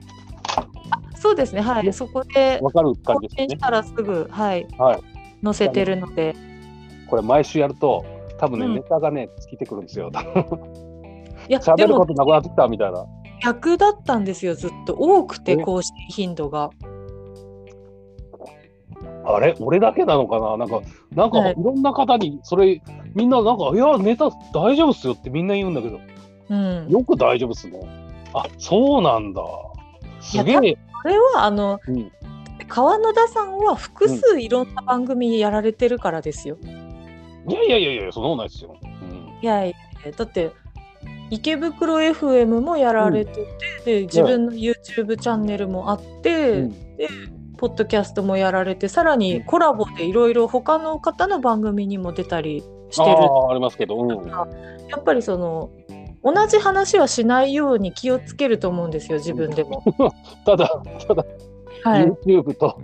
[1.15, 1.61] そうですね。
[1.61, 1.93] はい。
[1.93, 3.49] そこでわかる感じですね。
[3.51, 4.67] したらすぐはい。
[4.79, 5.03] はい。
[5.45, 6.35] 載せてるので。
[7.09, 8.05] これ毎週やると
[8.39, 10.11] 多分ね、うん、ネタがね、尽きてくるんですよ。
[11.49, 13.05] いや、 喋ることなくなってきたみたいな。
[13.43, 14.95] 逆だったんですよ、ずっと。
[14.95, 16.71] 多くて、更新頻度が。
[19.25, 19.55] あれ？
[19.61, 20.57] 俺だけなのかな？
[20.57, 20.81] なんか、
[21.15, 22.81] なんか、いろんな方に、それ、
[23.15, 26.01] みんな、なんか、いや、ネタ大丈夫っすよってみんな言うんだけど、
[26.49, 27.81] うん、よく大丈夫っすね。
[28.33, 29.43] あ、そうなんだ。
[30.21, 30.59] すげえ。
[31.03, 32.11] これは、あの、うん、
[32.69, 36.57] 川野田さんは複数いろんな番組やられてるからですよ。
[36.63, 36.91] うん
[37.49, 38.77] いやいやいやいや、そんなことないですよ。
[38.83, 39.71] うん、いやい
[40.05, 40.53] や、だって、
[41.31, 43.45] 池袋 FM もやられてて、う
[43.83, 47.09] ん、で自分の YouTube チャンネルもあって、うん、で
[47.61, 53.17] ポッドキャストもやられてさらにコラボでいろいろ他の方の番組にも出たりしてる。
[53.51, 54.47] ありますけど、うん、や
[54.97, 55.71] っぱりその
[56.25, 59.85] 同じ話はしないように気をつけると思うんですよ自分でも。
[60.47, 60.69] ただ
[61.07, 61.25] ただ、
[61.85, 62.81] はい、YouTube と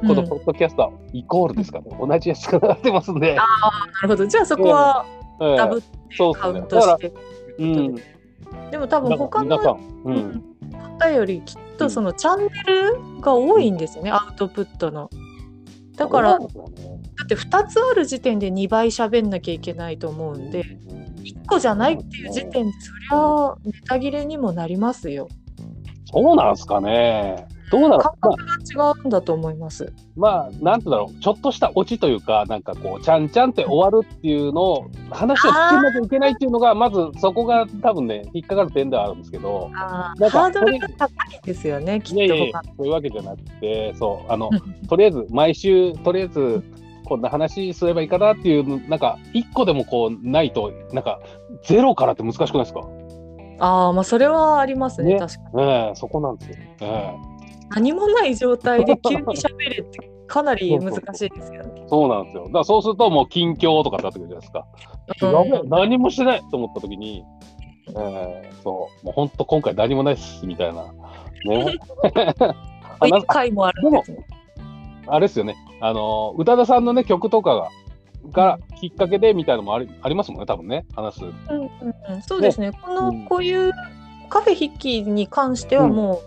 [0.00, 3.38] このポッドキャストはイコールですかね、うん、同じやつがなってますんで。
[3.38, 4.26] ああ、なるほど。
[4.26, 5.06] じゃあそこは
[5.38, 5.88] ダブって
[6.34, 7.12] カウントして。
[7.60, 7.94] うん、
[8.72, 15.10] でも多分他の方よりきっとそのチャンネルが多いんですよね、アウトプットの。
[15.96, 20.62] だから、だって2つある時点で2倍喋んなきゃいけないと思うんで、
[21.22, 25.28] 1個じゃないっていう時点でそりゃネタ切れにもなりますよ。
[26.12, 27.46] そうなんすかね。
[27.70, 28.36] どうだろう感覚
[28.76, 29.92] が違うんだと思います。
[30.16, 42.22] まあ、なんてだろう、ちょっとしたオチというか、なんかこう、ちゃんちゃんって終わるっていうのを、話を聞けなきゃいけないっていうのが、まずそこが多分ね、引っかかる点ではあるんですけど、ハードルが高いですよね、きっと。
[42.22, 44.50] いやいやそういうわけじゃなくて、そう、あの、
[44.88, 46.62] とりあえず、毎週、とりあえず、
[47.04, 51.20] こんな話すればいいかなっていう、なんか、一個でもこう、ないと、なんか、
[51.62, 52.80] ゼロからって難しくないですか？
[53.58, 55.62] ああ、まあ、それはありますね、ね確かに。
[55.62, 56.56] ええそこなんですよ。
[56.82, 57.35] ええ
[57.70, 61.86] 何もない状態で急に喋れってかなり難しいですよね。
[61.88, 62.44] そうなんですよ。
[62.46, 64.66] だからそうするともう近況とかってってくるじゃないですか。
[65.62, 67.24] うん、何もしてないと思った時に、
[67.90, 70.84] えー、そう、もう本当今回何もないっすみたいな。
[71.44, 71.76] ね。
[73.06, 74.26] 一回もあるんですね。
[75.06, 75.56] あれですよね。
[75.80, 77.68] あの、宇多田さんのね、曲とかが、
[78.32, 81.24] がきっかけでみたいなのもありありますもんね、多分ね、話す。
[81.24, 82.70] うんうんうん、そうですね。
[82.70, 83.72] ねこの、こういう
[84.28, 86.18] カフェ筆記に関してはもう、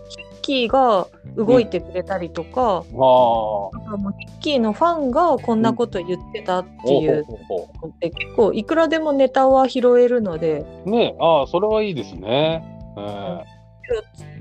[0.50, 1.06] キーが
[1.36, 3.70] 動いてくれたりとか、うん、あも
[4.08, 7.24] うヒッキーのファンがこんなこと言ってたっていう
[8.00, 12.64] で結構いくらでもネタは拾えるのでねああそれはいいですね、
[12.98, 13.44] えー、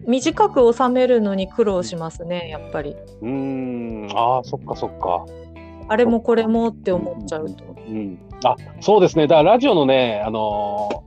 [0.08, 2.96] 短く収めるのに苦労しますねやっぱり。
[3.22, 4.08] うん。
[4.16, 5.26] ああそっかそっか。
[5.88, 9.28] あれもこれもって思っちゃうと、うん、うん、あそうですね。
[9.28, 11.04] だからラジオのねあの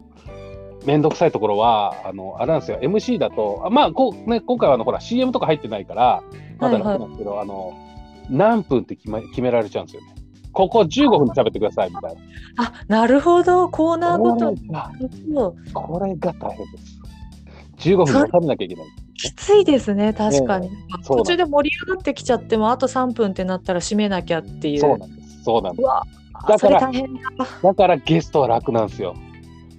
[0.84, 6.22] 面倒くさいところは、あの、あれなんですよ、MC だと、あまあこう、ね、今回はあのほら CM とか入ってないから、
[6.58, 7.74] まだ楽なんですけど、はいはい、あの、
[8.30, 10.14] 何分って決め決められちゃうんですよね。
[10.52, 12.20] ここ15分喋ってくださいみたいな。
[12.56, 14.54] あ、なるほど、コーナーごと
[15.72, 17.02] これが大変です。
[17.88, 18.86] 15分収めなきゃいけない。
[19.14, 20.70] きついですね、確かに。
[20.70, 20.76] ね、
[21.06, 24.80] 途中で盛り上がってきちゃっても、あと3分ってなったら締めなきゃっていう。
[24.80, 25.42] そうなんです。
[25.42, 25.88] そうなんです。
[26.48, 26.90] だから、
[27.62, 29.14] だからゲストは楽なんですよ。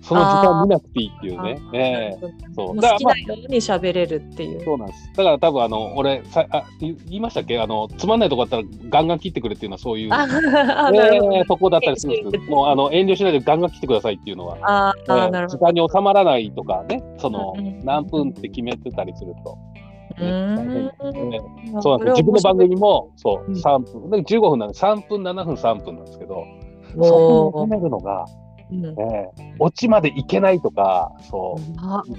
[0.03, 1.57] その時間見なくていいっていうね。
[1.73, 2.81] えー、そう。
[2.81, 4.63] だ好きなように喋れるっていう。
[4.63, 5.13] そうなんです。
[5.15, 7.57] だから多分あの、俺、さあ言いましたっけ？
[7.57, 15.71] あの、つまんないとこだったらガンガン切ってくれっていうのはそういう、えー、とこだったりするんですけど、もうあの遠慮しないでガンガン切ってくださいっていうのは、あえー、なるほど。
[15.71, 17.53] 時間に収まらないとかね、その、
[17.83, 19.57] 何分って決めてたりすると。
[20.19, 20.91] ね、
[21.81, 22.21] そうなんです。
[22.21, 26.43] 自分の番組もそう3分、で15分なんで3分7分3分なんですけど。
[26.93, 28.23] そこを決めるのが
[28.71, 31.57] うんえー、オチまでいけないとか、そ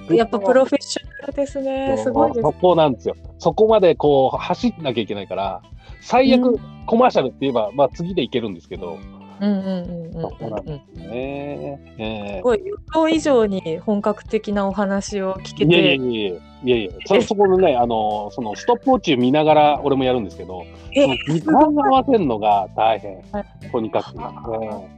[0.09, 0.15] う。
[0.15, 1.97] やっぱプロフェッショナルですね。
[1.97, 2.41] すごいです。
[2.41, 3.15] そこなんですよ。
[3.39, 5.61] そこまでこう走んなきゃいけないから、
[6.01, 8.97] 最悪、うん、コマーシャルって言えば、まあ次でいけるんですけど。
[9.41, 10.11] うんうんうんうん。
[10.13, 11.79] そうなんですね。
[11.97, 15.65] えー、すごい予想以上に本格的なお話を聞けて。
[15.65, 16.29] いやいやいや
[16.63, 20.63] いやいや、そそこのね、あの、そのストップウォッチを見ながら俺もやるんですけど、
[20.95, 23.21] え時間合わせるのが大変、
[23.71, 24.15] とにかく。
[24.15, 24.94] えー、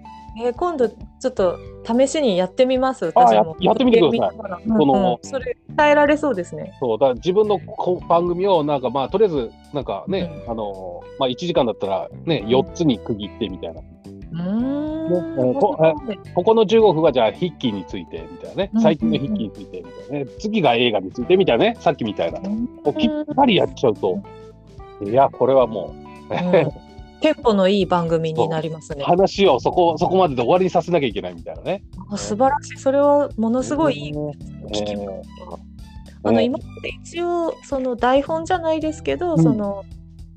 [0.56, 3.06] 今度ちょっと試しにやってみます。
[3.06, 3.56] 私も。
[3.60, 4.68] やってみてください。
[4.68, 6.76] その、それ伝えられそうですね。
[6.80, 7.60] そうだ自分の
[8.08, 13.82] 番組をなんかまあとりあえずなんかね、うん、あのまあ1時間だったらね4つに区切ってみたいな。
[14.32, 15.58] うん。
[15.60, 15.78] こ
[16.36, 18.72] ここの15分はじゃあ筆記についてみたいなね。
[18.82, 20.32] 最近の筆記についてみたいなね。
[20.40, 21.78] 次が映画についてみたいなね。
[21.80, 24.22] さっきみたいなこうきっぱりやっちゃうと。
[25.06, 25.94] いやこれはも
[26.30, 26.87] う、
[27.22, 29.04] テンポのいい番組になりますね。
[29.04, 31.84] 話をそこそこまでで終わりにさせなきゃいけないみたいなね。
[32.10, 32.78] あ素晴らしい。
[32.78, 35.04] それはものすごいいい聞きま
[36.24, 39.86] あの今まで一応その台本じゃないですけど、うん、その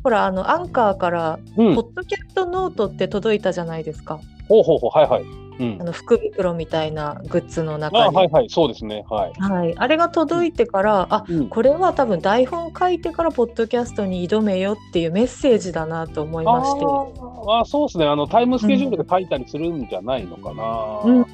[0.03, 4.21] ほらあのアンカーから、ポッドキャストノートって届いたじゃないですか。
[4.49, 5.50] ほうほうほうはいはい。
[5.81, 8.17] あの福袋みたいなグッズの中に。
[8.17, 9.05] はいはい、そうですね。
[9.09, 9.33] はい。
[9.39, 16.85] はい、あれが届いてから、あ、うん、これは多分台本書いてからポッドキャストに挑めよっていうメッセージだなと思いまして。
[17.49, 18.07] ああ、そうですね。
[18.07, 21.01] あのタイムスケジュールで書いたりするんじゃないのかな。
[21.05, 21.27] うん、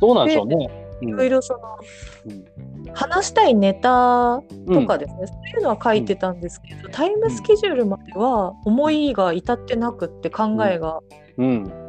[0.00, 0.68] どうなんでしょうね。
[1.00, 1.60] いろいろその、
[2.26, 11.00] うん、話したいネタとかですね、そういうのは書いてたんですけど、タイムスケジュールまでは思いが至ってなくって考えが。
[11.38, 11.87] うん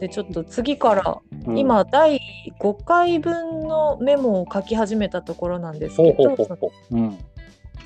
[0.00, 2.20] でちょっと次から、うん、今第
[2.60, 6.36] 5回分のメモを書き始めたところなんですけど、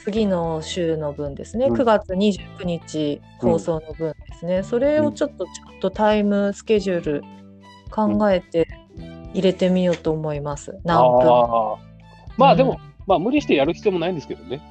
[0.05, 7.22] 次の週の分ですね、うん、9月29日放送の分ですね、うん、それをちょっとちょっとタイムスケジュール
[7.90, 8.66] 考えて
[9.35, 10.78] 入れてみようと思います。
[10.85, 11.76] 何分
[12.36, 14.62] まあでも、まあ無理してやる必要もないんですけどね。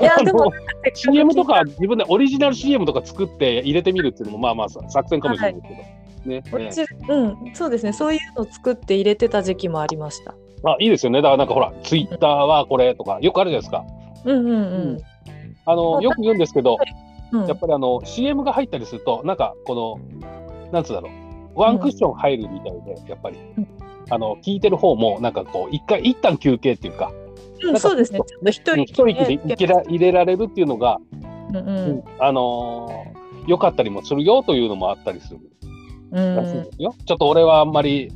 [0.00, 0.52] いやでも
[0.94, 5.80] CM とか自分でオリジナル CM とか作って入れてみるっていうのもまあまあ作戦かもしれないですけど。
[5.80, 6.42] はいね。
[7.08, 7.92] うん、そうですね。
[7.92, 10.34] そういうのを作って入れてた時期もありました。
[10.64, 11.22] あ、いいですよね。
[11.22, 13.84] だからなんかほら、ツイッターはこれとか、よくあるじゃないですか。
[14.24, 14.54] うんうんう
[14.96, 14.98] ん。
[15.64, 16.76] あの、よく言うんですけど、
[17.32, 23.36] うん、やっぱりあの CM が入ったりするとなんかこのなんつうんだろうワンクッション入るみたいで、やっぱり、
[24.08, 27.12] あの聞いてる方もなんかこう一回一旦休憩っていうか、
[27.62, 29.26] うん、そうですね一息
[29.66, 30.98] で入れられるっていうのが、
[31.50, 35.40] うんうんあのー、よかったりもするよというのもあったりする
[36.10, 36.94] らしいですよ。
[37.04, 38.12] ちょっと俺はあんまり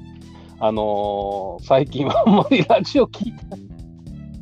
[0.61, 3.61] あのー、最近はあんまりラジオ聞いてない。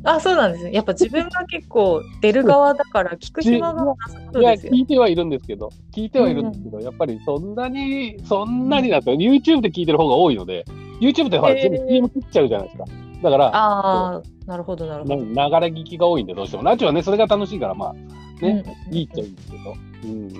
[0.05, 0.73] あ、そうなんですね。
[0.73, 4.41] やっぱ自分が結構出る側だから聞く暇がなさそうですよ。
[4.41, 10.65] いや、聞いてはいるんですけど、聞いてはいるんですけど、うん、やっぱりそんなに、そんなにだと、YouTube で聞いてる方が多いので、
[10.99, 12.85] YouTube ってほら、全部 CM 切っちゃうじゃないですか。
[13.23, 15.15] だから、ああ、なるほど、なるほど。
[15.15, 16.63] 流れ聞きが多いんで、どうしても。
[16.63, 17.95] ラジオはね、それが楽しいから、まあ、
[18.41, 19.73] ね、うん、いいっちゃいいけど。
[20.03, 20.39] うん、ちな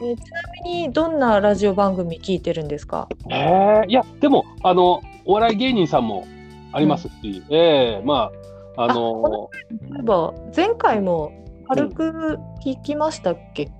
[0.65, 3.07] みに、どんなラジオ番組聞いてるんですか？
[3.29, 6.25] えー、いや、でも、あの、お笑い芸人さんも
[6.73, 7.51] ありますし、う。
[7.51, 8.31] ん、ええー、ま
[8.75, 11.31] あ、あのー、例えば、前回も
[11.69, 13.71] 軽く聞きましたっけ、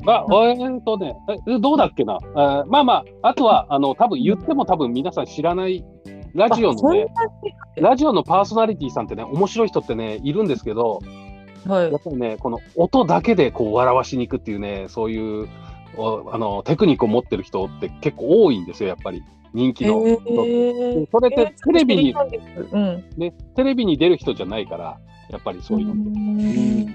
[0.00, 1.14] うん、あ、えー、っとね、
[1.46, 2.18] えどうだっけな？
[2.34, 2.92] あまあま
[3.22, 5.84] あ、あとは、あの、多分言っても多分皆さん知らない
[6.34, 7.06] ラジオのね、
[7.76, 10.98] ラジオのパーソナリティさんってね、面白い人ってね、いるんですけど、
[11.66, 15.48] はい、やっぱりね、この音だけでこう笑わしに行くっていうね、そういう
[15.96, 19.22] あのテクニックを持ってる人って結構多いんですよ、やっぱり。
[19.54, 22.12] 人気の、えー、それってテレビに、
[22.72, 24.98] うん、ね、テレビに出る人じゃないから
[25.30, 26.94] やっぱりそういうのうん、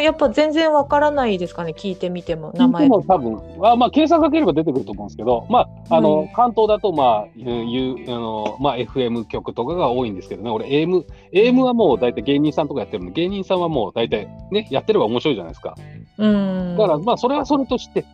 [0.00, 2.88] やっぱ全然わからないですかね聞いてみても名前。
[2.88, 10.50] も多分あまあ検索かければ出てくると思うんですけどまああの、うん、関東だとまあいうあのまあ FM 局とかが多いんですけどね。
[10.50, 15.74] 俺 AM AM はもう大体芸人さんとかやってるんで芸人さんはもう大体ねやってれば面白いじゃないですか。
[16.18, 18.04] うん、だからまあそれはそれとして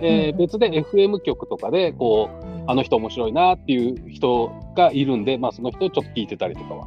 [0.00, 6.86] えー、別で FM 局とかでこうあの人面白いなっていう人がいるんで、まあ、その人をちょっと聞いてたりとかは。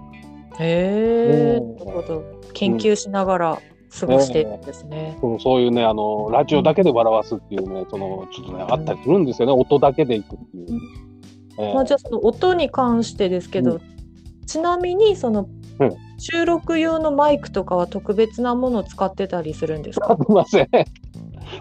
[0.60, 2.41] へえ、なるほど。
[2.53, 10.80] 研究しながら過ごしてるんですね、うん、そういうねあのラジオだけで笑わすっていうねそのちょっとねあったりするんですよね、音だけでいくっていう。
[11.59, 13.81] えー、まあ、じゃあその音に関してですけど、うん、
[14.45, 15.47] ちなみにその、
[16.19, 20.15] 収録用のマイクとかは特別なものを使ってたりするんですか？
[20.15, 20.69] 使ってません。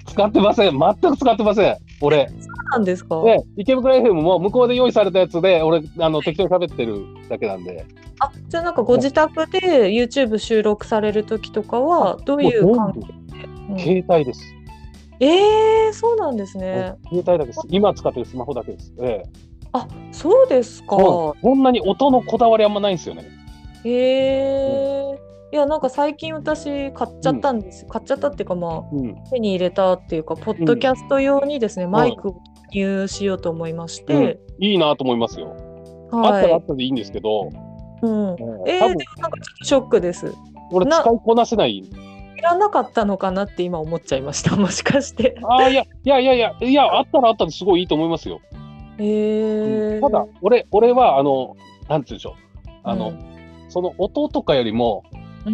[0.06, 0.78] 使ってません。
[0.78, 1.76] 全く使ってません。
[2.00, 2.28] 俺。
[2.72, 7.86] なんですかね、池袋 FM も向こうで用意されたやつで、俺、あの、適当に喋ってるだけなんで。
[8.18, 13.14] あ、じゃあなんかご自宅で YouTube 収録される時とかは、どういう感じで、
[13.70, 14.40] うん、携帯です。
[15.20, 16.94] ええー、そうなんですね。
[17.08, 17.60] 携帯だけです。
[17.68, 18.92] 今使ってるスマホだけです。
[19.00, 20.96] ええあ、そうですか。
[20.96, 23.24] そんなに音のこだわりあんまないんですよね。
[23.84, 25.10] へえー。
[25.10, 35.48] うんいやなんか最近私買っちゃったんです、うん、買っちゃったっていうかまあ、うん、手に入れたっていうかポッドキャスト用にですね、うん、マイクを入しようと思いまして、いいなと思いますよ、
[36.10, 37.50] はい、あったらあったでいいんですけど、
[38.02, 40.32] うん、えー、でもなんかちょっとショックです。
[40.72, 41.78] 俺使いこなせない。
[41.78, 44.54] いらなかったのかなって今思っちゃいました。
[44.56, 45.38] もしかして。
[45.48, 48.40] あいやいやいやいやいやあったらあったですごいいいと思いますよ。
[48.98, 51.56] へえー、ただ俺俺はあの
[51.88, 52.46] なんて言うんでしょう。
[52.82, 53.14] あの、
[53.68, 55.02] その音とかよりも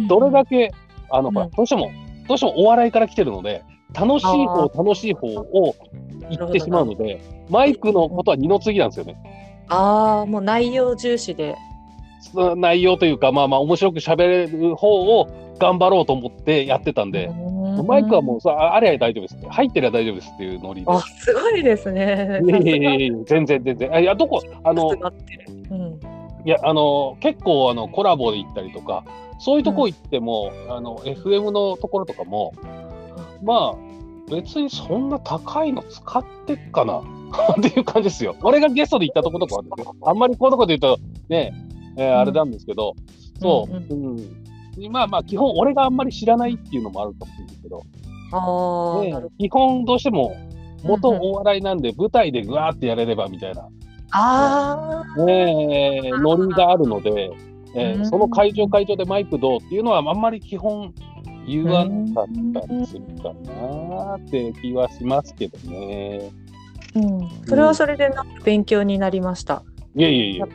[0.07, 0.71] どれだけ、
[1.09, 1.91] あの、どうしても、
[2.27, 3.63] どうしてもお笑いから来てるので、
[3.93, 5.75] 楽しい方、楽しい方を
[6.29, 9.15] 言ってしまうので、マイクのことは二の次なんですよね。
[9.69, 11.55] ああ、もう内容重視で。
[12.55, 15.27] 内容というか、まあまあ、面白く喋れる方を
[15.59, 17.29] 頑張ろうと思ってやってたんで、
[17.85, 19.49] マイクはもうさあれは大丈夫です。
[19.49, 20.91] 入ってりゃ大丈夫ですっていうノリで。
[20.91, 22.41] あ、すごいですね。
[22.43, 24.01] いやいやいや全然全然。
[24.01, 25.99] いや、どこ、あの、うん、
[26.45, 29.03] いや、あの、結構あのコラボで行ったりとか、
[29.39, 32.53] そういうとこ行っても、うん、あの FM のところとかも、
[33.43, 33.75] まあ、
[34.29, 37.01] 別にそんな高いの使ってっかな？
[37.59, 38.35] っていう感じですよ。
[38.43, 39.63] 俺がゲストで行ったところとか
[40.03, 41.53] ああんまりこういうとこで言うとね、
[41.97, 42.95] えー、あれなんですけど、
[43.39, 47.81] そう、うんうん、まあまあ、基本俺があんまり知らないっていうのもあると思うんですけど、
[48.31, 49.95] あね、基本ど。
[49.95, 50.35] うしても
[50.83, 53.67] 元お笑いなんで舞台でぐわーってやれればみたいな、
[54.11, 57.31] あね、ノリがあるので、
[57.75, 60.93] えー、その会場会場でマイクどうっていうのはあんまり基本
[61.45, 66.31] 言わなかったりするかなって気はしますけどね。
[66.95, 68.11] うん、それはそれで
[68.43, 69.63] 勉強になりました。
[69.95, 70.47] いやいやいや。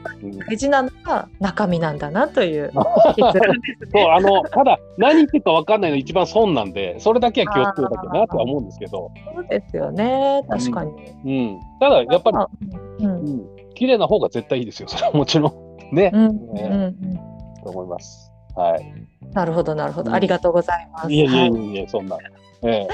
[0.49, 9.13] 大事なのは中身なんだなというそうあのただ何言ってるか分かんないの一番損なんでそれだけは気をつけるだけなとは思うんですけど。
[9.35, 10.91] そうですよね確かに。
[11.25, 15.95] うん、うん、ただやっぱり、うん、うん、綺麗な方が絶対いいですよそれはもちろん。
[15.95, 16.95] ね、うんうん
[17.63, 18.28] と思います。
[18.59, 18.95] はい。
[19.33, 21.13] なるほどなるほど、ありがとうございます。
[21.13, 22.17] いえいえいえ、そんな。
[22.63, 22.89] ええ。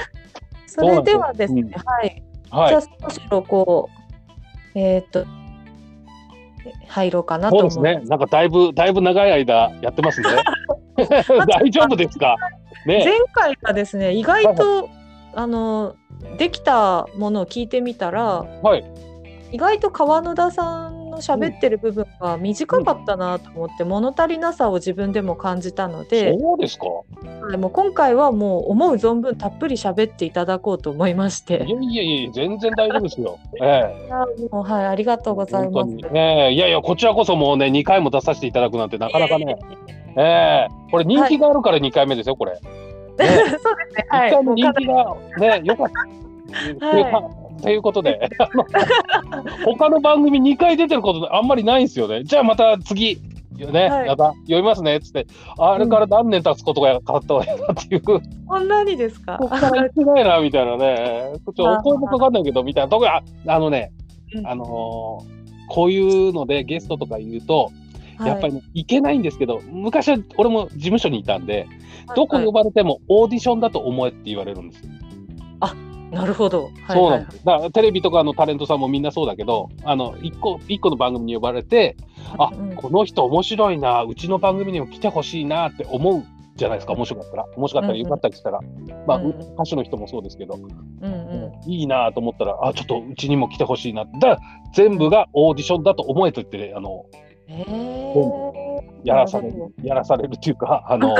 [0.67, 2.23] それではですね、はい。
[2.51, 3.89] はい、じゃあそろそろこ
[4.75, 5.25] うえっと
[6.87, 8.07] 入ろうかなと思そうですね。
[8.07, 10.29] なんかだいぶだいぶ長い間やってますね。
[11.47, 12.35] 大丈夫ですか？
[12.85, 13.03] ね。
[13.03, 14.89] 前回がですね意外と
[15.33, 15.95] あの
[16.37, 18.85] できたものを聞いてみたら、はい、
[19.51, 31.65] 意外と川野田さんの喋ってる部分が短かったなと思って、うん、物足りなさを自分でも感じたのでそうですか、はい、もう今回はもう思う存分たっぷり喋っていただこうと思いまして。
[31.65, 34.49] いやいやいや全然大丈夫ですよ、 ええ。
[34.51, 39.57] もうはいありがとうございます、えー、いやいやこちらこそもうね2回も出させていただくなんてなかなかね。
[40.17, 40.67] ええ。
[40.69, 42.53] ー、これ人気があるから2回目ですよ、これ。
[42.53, 42.59] ね、
[43.17, 44.07] そうですね。
[44.09, 44.31] はい。
[44.31, 46.24] 1回の人気がね、よかった。
[46.79, 47.29] は
[47.59, 47.61] い。
[47.61, 48.29] ということで、
[49.65, 52.23] 他の番組2回出てることあんまりないんですよね。
[52.23, 53.19] じゃあまた次、
[53.57, 54.97] ね、はい、やだ、読みますね。
[54.97, 55.27] っつって、
[55.57, 58.01] あれから何年経つことが変わったわよなっていう。
[58.01, 59.37] こんなにですか？
[59.37, 61.31] ここから言ってないな、みたいなね。
[61.35, 62.89] ちょっとお声もかかんないけど、みたいな。
[62.89, 63.91] 特に、ああのね、
[64.43, 64.65] あのー、
[65.69, 67.71] こういうのでゲストとか言うと、
[68.19, 71.67] やっぱり、ね、いけないんですけど、昔は俺も事務所にいたんで、
[72.15, 74.91] どこ呼ばれてもオーディションだと思えって言われるんですよ。
[75.61, 75.73] あ
[76.15, 76.71] なるほど。
[76.89, 77.45] そうなんです。
[77.45, 81.97] だからテレビとかのタレントさんもみんなそうだけど、あの一個一個の番組に呼ばれて、
[82.37, 86.23] あ、うん、この人面白いな、うちの番組にも来てほしいなって思う
[86.55, 87.45] じゃないですか、面白かったら。
[87.57, 94.05] 面白かったらよかったりしたら、うんうん、まあ、歌手の人もそうですけど、うんうん、いいなと思ったら、あ、ちょっとうちにも来てほしいな。
[94.05, 94.39] だ
[94.73, 97.05] 全部がオーディションだと思えと言って、あの、
[99.03, 101.15] やらされる、やらされるっていうか、 あの、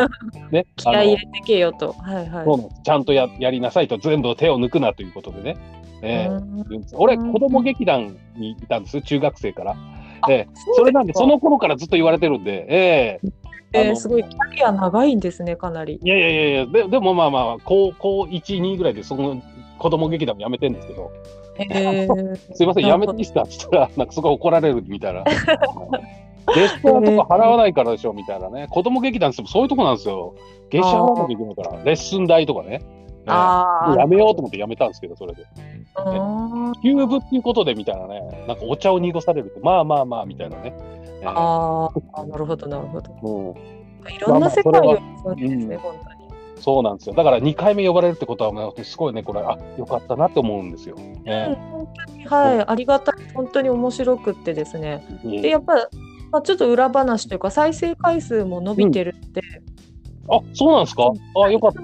[0.52, 1.94] ね、 気合い入れてけよと。
[1.94, 2.84] はいはい。
[2.84, 5.58] ちゃんとややりなさいと、全部手を抜くなということでね。
[6.02, 9.76] えー、俺、子供劇団にいたんです、中学生から。
[10.30, 13.32] えー、それなんで、その頃からずっと言われてるんで、えー、
[13.74, 16.00] えー、すごいキャリア長いんですね、かなり。
[16.02, 19.42] いやいやいやいや、ででもまあまあ、高校1、2ぐらいで、その
[19.78, 21.12] 子供劇団も辞めてるんですけど、
[21.60, 25.24] えー、 すいません、やめていいですかって言ったら、なんかすごい怒られるみたいな。
[26.56, 28.68] 月謝とか払わないからでしょみたいなね。
[28.72, 30.36] 子供劇団ってそういうとこなんですよ。
[30.70, 32.82] 月謝払わなきゃいけないから、レッスン代とかね。
[33.28, 35.46] あやめようと思ってやめたんですけど、それで。
[36.82, 40.74] キューブっていうことでみたいなね、なんかお茶を濁されると、まあまあまあみたいなね。
[41.24, 43.56] ああ、なるほど、なるほど。
[44.04, 46.16] うん、いろんな世界をそうですね、本当に。
[46.62, 47.16] そうなんですよ。
[47.16, 50.96] だから2回目呼ばれるってことは、すごいね、これ、あよかったなって思うんですよ。
[50.96, 55.04] ね、本当に、はい、ありがたい、本当に面白くってですね。
[55.24, 55.90] で、やっぱ、
[56.36, 59.42] まあ、ちょっと裏話というか、再生回数も伸びてるって。
[60.28, 61.10] うん、あそうなんですか？
[61.42, 61.80] あよかった。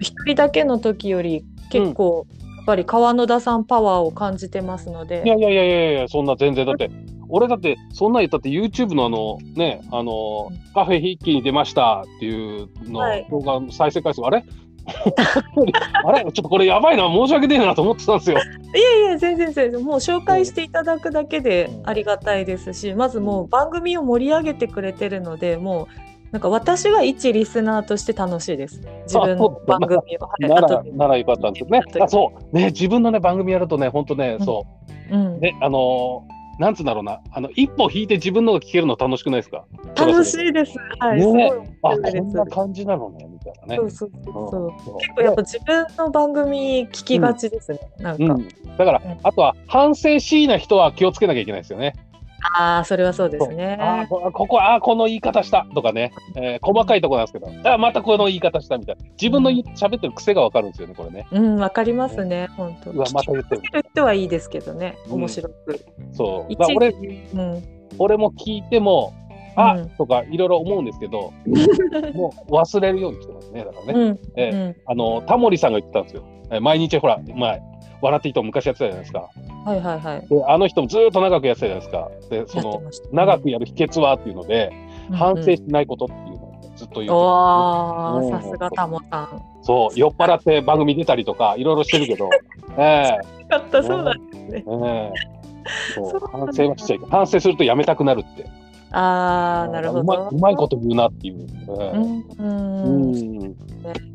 [0.00, 5.22] 一人だけの時より、結構、うん、やっぱり川野田さんパワーを感じてますので。
[5.24, 6.90] いやいやいやいやいや、そんな全然だって、
[7.28, 12.30] 俺だって、そんな言ったって YouTube のあの、ね、あの、カフェ筆記に出ましたってい
[12.64, 14.44] うの、動画再生回数、あれ？
[16.04, 18.38] あれちょっとこれやばいな、申し訳ねえなと思ってたんですよ。
[18.38, 25.86] いやいや、全然全然、もう紹介していただくだけでありがたいですし、まずもう番組を盛り上げてくれてるので、もう
[26.32, 28.80] なんか私は一リスナーとして楽しいです。
[29.04, 30.02] 自分の番組を。
[30.40, 31.82] なら、ならよかったんですね。
[32.00, 32.56] あ、そう。
[32.56, 34.66] ね、自分のね、番組やるとね、本当ね、そ
[35.10, 35.14] う。
[35.14, 35.40] うん。
[35.40, 39.64] ね、あのーなんつうんだろうな、あの一歩引いて自分のが聞けるの楽しくないですか？
[39.96, 40.78] 楽しいです。
[41.00, 41.18] はい。
[41.18, 41.50] ね、
[41.82, 43.76] あ、こんな感じなのね、みたいなね。
[43.76, 44.98] そうそうそう。
[44.98, 48.48] 結構やっぱ自分の番組聞きがちですね、うん、なんか、うん。
[48.76, 51.94] だから、あとは反省しいな人は気をつけなきゃいけないですよね。
[52.42, 53.78] ああ、それはそうですね。
[53.80, 61.26] あここ、あこの言い方したとかね、えー、細かいところなんですけど、あまたこの言い方したみたいな、自分の喋ってる癖がわかるんですよね、これね。
[61.30, 62.90] うん、わかりますね、本当。
[62.90, 63.62] うわ、また言ってる。
[63.92, 65.84] 人はいいですけどね、面白く。
[65.98, 66.56] うん、そう。
[66.58, 66.92] まあ、俺、う
[67.40, 67.62] ん、
[67.98, 69.14] 俺も聞いても、
[69.56, 71.32] あ、うん、とかいろいろ思うんですけど、
[72.14, 74.00] もう忘れるようにしてますね、だからね。
[74.00, 76.22] うん、えー、あの、タモリさんが言ってたんですよ。
[76.50, 77.62] えー、毎日ほら、前、
[78.00, 79.28] 笑っていいと昔やってたじゃないですか。
[79.64, 80.26] はいはいはい。
[80.26, 82.10] であの人もずっと長くやってたじゃないですか。
[82.30, 84.72] で、その、長くやる秘訣はっていうので、
[85.10, 89.42] うん、反省しないことっていうのをずっと言って、おさすがタモさん。
[89.62, 92.28] そう、酔っ払って番組出たりとか、いろいろしてるけど、
[92.76, 93.46] ええー。
[93.48, 94.64] かった、そうなんですね。
[94.66, 95.42] えー
[95.94, 97.10] そう反省はしちゃいけない。
[97.10, 98.46] 反省するとやめたくなるって。
[98.92, 100.50] ああ、なるほどうま。
[100.50, 101.46] いこと言うなっていう。
[101.68, 102.24] うん。
[102.38, 103.56] うん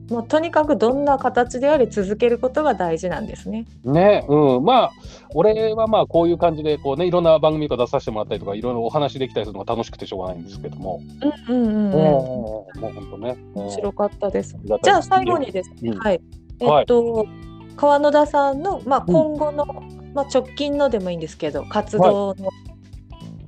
[0.10, 3.66] もうとにかくどんな形であれ続けることが大事なんですね。
[3.84, 4.92] ね、うん、まあ
[5.34, 11.02] 俺はまあこういう感じでこうねいろんな番組とか出させてもらったりとかいろいろお話できたりするのが楽しくてしょうがないんですけども。
[11.50, 11.92] うんうんうん、うん。
[11.92, 13.38] もう本当ね。
[13.54, 14.58] 面白かったです。
[14.64, 16.22] じゃあ最後にですね、うん、はい。
[16.62, 17.28] えっと、はい、
[17.76, 22.77] 川野田さんのまあ今後の、うん、まあ直近のでもいいんですけど活動の、はい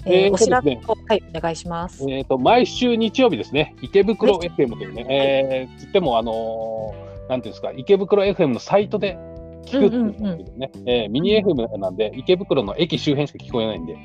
[0.05, 2.03] えー、お知らせを、はい、お願いします。
[2.09, 9.17] えっ、ー、と、毎週日曜日ですね、池袋 FM というね、はい、えー、つっても、あのー、なんていうんですか、池袋 FM のサイトで
[9.65, 13.97] 聞くっていうのね、えー、ミニ FM なんで、池袋の駅周辺しか聞こえないんで、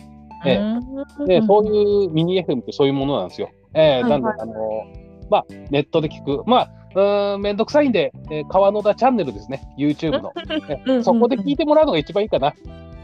[0.46, 3.50] えー、でそういうミニ FM ってそういうものなんですよ。
[3.72, 10.32] えー、なんで、あのー、まあ、ネットで聞く、まあ、うん、めんどくさいんで、えー、川野田チャンネルですね、YouTube の。
[10.98, 12.54] えそこで聞いてもらうのが一番いいかな。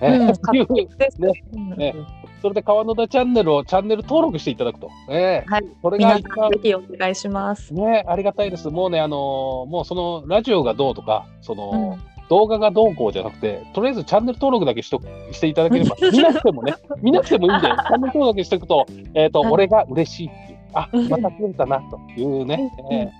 [0.00, 1.94] えー、っていう、ね、ね、
[2.40, 4.90] それで川野田チャンネルをチャンネル登録していただくと。
[5.08, 5.64] えー、はい。
[5.82, 6.50] それが一番。
[6.50, 7.74] ぜひお願いします。
[7.74, 8.68] ね、ありがたいです。
[8.68, 15.02] もうね、あのー、もうそのラジオがどうとか、その、うん動画がどうこうじゃなくて、とりあえずチャンネル登録だけしと
[15.32, 23.10] していただければ、 見なくてもね、見なくてもいいんで、チャンネル登録だけしておくと、えっ、ー、と、俺が嬉しいっていう、あ、また増えたなというね、えー、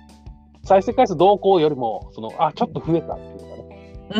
[0.63, 3.50] 再生回数どうこうよりも、その、あ、ちょっと増えたっていうか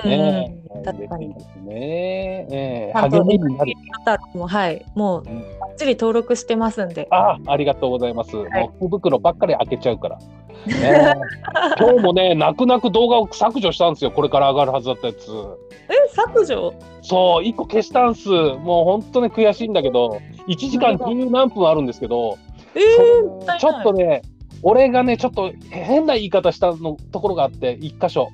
[0.08, 0.58] ね。
[0.76, 1.30] うん、確かに。
[1.64, 2.48] ね。
[2.52, 3.74] えー、励みになる。
[4.34, 7.08] もはい、もう、ばっちり登録してますんで。
[7.12, 8.36] あ、ありがとうございます。
[8.36, 10.18] はい、もう福袋ばっかり開けちゃうから。
[10.68, 11.14] ね、
[11.80, 15.32] 今日もね、泣く泣く動画を削除したんですよ、これから上がるはずだったやつ。
[15.90, 16.74] え、削除？
[17.02, 18.30] そう、1個消したんす。
[18.30, 22.38] もう本当に悔しいんだけど、1時間十何分あるんですけど、
[22.76, 24.22] えー、ちょっとね、
[24.64, 28.30] 俺がね、ちょっと変な言い方したのところがあって、1箇所。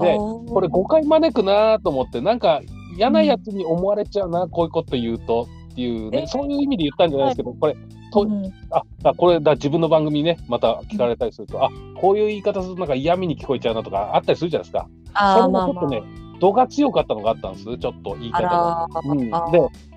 [0.00, 2.60] で、これ誤解招くなと思って、なんか
[2.96, 7.76] 嫌なやつに思われちゃうな、うん、こういうこと言うとっていうね、そういう意味で言ったんじゃないですけど、これ、
[8.12, 11.70] と、うん、あ、だこれだ、自分の番組ね、また聞かれたりすると、あ、
[12.00, 14.88] こういう言い方するとなんか嫌味に聞こえちゃうなとかあったりするじゃないですか。
[15.14, 18.88] あそれもちょっとね、まあまあ度が強かったのがあったんです、ちょっと言い方が。
[19.04, 19.32] うん、で、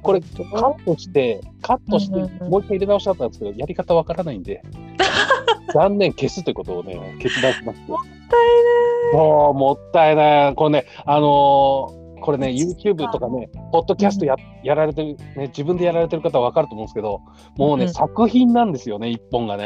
[0.04, 4.62] これ、カットして、カットして、もう一回入れ直しだったんですけど、やり方わからないんで、
[5.74, 7.92] 残念、消すということをね、決断しました。
[7.92, 9.12] もったいない。
[9.14, 10.56] そう、もったいない。
[10.56, 17.22] これね、あのーこれね、YouTube とかね、ポッドキャストや,、やられてる、ね、自分でやられてる方は分かると思うんですけど、
[17.56, 19.66] もうね、うん、作品なんですよね、一本がね。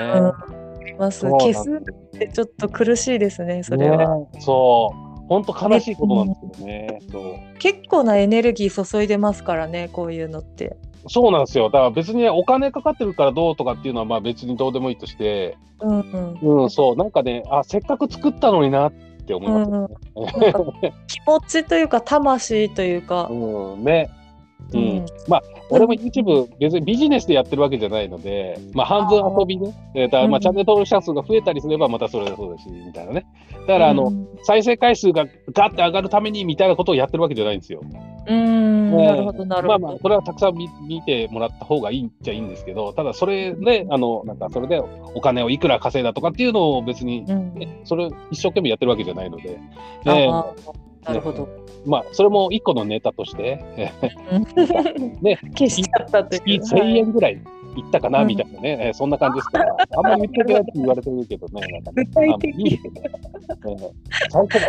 [1.00, 4.18] うん、消すってちょっと苦しいですね、それは。
[4.18, 5.09] ね、そう。
[5.30, 7.00] 本当悲しいことなんですけどね。
[7.12, 10.76] そう結構なエネルギー注いでますからね、こういうのって。
[11.08, 11.66] そうなんですよ。
[11.66, 19.78] だから別に、ね、お金かかってるからどうとかっていうのはまあ別にどうでもいいとして、うん、うん、うん、そう、なんかね、あ、せっかく作ったのになって思います、ね、
[20.16, 23.28] うん、気持ちというか、魂というか。
[23.32, 24.10] うん、ね。
[24.74, 33.26] うん、まあ、俺も YouTube 別にビジネスでやってるわけじゃないので、まあ、半分遊びね、えー、だまあチャンネル登録者数が増えたりすればまたそれがそうだし、みたいなね。
[33.62, 37.82] だから、あの、うん、再生回数がガッて上がるためにみたいなことをやってるわけじゃないんですよ。
[38.28, 39.80] うん、なるほど、なるほど。
[39.80, 44.80] まあまあ、これはたくさん見見てもらった方がいいんじゃいいんですけど、ただそれで、あの、なんかそれで
[45.16, 49.60] お金をいくら稼いだとかっていうのを別に、ね、うん、それを一生懸命やってるわけじゃないので。
[50.06, 50.32] ね、
[51.06, 51.48] なるほど。
[51.86, 53.94] まあ、それも一個のネタとして、
[55.22, 56.62] ね、 消しちゃったという。
[56.62, 57.42] 1000円ぐらい
[57.76, 62.80] いったかな、みたいなね、えそんな感じですから、あんまり言ってくれって言われてるけどね、なんかね、具体的いい。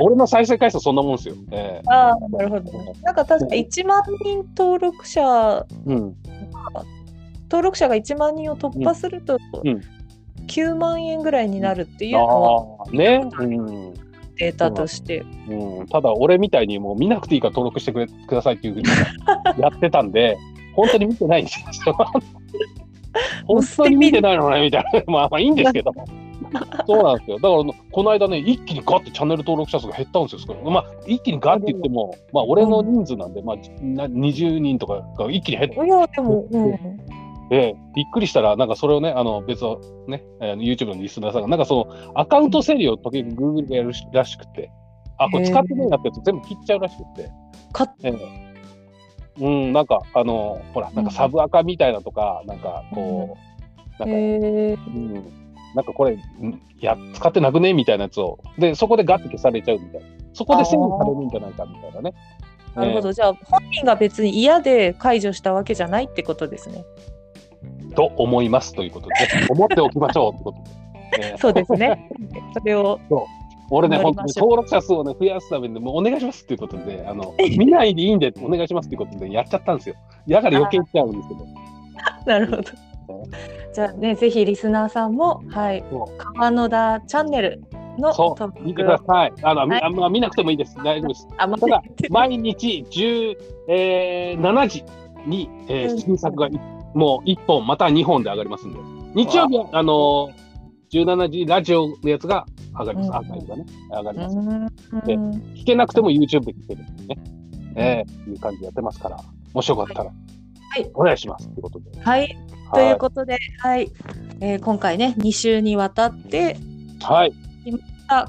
[0.00, 1.34] 俺の再生回数そんなもんですよ。
[1.50, 2.72] えー、ああ、なるほど。
[3.02, 6.14] なんか確か1万人登録者、うん、
[7.44, 9.80] 登録者が1万人を突破すると、うん、
[10.46, 14.09] 9万円ぐらいになるっていうのは、ね、うん
[14.40, 18.88] データとして、うん、ただ俺みたいにもう見なくていいから登録してくれくださいっていうふうに
[19.60, 20.38] やってたんで
[20.74, 21.94] 本当に見てないんですよ。
[23.46, 25.02] 本当に見てないのねみたいな。
[25.06, 25.92] まあまあいいんですけど。
[26.86, 27.36] そうなんですよ。
[27.36, 35.74] だからこの間ね一気にガッてチャンネル登録者数が減ったんですよまあ一気にガッて言ってもまあ俺の人数なんで、まあ20人とかが一気に減って。
[35.74, 37.19] いやでも、うん
[37.50, 44.70] で、びっくりしたら、なんかそれをね、あの別のね、えー、YouTube のリスナーさんが、なんかそのアカウント整理を時々 Google でやるらしくて、
[45.18, 47.30] あ、これ使ってないなってやつ全部切っちゃうらしくて。
[47.72, 48.18] かえー、
[49.40, 53.36] うん、なんか、あの、ほら、なんかサブアカみたいなとか、なんかこ
[53.98, 55.14] う、なんか、うん、
[55.74, 56.16] なんかこれ、
[56.80, 60.06] や、使ってなくねみたいなやつを、で、そこでガッて消されちゃうみたいな。
[60.34, 62.14] そこで整理されるんじゃないかみたいなね。
[62.74, 66.84] なるほど、じゃあ本人が別に嫌で解除したわけじゃないってことですね。
[67.94, 69.14] と思いますということで、
[69.48, 70.80] 思っておきましょうということで。
[71.38, 72.08] そうですね。
[72.54, 72.98] それを。
[73.72, 79.94] 俺ね、本当に登録者数を、ね、増やすために、もうお願いしますっていうことで、あの見ないでいいんで、お願いしますっていうことで、やっちゃったんですよ。
[80.28, 81.46] だから余計言っちゃうんですけど。
[82.26, 82.62] なるほど。
[83.72, 85.84] じゃあね、ぜひリスナーさんも、はい、
[86.18, 87.62] 川野田チャンネル
[87.98, 89.32] のそう見てください。
[89.42, 90.76] あの、はい、あ見なくてもいいです。
[90.82, 91.28] 大丈夫です。
[91.38, 93.36] あただ、 毎日17、
[93.68, 94.84] えー、時
[95.26, 96.48] に、えー、新作が
[96.94, 98.78] もう1本または2本で上がりますんで。
[99.14, 102.46] 日曜日は、あのー、17時ラジオのやつが
[102.78, 103.12] 上がります。
[103.12, 104.36] アーカイブがね、上がります。
[105.06, 105.16] で、
[105.60, 107.22] 聞けなくても YouTube で聞けるんでね、
[107.76, 109.18] えー、いう感じでやってますから、
[109.52, 110.10] もしよかったら、は
[110.78, 112.00] い、お願いしますということで。
[112.00, 112.36] はい。
[112.72, 113.90] ということで、はい、
[114.40, 116.56] えー、今回ね、2週にわたって、
[117.02, 117.32] はい。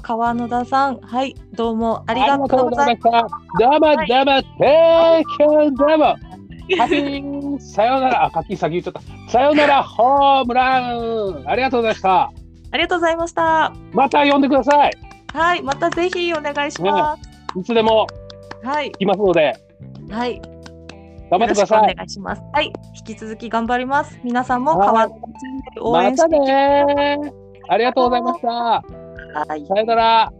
[0.02, 3.10] 川野田さん、はい、どうもありがとうございました。
[3.10, 3.28] どうも
[3.60, 6.31] どうも、テイキューどうも。
[6.78, 9.30] ハピーさよなら、あ、課金先言っちゃった。
[9.30, 12.22] さよなら、ホームランありがとうございました。
[12.22, 13.72] ありがとうございました。
[13.92, 14.92] また呼んでください。
[15.34, 17.56] はい、またぜひお願いします。
[17.56, 18.06] ね、いつでも。
[18.62, 18.92] はい。
[18.92, 19.54] 来ますので。
[20.10, 20.40] はい。
[21.30, 21.92] 頑張ってください。
[21.92, 22.42] お願いします。
[22.52, 22.72] はい、
[23.06, 24.20] 引き続き頑張ります。
[24.22, 26.54] 皆さんも変わって応援してまた
[26.94, 27.16] ね
[27.68, 28.48] ありがとうございました。
[28.48, 28.82] は
[29.56, 29.66] い。
[29.66, 30.32] さよなら。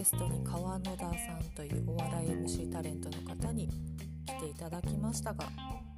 [0.00, 3.68] ゲストに川野田さんというお笑い MC タレントの方に
[4.24, 5.44] 来ていただきましたが、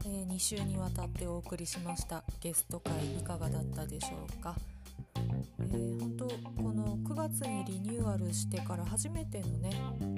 [0.05, 2.25] えー、2週にわたってお送りしました。
[2.41, 4.57] ゲスト会いかがだったでしょうか、
[5.61, 6.27] えー、本当
[6.61, 9.71] この9月にリニューアルしてから初めてのね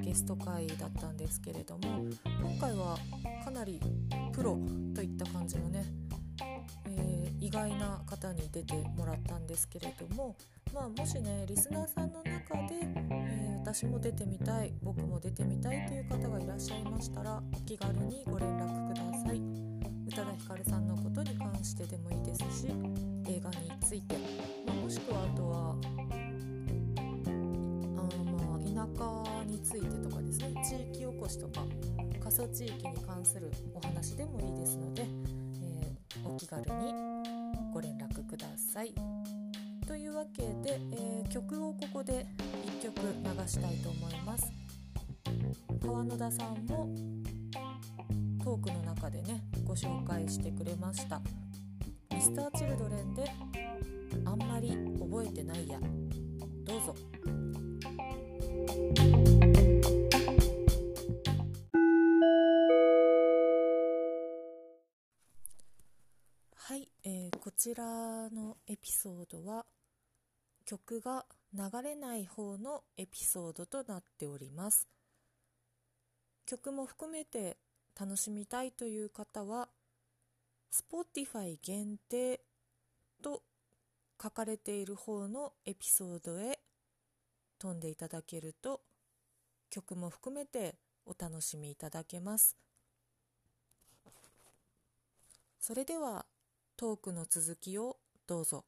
[0.02, 2.06] ゲスト会だったんですけれども
[2.40, 2.96] 今回は
[3.44, 3.82] かなり
[4.32, 4.58] プロ
[4.94, 5.84] といった感じのね
[6.86, 10.36] えー、意外な方に出てもらったんですけれども、
[10.72, 12.74] まあ、もしねリスナーさんの中で、
[13.10, 19.38] え、私も出てみたい僕も出てみたいという方がいらっしゃいましたらお気軽にご連絡ください。
[20.06, 22.66] 宇多田ヒカルさんのことに関してでもいいですし
[23.26, 24.16] 映画について、
[24.66, 25.74] まあ、もしくはあとは
[27.96, 30.52] あまあ田舎についてとかですね。
[30.62, 31.64] 地域おこしとか
[32.22, 35.06] 過疎地域に関するお話でもいいですので
[36.22, 36.68] お気軽に
[37.72, 38.92] ご連絡ください。
[39.86, 42.26] というわけで、えー、曲をここで
[42.80, 44.52] 1曲流したいと思います。
[45.84, 46.88] 川野田さんも
[48.42, 51.20] トークの中でねご紹介してくれました
[52.10, 53.30] Mr.Children で
[54.24, 55.78] 「あんまり覚えてないや」
[56.64, 56.94] どうぞ。
[67.54, 69.64] ちらのエピソードは
[70.66, 74.88] 曲が流れない方のエピソードとなっております。
[76.46, 77.56] 曲も含めて
[77.98, 79.68] 楽しみたいという方は
[80.72, 82.40] Spotify 限定
[83.22, 83.42] と
[84.20, 86.58] 書かれている方のエピソードへ
[87.58, 88.80] 飛んでいただけると
[89.70, 90.76] 曲も含めて
[91.06, 92.56] お楽しみいただけます。
[95.60, 96.26] それでは
[96.76, 98.64] トークの続きをどうぞ。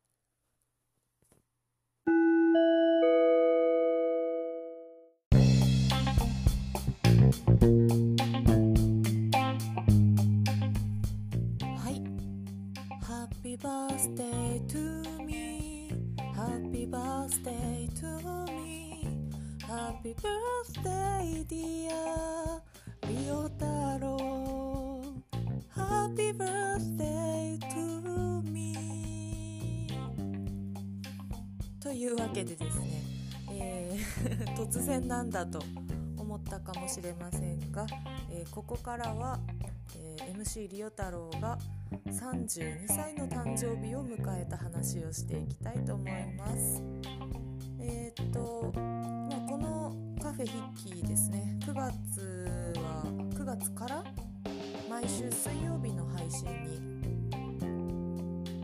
[32.53, 33.03] いうわけでですね、
[33.51, 35.61] えー、 突然なんだと
[36.17, 37.87] 思ったかもしれませんが、
[38.31, 39.39] えー、ここからは、
[39.97, 41.59] えー、MC リオ太郎が
[42.07, 46.83] 32歳の誕生日を迎えた話をしていきたいと思います。
[47.79, 54.03] えー、っと、まあ、このカフェヒッキーですね9月は9月から
[54.91, 56.87] 毎週水曜日の配信に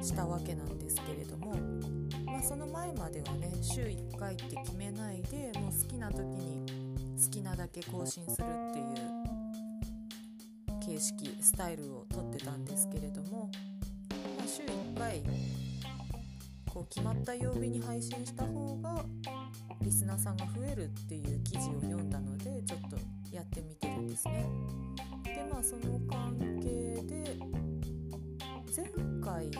[0.03, 1.55] したわけなんですけれども、
[2.27, 6.67] まあ、その前まではね週1回って決めないでもう好きな時に
[7.25, 8.87] 好きなだけ更新するっていう
[10.85, 13.49] 形式スタイルをとってたんですけれども、
[14.37, 15.23] まあ、週1回
[16.69, 19.05] こう決まった曜日に配信した方が
[19.81, 22.97] リスナーさんが増えるっていう記事を読んだのでちょっと
[23.31, 24.45] やってみてるんですね。
[25.25, 27.37] でまあその関係で
[28.75, 28.87] 前
[29.23, 29.51] 回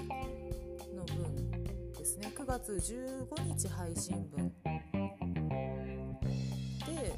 [2.03, 4.53] ですね9月15日配信分
[6.85, 7.15] で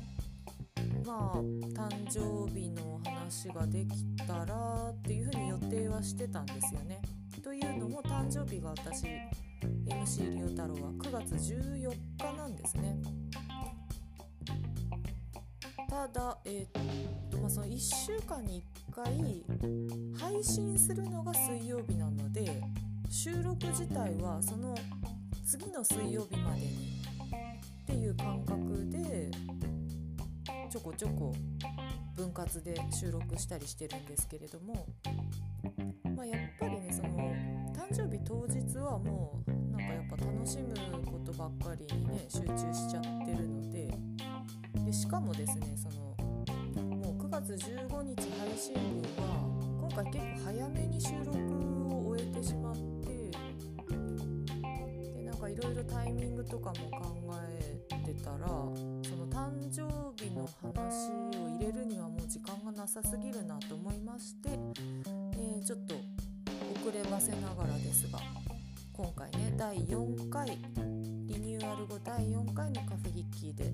[1.06, 7.01] まあ誕生日の話ができたらっていうふうに予定はしてたんですよね。
[7.43, 9.06] というのも誕生日が私
[9.86, 12.98] MC 龍太郎は9月14日なんですね。
[15.89, 19.44] ただ、えー、っとまあ、その1週間に1回
[20.19, 22.62] 配信するのが水曜日なので
[23.15, 24.74] 収録自体はその
[25.47, 27.01] 次の水曜日までに
[27.82, 29.31] っていう感覚で
[30.69, 31.32] ちょこちょこ
[32.16, 34.89] 分割で収録したりしてるんですけれども、
[36.16, 37.32] まあ、やっぱりねその
[37.73, 40.74] 誕生日当日はもうなんかやっぱ楽しむ
[41.07, 43.97] ことばっかりにね集中しちゃってるので
[44.85, 46.16] でしかもですねその
[46.97, 51.39] もう9月15日配信分は今回結構早めに収録
[51.95, 52.73] を終えてしまっ
[56.45, 59.83] とかも考えてたらその誕生
[60.23, 65.95] 日の話を入れるにはもう時間がなさすぎるなと思いまして、えー、ちょっと
[66.81, 68.19] 遅ればせながらですが
[68.93, 70.55] 今回ね第4回リ
[71.41, 73.73] ニューアル後第4回のカフェヒッキーで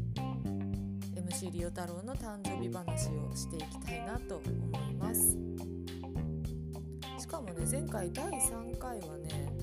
[1.20, 4.40] MC リオ太郎の誕生日話をしていきたいなと
[4.72, 5.36] 思います。
[7.18, 9.59] しかもね前回第3回はね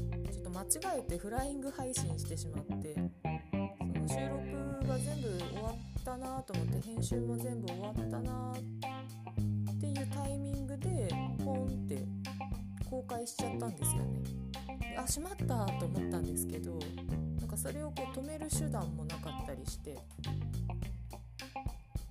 [0.58, 0.68] 間違
[0.98, 11.10] えてフライング配信してしまってその収録が全部終わったなと思って編集も全部終わったなっていうタイミングで
[11.46, 12.04] ポンって
[12.90, 14.24] 公開しちゃったんですよね。
[14.98, 16.80] あしまったと思ったんですけど
[17.40, 19.96] なんかそれをこう止める手段もなかったりして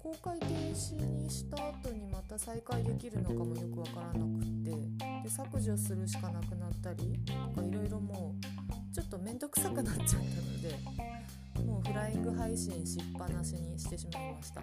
[0.01, 14.63] 公開停止にした後にまた再開できるのかもよくわからなくってで削除するしかなくなったりとかいろいろもうちょっと面倒くさくなっちゃったのでもうフライング配信しっぱなしにしてしまいました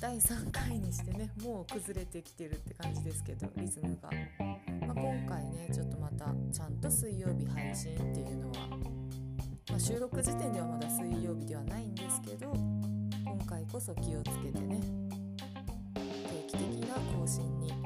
[0.00, 4.10] 第3回にしてねもう崩れてきてるって感じですけどリズムが。
[4.86, 8.68] まあ、今回ねちょっとまたちゃんと水曜日配信っていうのは、
[9.70, 12.52] まあ、収録時点ではまだ水曜日ではないんですけど
[13.24, 14.80] 今回こそ気をつけてね
[15.94, 17.77] 定期的な更新に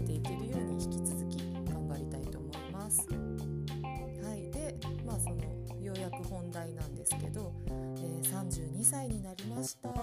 [0.00, 1.36] 変えていけるように引き続き
[1.68, 3.06] 頑張りたいと思います。
[3.08, 4.50] はい。
[4.50, 4.74] で
[5.04, 5.36] まあその
[5.82, 9.88] ようやく本題なんですけど、えー、32歳になりました。
[9.88, 9.98] いや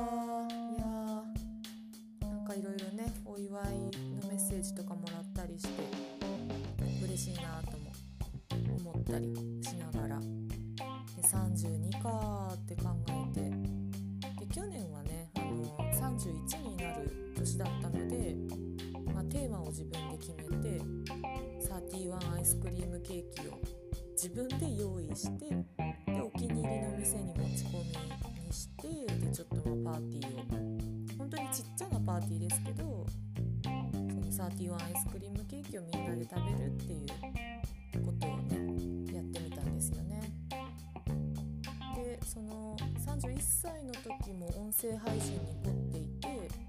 [2.21, 3.65] ーなんかいろいろねお祝い
[4.21, 5.69] のメッセージとかもらったりして
[7.03, 7.91] 嬉しいなとも
[8.91, 10.19] 思ったりしながら。
[10.19, 10.25] で
[11.23, 13.49] 32かって考えて。
[14.39, 16.76] で去年はねあの31に
[19.77, 20.81] 自分で決めて
[21.69, 23.59] 31アイスクリームケーキを
[24.13, 27.83] 自分で用意してでお気に入りの店に持ち込
[28.33, 33.05] みにしてでちょっとまパーティーを本当にちっちゃなパーティーですけど
[33.61, 40.23] その31アイスクリームケーキをみんなで食べるっていうことをねやってみたんですよね。
[41.95, 42.75] でその
[43.05, 46.66] 31歳の時も音声配信に凝っていて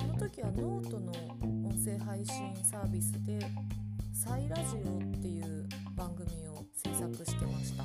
[0.00, 3.38] その時はノートの音声配信サービスで
[4.14, 7.84] 「サイラジオ」っていう番組を制作してました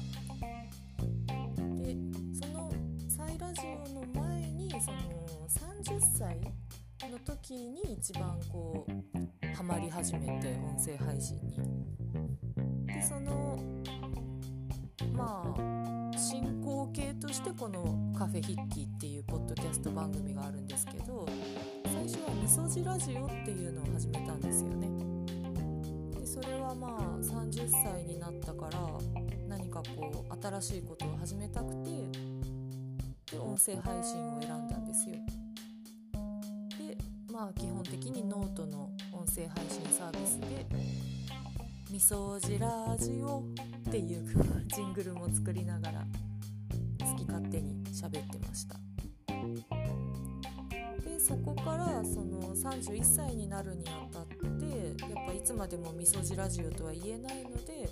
[1.76, 1.98] で
[2.34, 2.72] その
[3.10, 6.40] 「サイラジオ」の前にその30歳
[7.12, 11.58] の時に一番こうハマり始めて音声配信に。
[12.86, 13.60] でその
[15.14, 21.28] まあ進行形としてこの「カフェヒッキー」っていうポッドキャスト番組があるんですけど
[22.06, 24.88] 初は「みそじラジオ」っていうのを始めたんですよね。
[26.19, 28.80] でそれはまあ30歳になったから
[29.48, 31.90] 何かこう新しいことを始めたくて
[33.32, 35.15] で音声配信を選んだんですよ
[36.88, 36.98] で。
[37.32, 40.65] まあ基本的にノートの音声配信サービスで
[41.91, 43.44] 「みそじラジオ」
[43.90, 44.26] っていう
[44.69, 46.06] ジングルも作りながら
[46.99, 48.80] 好き勝手に喋ってました
[51.28, 57.90] そこからその31歳になるにあたってやっぱいつまでもみそじラジオとは言えないので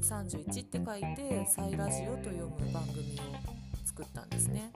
[0.00, 4.72] 31って書いて「サイラジオ」と読む番組を作ったんですね。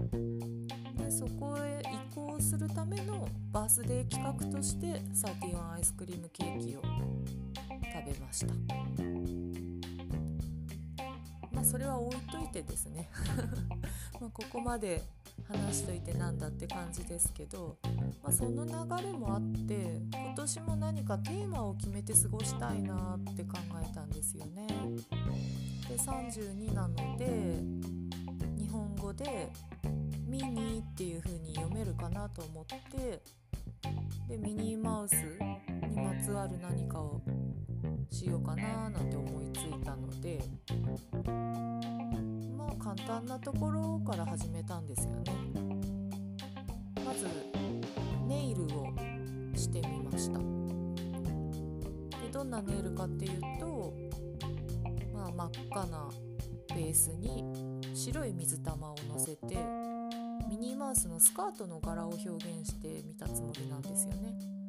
[0.99, 8.55] でそこへ移行するためのバースデー企画として31アイスクリームケーキを食べました
[11.51, 13.09] まあそれは置いといてですね
[14.21, 15.03] まここまで
[15.51, 17.77] 話しといてなんだって感じですけど、
[18.23, 18.73] まあ、その流
[19.05, 24.67] れもあって今年も何かテーマを決めて過ごしたいなって考えたんですよね。
[25.89, 27.61] で32なので
[28.57, 29.51] 日本語で
[30.27, 33.21] ミニっていう風に読めるかなと思って
[34.29, 35.15] でミニーマウス
[35.89, 37.21] にまつわる何かを
[38.11, 40.41] しようかななんて思いついたので
[42.57, 45.33] まあ簡単なところから始めたんですよね。
[47.05, 47.27] まず
[48.27, 48.93] ネイルを
[49.57, 50.39] してみました。
[50.39, 53.95] でどんなネイルかっていうと、
[55.15, 56.09] まあ、真っ赤な
[56.75, 57.45] ベースに
[57.95, 59.57] 白い水玉をのせて
[60.49, 64.60] ミニーマウスのスカートの柄を表現してみたつもりなんですよね。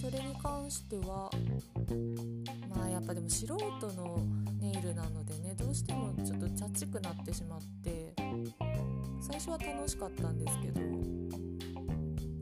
[0.00, 1.30] それに関しては
[2.74, 3.54] まあやっぱでも素人
[3.92, 4.24] の
[4.58, 8.14] ネイルなのでねどうしてもちょっとチャチくなってしまって
[9.20, 10.80] 最初は楽しかったんですけど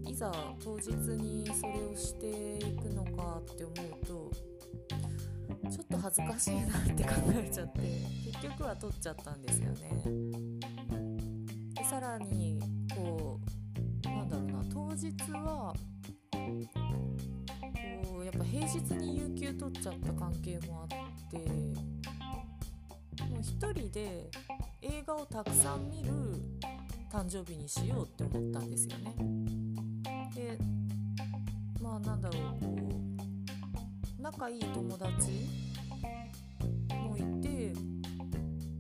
[0.09, 0.33] いざ
[0.63, 4.31] 当日にそれをしていくのかって思うと
[5.69, 7.81] ちょっと恥ずかしいなって考えちゃって
[8.25, 10.01] 結局は撮っちゃったんですよね。
[11.75, 12.61] でさらに
[12.95, 13.41] こ
[14.05, 15.75] うなんだろうな当日は
[18.59, 21.37] 平日に有給取っちゃった関係もあって
[23.23, 24.29] もう一人で
[24.83, 26.11] 映画をたくさん見る
[27.09, 29.15] 誕生日にしようって思ったんですよね。
[30.35, 30.59] で
[31.81, 32.77] まあなんだろうこ
[34.19, 35.13] う仲いい友達
[36.91, 37.73] もいて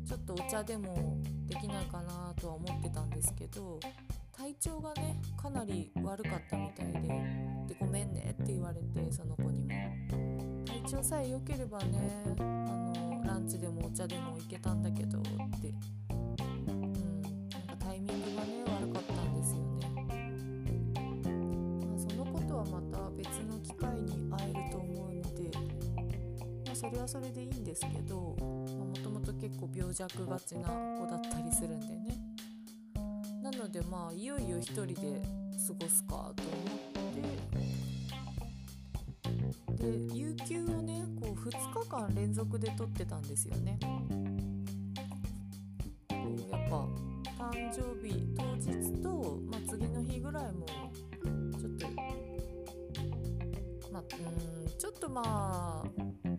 [0.04, 3.78] ちょっとお茶でもできないかなとは思ってたんですけど
[4.38, 7.00] 体調がねかなり悪かったみたいで
[7.66, 9.68] でごめんねって言われてその子にも。
[10.64, 11.98] 体調さえ良ければね
[12.38, 15.22] あのランチでもお茶でも行けたんだけどっ
[15.60, 15.74] て。
[26.74, 28.64] それはそれでいいんですけども
[29.02, 31.97] ともと結構病弱がちな子だったりするんでね
[33.50, 36.34] なのでまあいよいよ1人で過ごすかと思っ
[39.78, 39.82] て。
[39.82, 41.50] で有給をねこう2
[41.82, 43.78] 日間連続で取ってたんですよね。
[46.10, 46.86] やっぱ
[47.38, 50.66] 誕生日当日と、まあ、次の日ぐらいも
[51.58, 51.88] ちょっと
[53.90, 55.84] まあうんちょっとまあ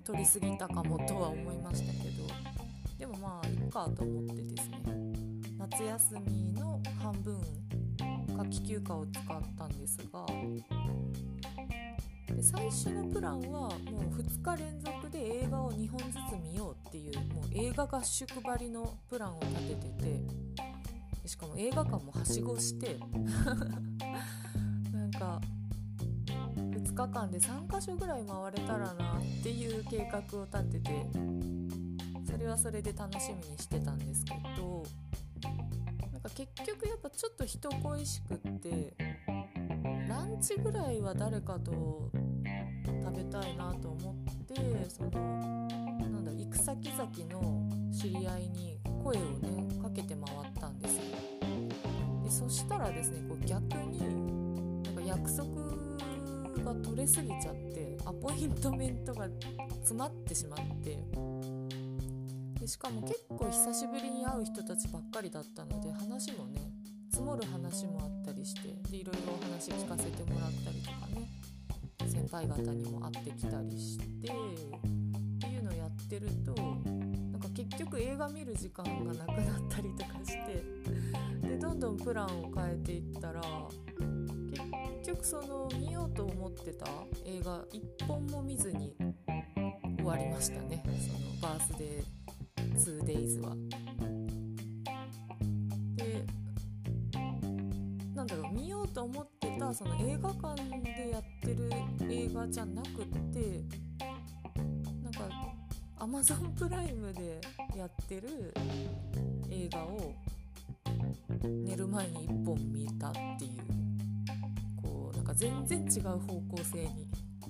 [0.04, 2.28] 取りすぎたかもとは思いましたけど。
[3.00, 4.99] でもまあいっかと思ってですね。
[5.72, 7.40] 夏休みの半分
[8.38, 9.26] 夏季休暇を使っ
[9.58, 10.26] たんですが
[12.36, 13.72] で最初のプランはもう
[14.20, 20.04] 2日連続で映画を2本ずつ見ようっていうもう映画合宿張りのプランを立てて
[21.24, 22.98] てしかも映画館もはしごして
[24.92, 25.40] なんか
[27.00, 31.06] 日間で3か所ぐらい回れたらなっていう計画を立てて
[32.30, 34.84] それはそれで楽しみにしてたんですけど
[36.30, 38.94] か結局やっぱちょっと人恋しくって
[40.08, 42.12] ランチぐらいは誰かと
[43.04, 44.56] 食べたいなと思って
[44.90, 45.10] その
[46.00, 51.04] なんだ行く先々の知り合いに声をねかけて回ったんですよ。
[52.24, 55.50] でそしたらですねこう逆になんか約束
[56.64, 59.28] が取れすぎちゃってアポイントメントが
[59.80, 60.98] 詰まってしまって
[62.70, 66.62] しかも結構久しぶりに会う人たちばっかりだったので話もね
[67.10, 71.28] 積もる話もあったりしてでいろいろお話聞かせてもらったりとかね
[72.08, 79.36] 先輩方にも会ってきたりしてっていうのをやってるとなんか結局映画見る時間がなくなっ
[79.68, 80.64] たりとかして
[81.48, 83.42] でどんどんプランを変えていったら
[85.02, 86.86] 結局その見ようと思ってた
[87.26, 88.96] 映画1本も見ずに
[89.98, 90.84] 終わりましたね。
[90.86, 92.19] そのバースデー
[92.80, 93.56] 2days は。
[95.96, 96.26] で
[98.16, 101.70] なんだろう見ようと思ってたその映画館でやってる
[102.10, 103.64] 映画じゃなくって
[105.04, 105.30] なんか
[106.00, 107.42] Amazon プライムで
[107.78, 108.54] やってる
[109.50, 110.14] 映画を
[111.44, 113.60] 寝る前に1本見たっていう
[114.82, 117.08] こうなんか全然違う方向性に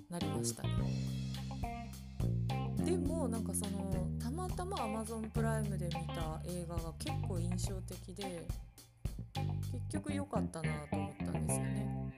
[0.10, 1.19] なりましたね
[2.90, 8.48] でもなんかそのたまたま Amazon プライムで見た映画が結構印象的で
[9.36, 12.14] 結局良かったなと思ったんですよね。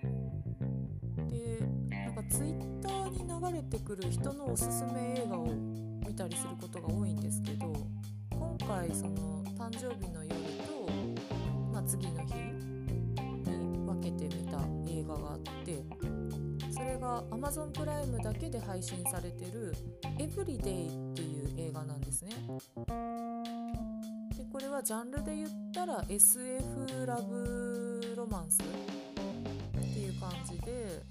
[1.30, 5.48] でなんか Twitter に流れてくる人のおすすめ映画を
[6.07, 7.73] 見たりすることが多いんですけど
[8.30, 10.89] 今回その誕生日の夜と、
[11.73, 14.57] まあ、次の日に分けてみた
[14.89, 15.84] 映画があって
[16.81, 19.71] それが Amazon プライムだけで配信されてる
[20.17, 22.31] 「Everyday」っていう映画なんですね。
[24.35, 28.65] でこれはジャンルで言ったら SF ラブロマンスっ
[29.79, 31.03] ていう感じで、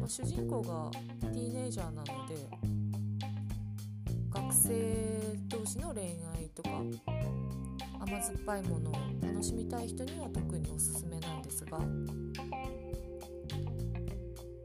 [0.00, 2.34] まあ、主人公がティーネイジャーなので
[4.30, 6.02] 学生同士の恋
[6.36, 6.70] 愛とか
[8.00, 11.78] 甘酸っぱいものを楽しみたい人には特におすすめなんですが、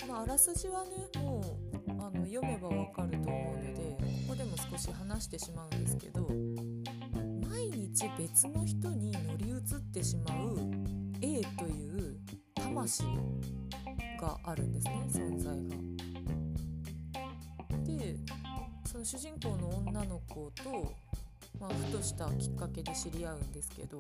[0.10, 0.90] まあ、あらすじはね
[1.22, 3.96] もうあの読めばわかると思うので
[4.26, 6.22] ここでも少し話してしまうんですけど
[7.48, 9.60] 毎日別の人に乗り移っ
[9.94, 10.58] てしまう
[11.22, 12.18] A という
[12.56, 13.04] 魂
[14.20, 15.76] があるんですね存在が。
[17.84, 18.16] で
[18.86, 20.92] その主人公の女の子と
[21.60, 24.00] まあ、ふとしたきっかけで知り合うんですけど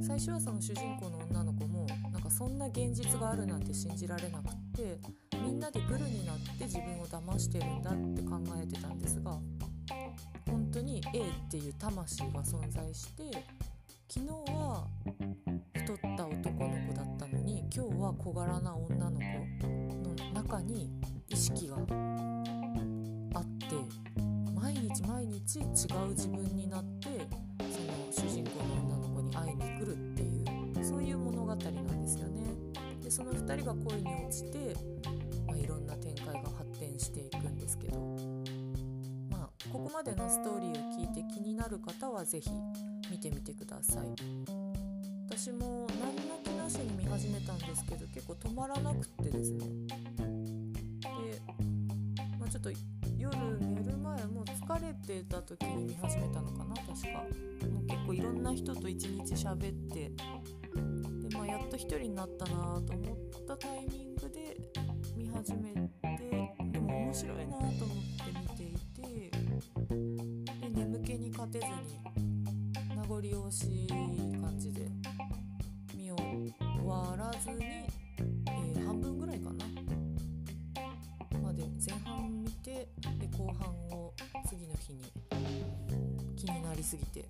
[0.00, 4.98] 最初はその主人公の女の子もなんかそんな現実があるなんて信じられなくって
[5.42, 9.38] みんなでグルになって自分を騙してるんだって考えてたんですが
[10.46, 13.24] 本当に A っていう魂が存在して
[14.08, 14.86] 昨日は
[15.74, 20.90] 太った男の子だったのに今日は小柄な女の子の中に
[21.28, 21.76] 意識が
[23.34, 24.05] あって
[24.96, 27.08] 日毎日違う自分になって
[27.58, 30.42] その主人公の女の子に会いに来るってい
[30.80, 32.54] うそういう物語なんですよね。
[33.02, 34.74] でその2人が恋に落ちて、
[35.46, 37.98] まあ、いろんな展開が発展していくんですけど、
[39.30, 42.50] まあ、ここまでのストーリーを聞いて気になる方は是非
[43.10, 44.06] 見てみてください。
[45.28, 49.66] 私も何の気なしに見始めたんですけど結構止まらなくってですね、
[52.46, 52.70] あ、ちょっと
[53.18, 57.08] 夜寝る前も疲れてた時に見始めたのかな確か。
[57.68, 60.12] もう結構いろんな人と一日喋って
[61.28, 64.56] で、まあ、やっと一人になったなと思ったタイミングで
[65.16, 67.84] 見始めてでも面白いなと思って
[68.40, 69.30] 見ていて
[70.60, 72.00] で眠気に勝てずに
[72.90, 74.88] 名残惜しい感じで
[75.96, 76.54] 見終
[76.84, 79.86] わらずに、えー、半分ぐらいかな。
[81.46, 82.05] まで前半
[83.18, 83.68] で後半
[83.98, 84.12] を
[84.48, 85.02] 次の日に
[86.36, 87.28] 気になりすぎて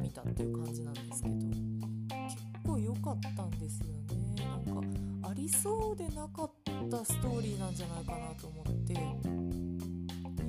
[0.00, 3.96] 見たっていう感じなんですけど結構良かったんですよね。
[4.36, 6.50] なんかありそうでなかっ
[6.90, 8.96] たストーリーなんじゃないかなと思ってい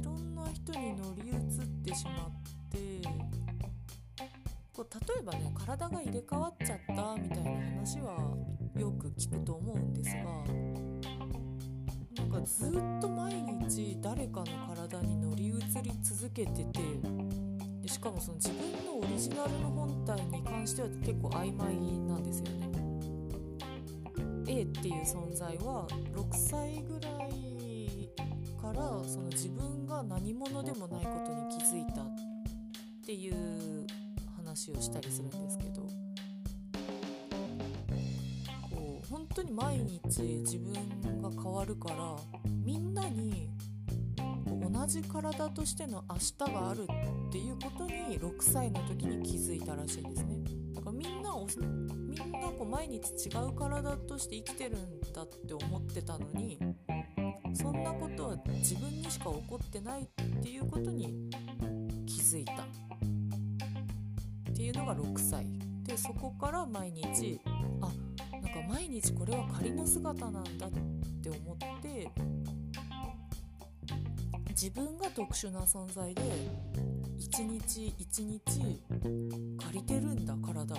[0.04, 2.16] ろんな人に乗り移ってしまっ
[2.70, 3.02] て
[4.74, 8.38] こう例えばね体が入れ替わっちゃったみたいな話は
[8.78, 10.24] よく聞くと思うんですが
[12.48, 13.34] ずっと毎
[13.70, 15.52] 日誰かの体に乗り移
[15.84, 16.80] り続けてて
[17.82, 21.76] でしかもその自分のオリジナルの本体に関しては結構曖昧
[22.08, 22.68] なんですよね。
[24.48, 28.10] A っていう存在は6歳ぐらい
[28.60, 32.06] からその自分が何者でもないことに気づいたっ
[33.06, 33.86] ていう
[34.38, 35.66] 話をしたりするんですけ
[39.38, 40.74] 当に毎日自分
[41.22, 42.16] が変わるから
[42.66, 43.52] みんなに
[44.48, 46.16] 同じ体としての明
[46.48, 50.38] 日があるっていうことに6歳の時に気づいたらしいんですね。
[50.74, 56.58] だからみんなをみんなこう毎日違う体として生きてるんだって思ってたのに
[57.54, 60.06] そんなことは自分にしか起こってないっ
[60.42, 61.30] ていうことに
[62.08, 62.56] 気づいたっ
[64.56, 65.46] ていうのが6歳。
[65.84, 67.40] でそこから毎日
[68.68, 70.70] 毎日これは仮の姿なんだっ
[71.24, 72.10] て思って
[74.50, 76.22] 自分が特殊な存在で
[77.18, 78.42] 一日一日
[79.60, 80.78] 借りてるんだ体を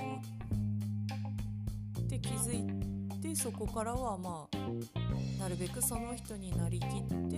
[2.01, 7.37] って気づいてそこからはまあなるべくその人になりきって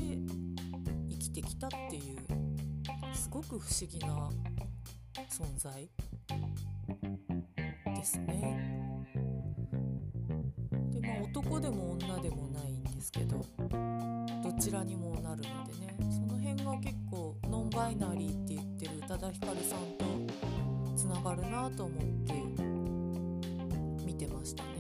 [1.11, 2.17] 生きてきたっていう
[3.15, 4.31] すごく不思議な
[5.29, 5.89] 存在
[7.95, 8.90] ですね。
[11.23, 13.45] 男でも女でもないんですけど
[14.43, 15.49] どちらにもなるので
[15.87, 20.05] ねその辺が結構ノンバイナリーって言ってる宇多田ヒカルさんと
[20.97, 22.33] つながるなと思って
[24.05, 24.71] 見てましたね。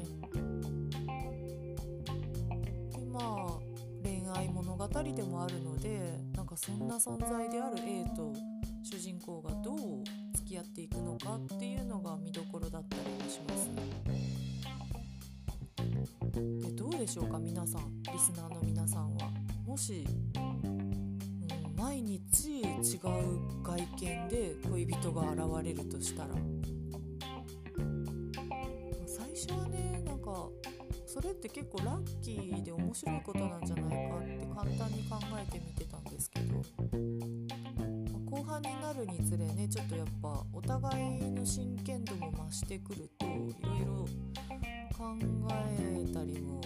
[2.90, 3.58] でまあ
[4.02, 8.32] 恋愛物語でもあるのでなんかそんな存在である A と
[8.82, 9.78] 主人公がどう
[10.34, 13.66] 付き合っていくのかっていうのが見どころだったりもします
[14.08, 14.09] ね
[16.30, 19.30] でどうでしょうか皆さんリスナーの皆さんは。
[19.66, 20.04] もし、
[20.64, 21.18] うん、
[21.76, 22.70] 毎日違う
[23.62, 26.34] 外見で恋人が現れるとしたら。
[29.06, 30.48] 最初はねなんか
[31.12, 36.62] それって結構ラッキーで面白いことなんじゃないかって簡単に考えてみてたんですけど
[38.30, 44.06] 後半になるにつれねちょっとやっぱお互いの真剣度も増してくるといろいろ
[44.96, 45.16] 考
[45.50, 46.60] えたりも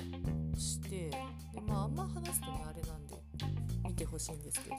[0.59, 3.17] してでまああんま話すとねあれなんで
[3.89, 4.77] 見てほしいんですけど、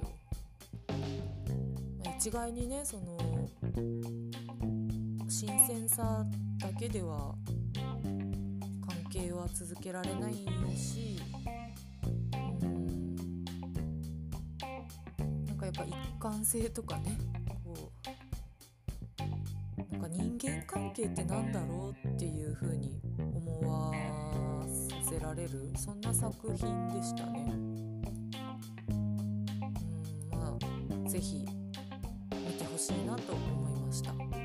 [2.05, 3.49] まあ、一概にねその
[5.27, 6.23] 新鮮さ
[6.59, 7.33] だけでは
[9.15, 10.33] 係は続けられない
[10.75, 11.17] し
[12.61, 13.45] うん
[15.45, 17.17] なんかやっぱ一貫性とかね
[17.63, 17.91] こ
[19.79, 23.93] うなんか人間関係ってなんだろうっていう風に思わ
[25.09, 27.45] せられるそんな作品でしたね。
[27.49, 28.01] うん
[30.29, 31.45] まあ是非
[32.31, 34.44] 見てほしいなと思いました。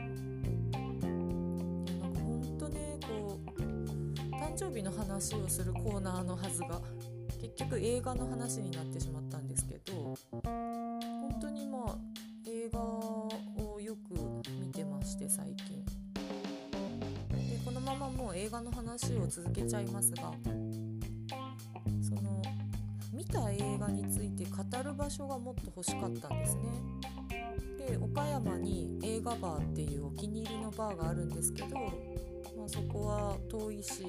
[4.61, 6.83] 生日の話をするコーナーのはずが
[7.41, 11.97] 結局映画の話になってしまったんですけど本当にまあ
[12.47, 14.15] 映画をよく
[14.61, 15.83] 見てまして最近。
[17.31, 20.31] でこのままもう映画の話を続けちゃいますが
[22.03, 22.43] その
[23.15, 26.63] 見た映画について語る場所がもっと欲しかったんですね。
[27.89, 31.79] で岡山に映画バーっていうお気に入りのバーがあるんですけど、
[32.59, 34.05] まあ、そこは遠いし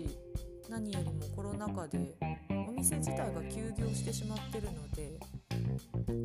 [0.72, 2.16] 何よりもコロナ禍で
[2.50, 5.20] お店自体が休業してしまってるので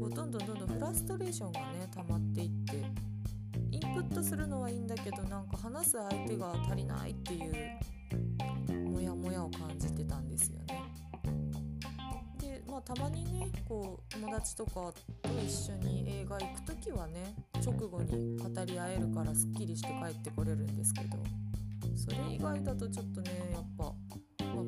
[0.01, 2.77] こうどんどんどんどんフラストレーションがね溜まっていって
[3.73, 7.55] インプットするのはいいんだけどなんか話す相手が足りないっていう
[8.89, 10.81] モヤモヤを感じてたんですよね。
[12.39, 14.95] でまあたまにねこう友達とかと
[15.45, 21.19] 一緒に映画行く時はね直後に語り合えるからすっきりして帰ってこれるんですけど
[21.97, 23.93] それ以外だとちょっとねやっぱ、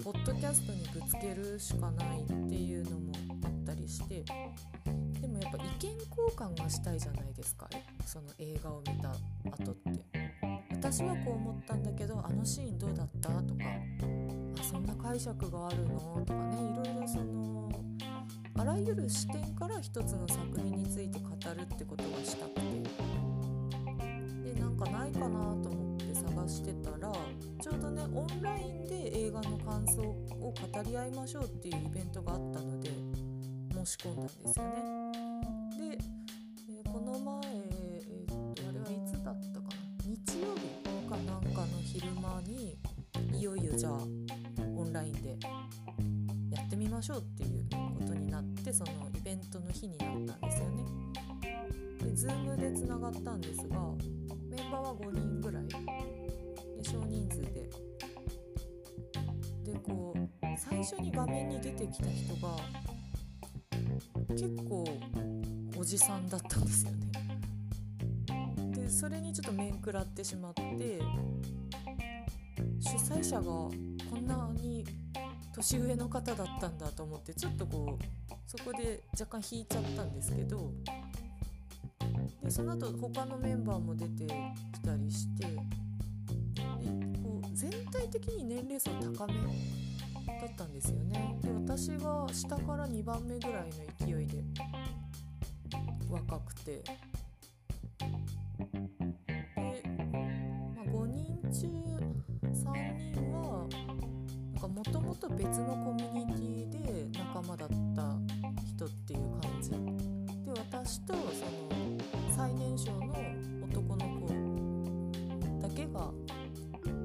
[0.02, 3.12] ポッドキャストにぶつけるしかないっていうのも
[3.44, 4.24] あったりして
[5.20, 7.68] でもやっぱ意見交換がしたいじゃないですか。
[8.06, 9.10] その映画を見た
[9.50, 10.04] 後って。
[10.72, 13.28] 私はこう思ったんだけどあのシーンどうだった？
[13.42, 13.64] とか。
[14.60, 16.22] あそんな解釈があるの？
[16.24, 16.56] とかね。
[16.56, 17.68] いろいろその
[18.56, 22.60] あらゆる視点から一つの作品について語るってことがしたくて。
[24.54, 25.26] でなんかないかな
[25.62, 27.12] と思って探してたら
[27.69, 32.89] ちょうどねオンラインで映画の感想を語り合いましょうっていうイベントがあったので
[33.74, 34.97] 申し込んだんですよね。
[75.70, 80.73] 年上の方だったんだと思ってちょっとこうそこで若干引いちゃったんですけど
[82.43, 84.27] でその後他のメンバーも出て
[84.73, 85.53] きたりしてで
[87.23, 89.35] こう全体的に年齢層高め
[90.27, 91.36] だったんですよね。
[91.43, 93.70] で私が下から2番目ぐらいの
[94.07, 94.43] 勢いで
[96.09, 96.82] 若くて。
[104.74, 108.16] もともと別のコミュニティで仲間だった
[108.66, 109.78] 人っていう感じで
[110.59, 111.23] 私とその
[112.36, 113.15] 最年少の
[113.62, 116.11] 男の子だけが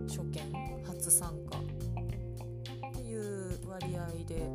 [0.08, 4.50] 初見初参加っていう割合で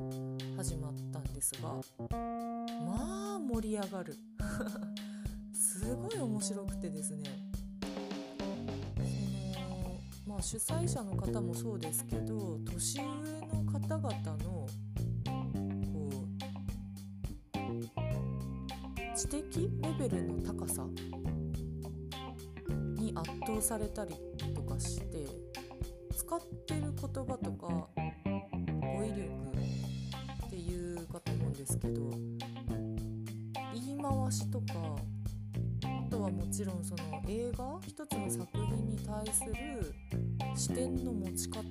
[0.57, 4.17] 始まったんですがまあ盛り上がる
[5.53, 7.48] すごい面白くてですね
[10.39, 14.09] あ主催者の方もそうですけど年上の方々
[14.45, 14.69] のこ
[19.15, 20.87] う知的レベルの高さ
[22.95, 24.15] に圧倒されたり
[24.55, 25.27] とかして
[26.17, 27.89] 使ってる言葉とか語
[29.05, 29.23] 彙力
[30.47, 32.11] っていうかと思うんですけど
[33.75, 34.65] 言い回しとか
[35.83, 39.93] あとはもちろんその映画一つの作品に対する
[40.59, 41.63] 視点の持ち方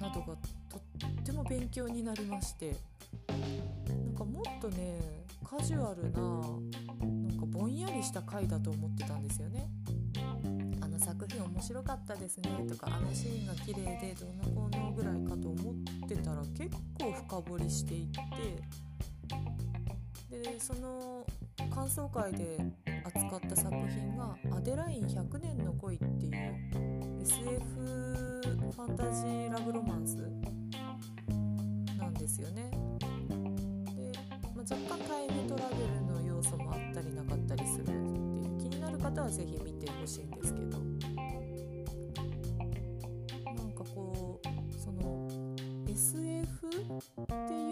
[0.00, 0.36] などが
[0.68, 2.76] とっても勉強になりまして。
[3.28, 3.34] な
[4.10, 6.26] んかもっとねカジュアルなな
[7.34, 9.68] んかぼんやりした回だと思ってたんですよね。
[10.80, 15.74] あの作品面白かったですねとかあのシーンが綺麗でどうのこうのぐらいかと思っ
[16.08, 18.08] てたら結構深掘りしていっ
[20.30, 21.26] てでその
[21.74, 22.58] 感想会で
[23.04, 26.32] 扱った作品が「アデライン100年の恋」っていう
[27.20, 27.60] SF
[28.72, 30.16] ファンタジーラブロマンス
[31.98, 32.70] なんですよね。
[33.94, 34.12] で
[34.54, 40.78] まあ、若干タイムトラベルの要素もあったりなかったりするっていう気になる方は是非見てほしいんですけど
[43.54, 45.28] なんかこうその
[45.86, 47.71] SF っていう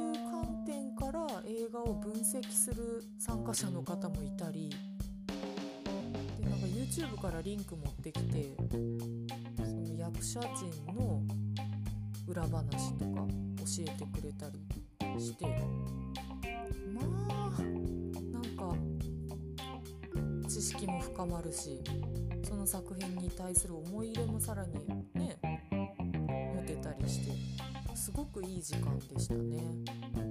[1.51, 4.71] 映画を分析する参加者の方もいたり
[6.39, 8.55] でなんか YouTube からリンク持ってきて
[9.59, 11.21] その役者陣の
[12.29, 13.27] 裏話とか
[13.59, 15.45] 教えてくれたりして
[16.95, 17.51] まあ
[18.31, 18.77] なんか
[20.49, 21.83] 知識も深まるし
[22.45, 24.75] その作品に対する思い入れもさらに
[25.15, 25.37] ね
[26.55, 27.33] 持てたりして
[27.97, 30.30] すごごくいい時間でしたね。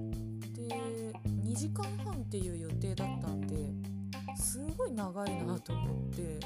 [0.70, 3.56] で2時間半っていう予定だったんで
[4.36, 6.40] すごい長いなと思って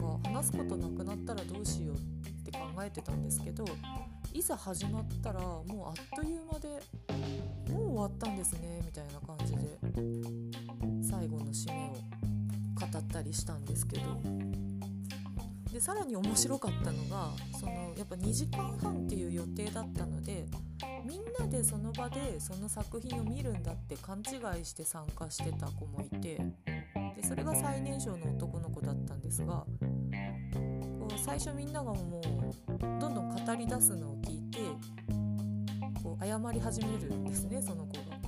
[0.00, 1.98] なんか話すことなくなったらどうしようっ
[2.44, 3.64] て考えてたんですけど
[4.32, 6.68] いざ始まったらもうあっという間で
[7.72, 9.78] もう終わったんですねみたいな感じで
[11.02, 14.48] 最後の締めを語ったりしたんですけど。
[15.72, 20.46] でさらに面白かったのがそのやっぱ2時間半っていう予定だったので
[21.48, 26.36] みんなでその場でその作品を見るんだって勘違いして参加してた子もいて
[27.16, 29.64] でそれが最年少の男の子だったんですが
[31.00, 34.58] こう最初みんながもうどんどん語り出すのを聞いて
[36.02, 38.18] こう謝り始めるんですねその子が。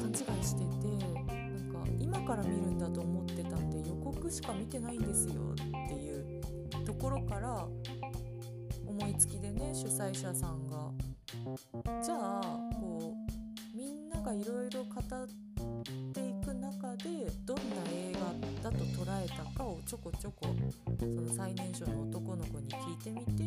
[0.00, 6.40] 勘違いしててなんか今から見るんだと思ってたんで予告しか見てないんですよっていう
[6.86, 7.66] ところから
[8.86, 10.63] 思いつきでね主催者さん
[12.02, 12.40] じゃあ
[12.74, 13.14] こ
[13.74, 15.28] うみんながいろいろ語っ
[16.14, 17.62] ていく中でどんな
[17.92, 18.12] 映
[18.62, 20.46] 画だと捉えたかをちょこちょこ
[20.98, 23.42] その最年少の男の子に聞いてみて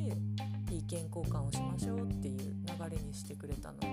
[0.72, 3.88] 意見交換をしましょうっていう流れにしてくれたので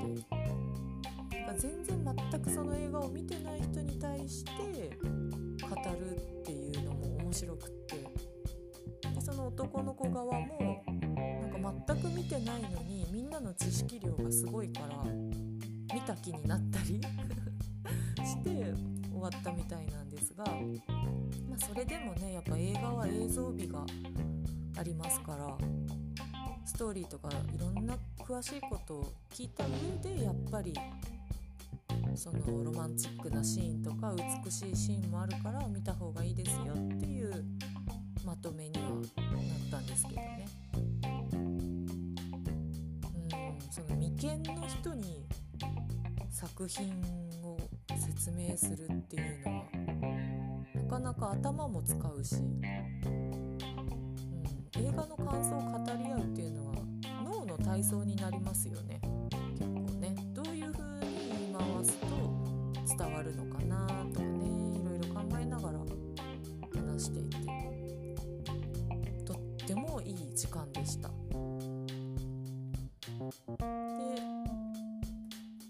[1.58, 8.24] 全然全くその映画を見てない人に対して語るっていうのも面白くって。
[9.14, 10.84] でその男の子側も
[11.86, 15.02] 全く見てないのにみんなの知識量がすごいから
[15.94, 17.00] 見た気になったり
[18.22, 18.74] して
[19.10, 23.86] 終わったみたいなんですが、まあ、それでもねやっぱ映画は映像美が
[24.76, 25.56] ありますから
[26.66, 30.74] ストーリーとかいろんな詳しいことを聞いた上でやっぱり
[32.14, 34.14] そのロマンチックなシーンとか
[34.44, 37.44] 美しいシーンもあるから見た方がいいですよっていう
[38.24, 39.00] まとめにはなっ
[39.70, 40.46] たんですけどね。
[43.74, 45.26] その眉間の人に
[46.30, 46.94] 作品
[47.42, 49.64] を説明するっていうのは
[50.74, 53.58] なかなか頭も使うし、うん、
[54.78, 56.76] 映画の感想を語り合うっていうのは
[57.24, 59.00] 脳の体操になりますよね。
[59.58, 60.14] 結構ね。
[60.32, 62.06] どういう風に言い回すと
[62.96, 64.46] 伝わるのかなとかね
[64.78, 65.80] いろいろ考えながら
[66.76, 67.38] 話していて。
[69.24, 69.36] とっ
[69.66, 71.23] てもいい時間でした。
[73.30, 74.22] で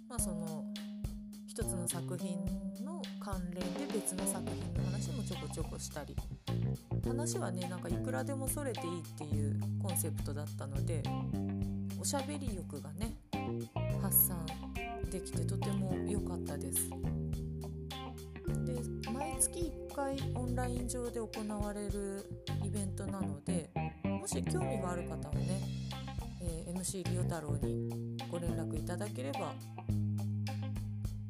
[0.08, 0.64] まあその
[1.46, 2.38] 一つの作品
[2.84, 6.16] の関連で別の作品の話もちょこちょこしたり
[7.06, 11.02] 話はねなんかいくらでもそれていいっていうコンセプトだったので
[12.00, 13.14] おしゃべり欲がね
[14.02, 14.44] 発散
[15.10, 16.90] できてとても良かったです。
[18.64, 22.24] で毎月1回オンライン上で行われる
[22.64, 23.70] イベントなので
[24.04, 25.60] もし興味がある方はね、
[26.44, 29.54] えー、MC リオ太郎にご連絡いただければ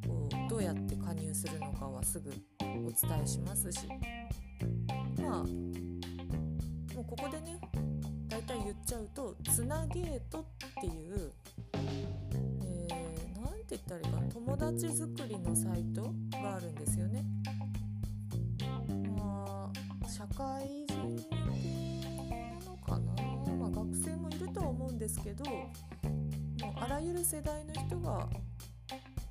[0.06, 2.30] こうどうやって加入するのかはすぐ
[2.60, 3.86] お伝えしますし
[5.22, 5.42] まあ
[6.94, 7.58] もうここでね
[8.28, 10.44] 大体言っちゃうと「つなゲート」っ
[10.80, 11.32] ていう
[11.72, 11.84] 何、
[12.62, 16.12] えー、て言ったらいいかな友達作りのサイト
[16.42, 17.24] があるんですよね。
[19.16, 19.70] ま
[20.04, 21.33] あ社会人
[24.84, 25.70] 思うんですけども
[26.76, 28.28] うあらゆる世代の人が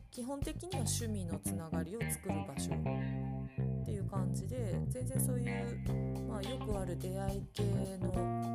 [0.09, 7.63] 基本的には趣味のつながりを作る場所っていう感じで全然そういう、まあ、よくある出会い系
[8.01, 8.11] の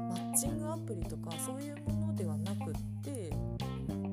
[0.08, 3.30] マッチングアプリとかそういうものではなくって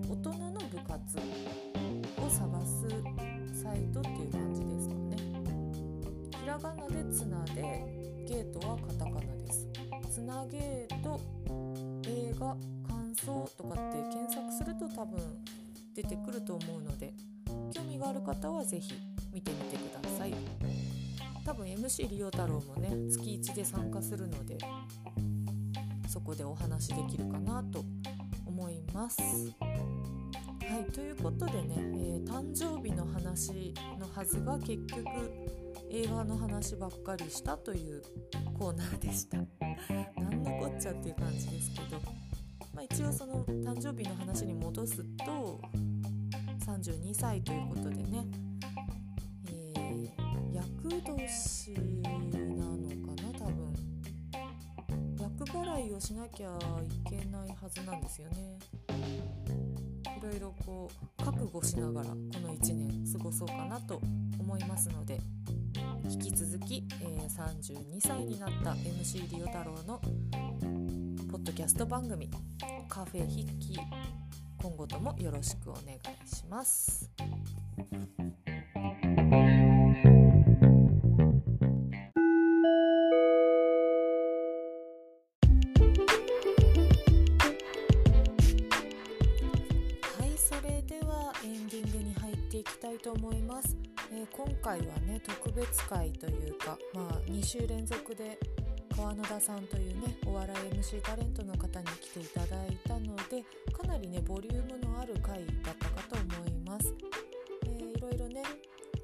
[0.07, 5.18] 大人の部活を探すサイトっていう感じですかね。
[6.41, 7.62] ひらがなでつなで
[8.28, 9.68] ゲートはカタカナです。
[10.12, 11.20] つなゲート
[12.40, 12.56] 画
[12.88, 15.20] 感想とかって検索すると多分
[15.95, 17.14] 出てくると思うので
[17.74, 18.94] 興味がある方は是非
[19.34, 20.34] 見てみてください。
[21.45, 24.57] 多分 MC リオ太郎もね月1で参加するので
[26.07, 27.84] そこでお話できるかなと
[28.45, 29.22] 思います。
[29.22, 35.06] はいということでね、えー、誕生日の話のはずが結局
[35.91, 38.02] 映画の話ばっかりしたという
[38.57, 39.38] コーナーでした。
[40.18, 42.02] 何のこっちゃっていう感じですけど、
[42.76, 45.61] まあ、一応その誕生日の話に戻すと
[46.65, 48.27] 32歳ということでね、
[49.47, 51.73] えー、厄年
[52.03, 53.73] なのかな多分。
[55.18, 56.49] 厄払いをしなきゃ
[57.07, 58.60] いけないはずなんですよね。
[60.18, 64.02] いろいろこう覚悟しながらこの1年過ごそうかなと
[64.38, 65.19] 思いますので
[66.10, 70.02] 引き続き、えー、32歳になった MC リオ太郎の
[71.45, 72.27] ドキャスト番組
[72.89, 73.77] 「カフェ筆記
[74.57, 77.11] 今後ともよろしくお願いします。
[93.03, 93.77] と思います、
[94.11, 98.39] え、今回はね特別会というか、まあ、2週連続で
[99.27, 103.43] 田さんというねお笑い MC タレントの方に来ていただいたので
[103.73, 106.93] かなりねボリュームのある回だったかと思います、
[107.65, 108.43] えー、いろいろね、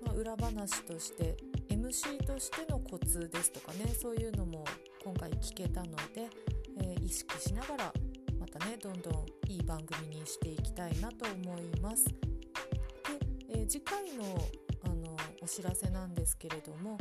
[0.06, 1.36] まあ、裏話として
[1.70, 4.64] MC としてのコツですとかねそういうのも
[5.04, 6.30] 今回聞けたので、
[6.80, 7.94] えー、意識しながら
[8.40, 12.06] またねどんどんいい番組にしていきたいなと思います。
[12.06, 12.14] で
[13.50, 14.24] えー、次回の
[14.84, 16.98] あのお知らせなんですけれども、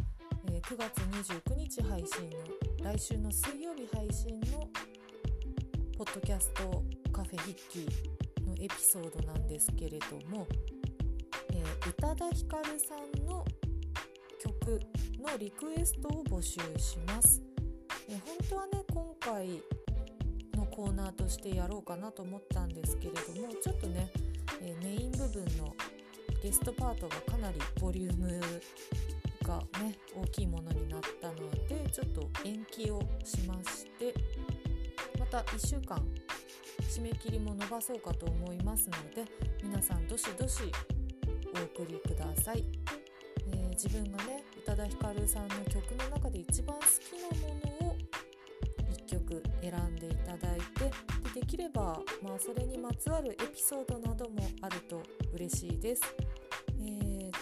[0.50, 4.66] え、9月29日配信の来週の水曜日配信の
[5.98, 6.82] ポッドキャスト
[7.12, 7.86] カフェ筆記
[8.46, 10.46] のエピソードなんですけれども、
[11.52, 13.44] えー、宇多田ヒカルさんの
[14.42, 14.80] 曲
[15.20, 17.42] のリクエストを募集します。
[18.08, 19.62] え本当はね今回
[20.56, 24.10] のコーナーとしてやろうかなと思ったんですけれどもちょっとね、
[24.62, 25.74] えメイン部分の
[26.42, 28.40] ゲストパートがかなりボリューム
[29.50, 31.34] がね大きいものになったの
[31.66, 34.14] でちょっと延期をしまして
[35.18, 36.00] また1週間
[36.82, 39.28] 締め切りも伸ばそうかと思いますので
[39.62, 40.62] 皆さんどしどし
[41.76, 42.64] お送りください、
[43.52, 47.96] えー、自分がね宇多田ヒカルさんの曲の中で一番好きなものを
[48.92, 50.84] 1曲選んでいただいて
[51.34, 55.02] でできれば、まあ、それにまつわるエピソードなどもあると
[55.32, 56.02] 嬉しいです。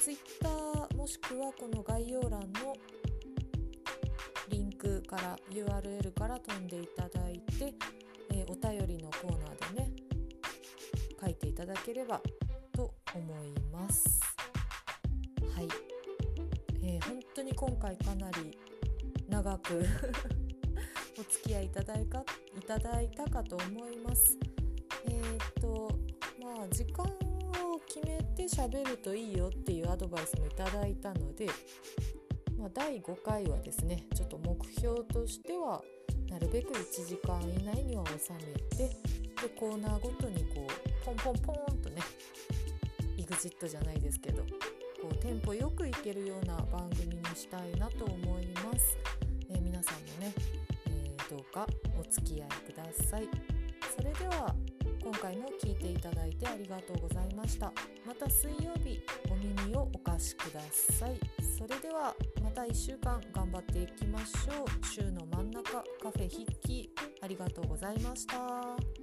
[0.00, 0.48] Twitter
[0.96, 2.74] もしくはこの概要欄の
[4.48, 7.74] リンクから URL から飛んでいただいて、
[8.30, 9.92] えー、お便りのコーナーでね
[11.20, 12.20] 書いていただければ
[12.72, 14.20] と思います。
[15.56, 15.68] はい、
[16.82, 18.56] えー、本当に今回かなり
[19.28, 19.84] 長く
[21.18, 22.24] お付き合いいただいか
[22.56, 24.38] いただいたかと思います。
[25.06, 25.90] えー、っと
[26.40, 27.04] まあ時間
[27.48, 31.46] を決めて喋るといいよっていうアドバイスもいただいたので、
[32.58, 35.82] まあ、第5回はですねちょっと目標としては
[36.30, 38.88] なるべく1時間以内には収めて
[39.42, 42.02] でコーナーごとにこうポンポンポンとね
[43.16, 44.42] EXIT じゃないですけど
[45.00, 48.98] こうテンポよくいけるような番組にしたいなと思います。
[49.48, 50.34] えー、皆さんもね、
[50.86, 51.66] えー、どうか
[51.98, 53.28] お付き合いください。
[53.96, 54.54] それでは
[55.10, 57.72] 今回も聞いていただいてありがとうございました。
[58.06, 61.18] また水曜日お耳をお貸しください。
[61.56, 64.86] それではまた1週間頑張っていきましょう。
[64.86, 66.90] 週の真ん中カフェ筆記
[67.22, 68.97] ありがとうございました。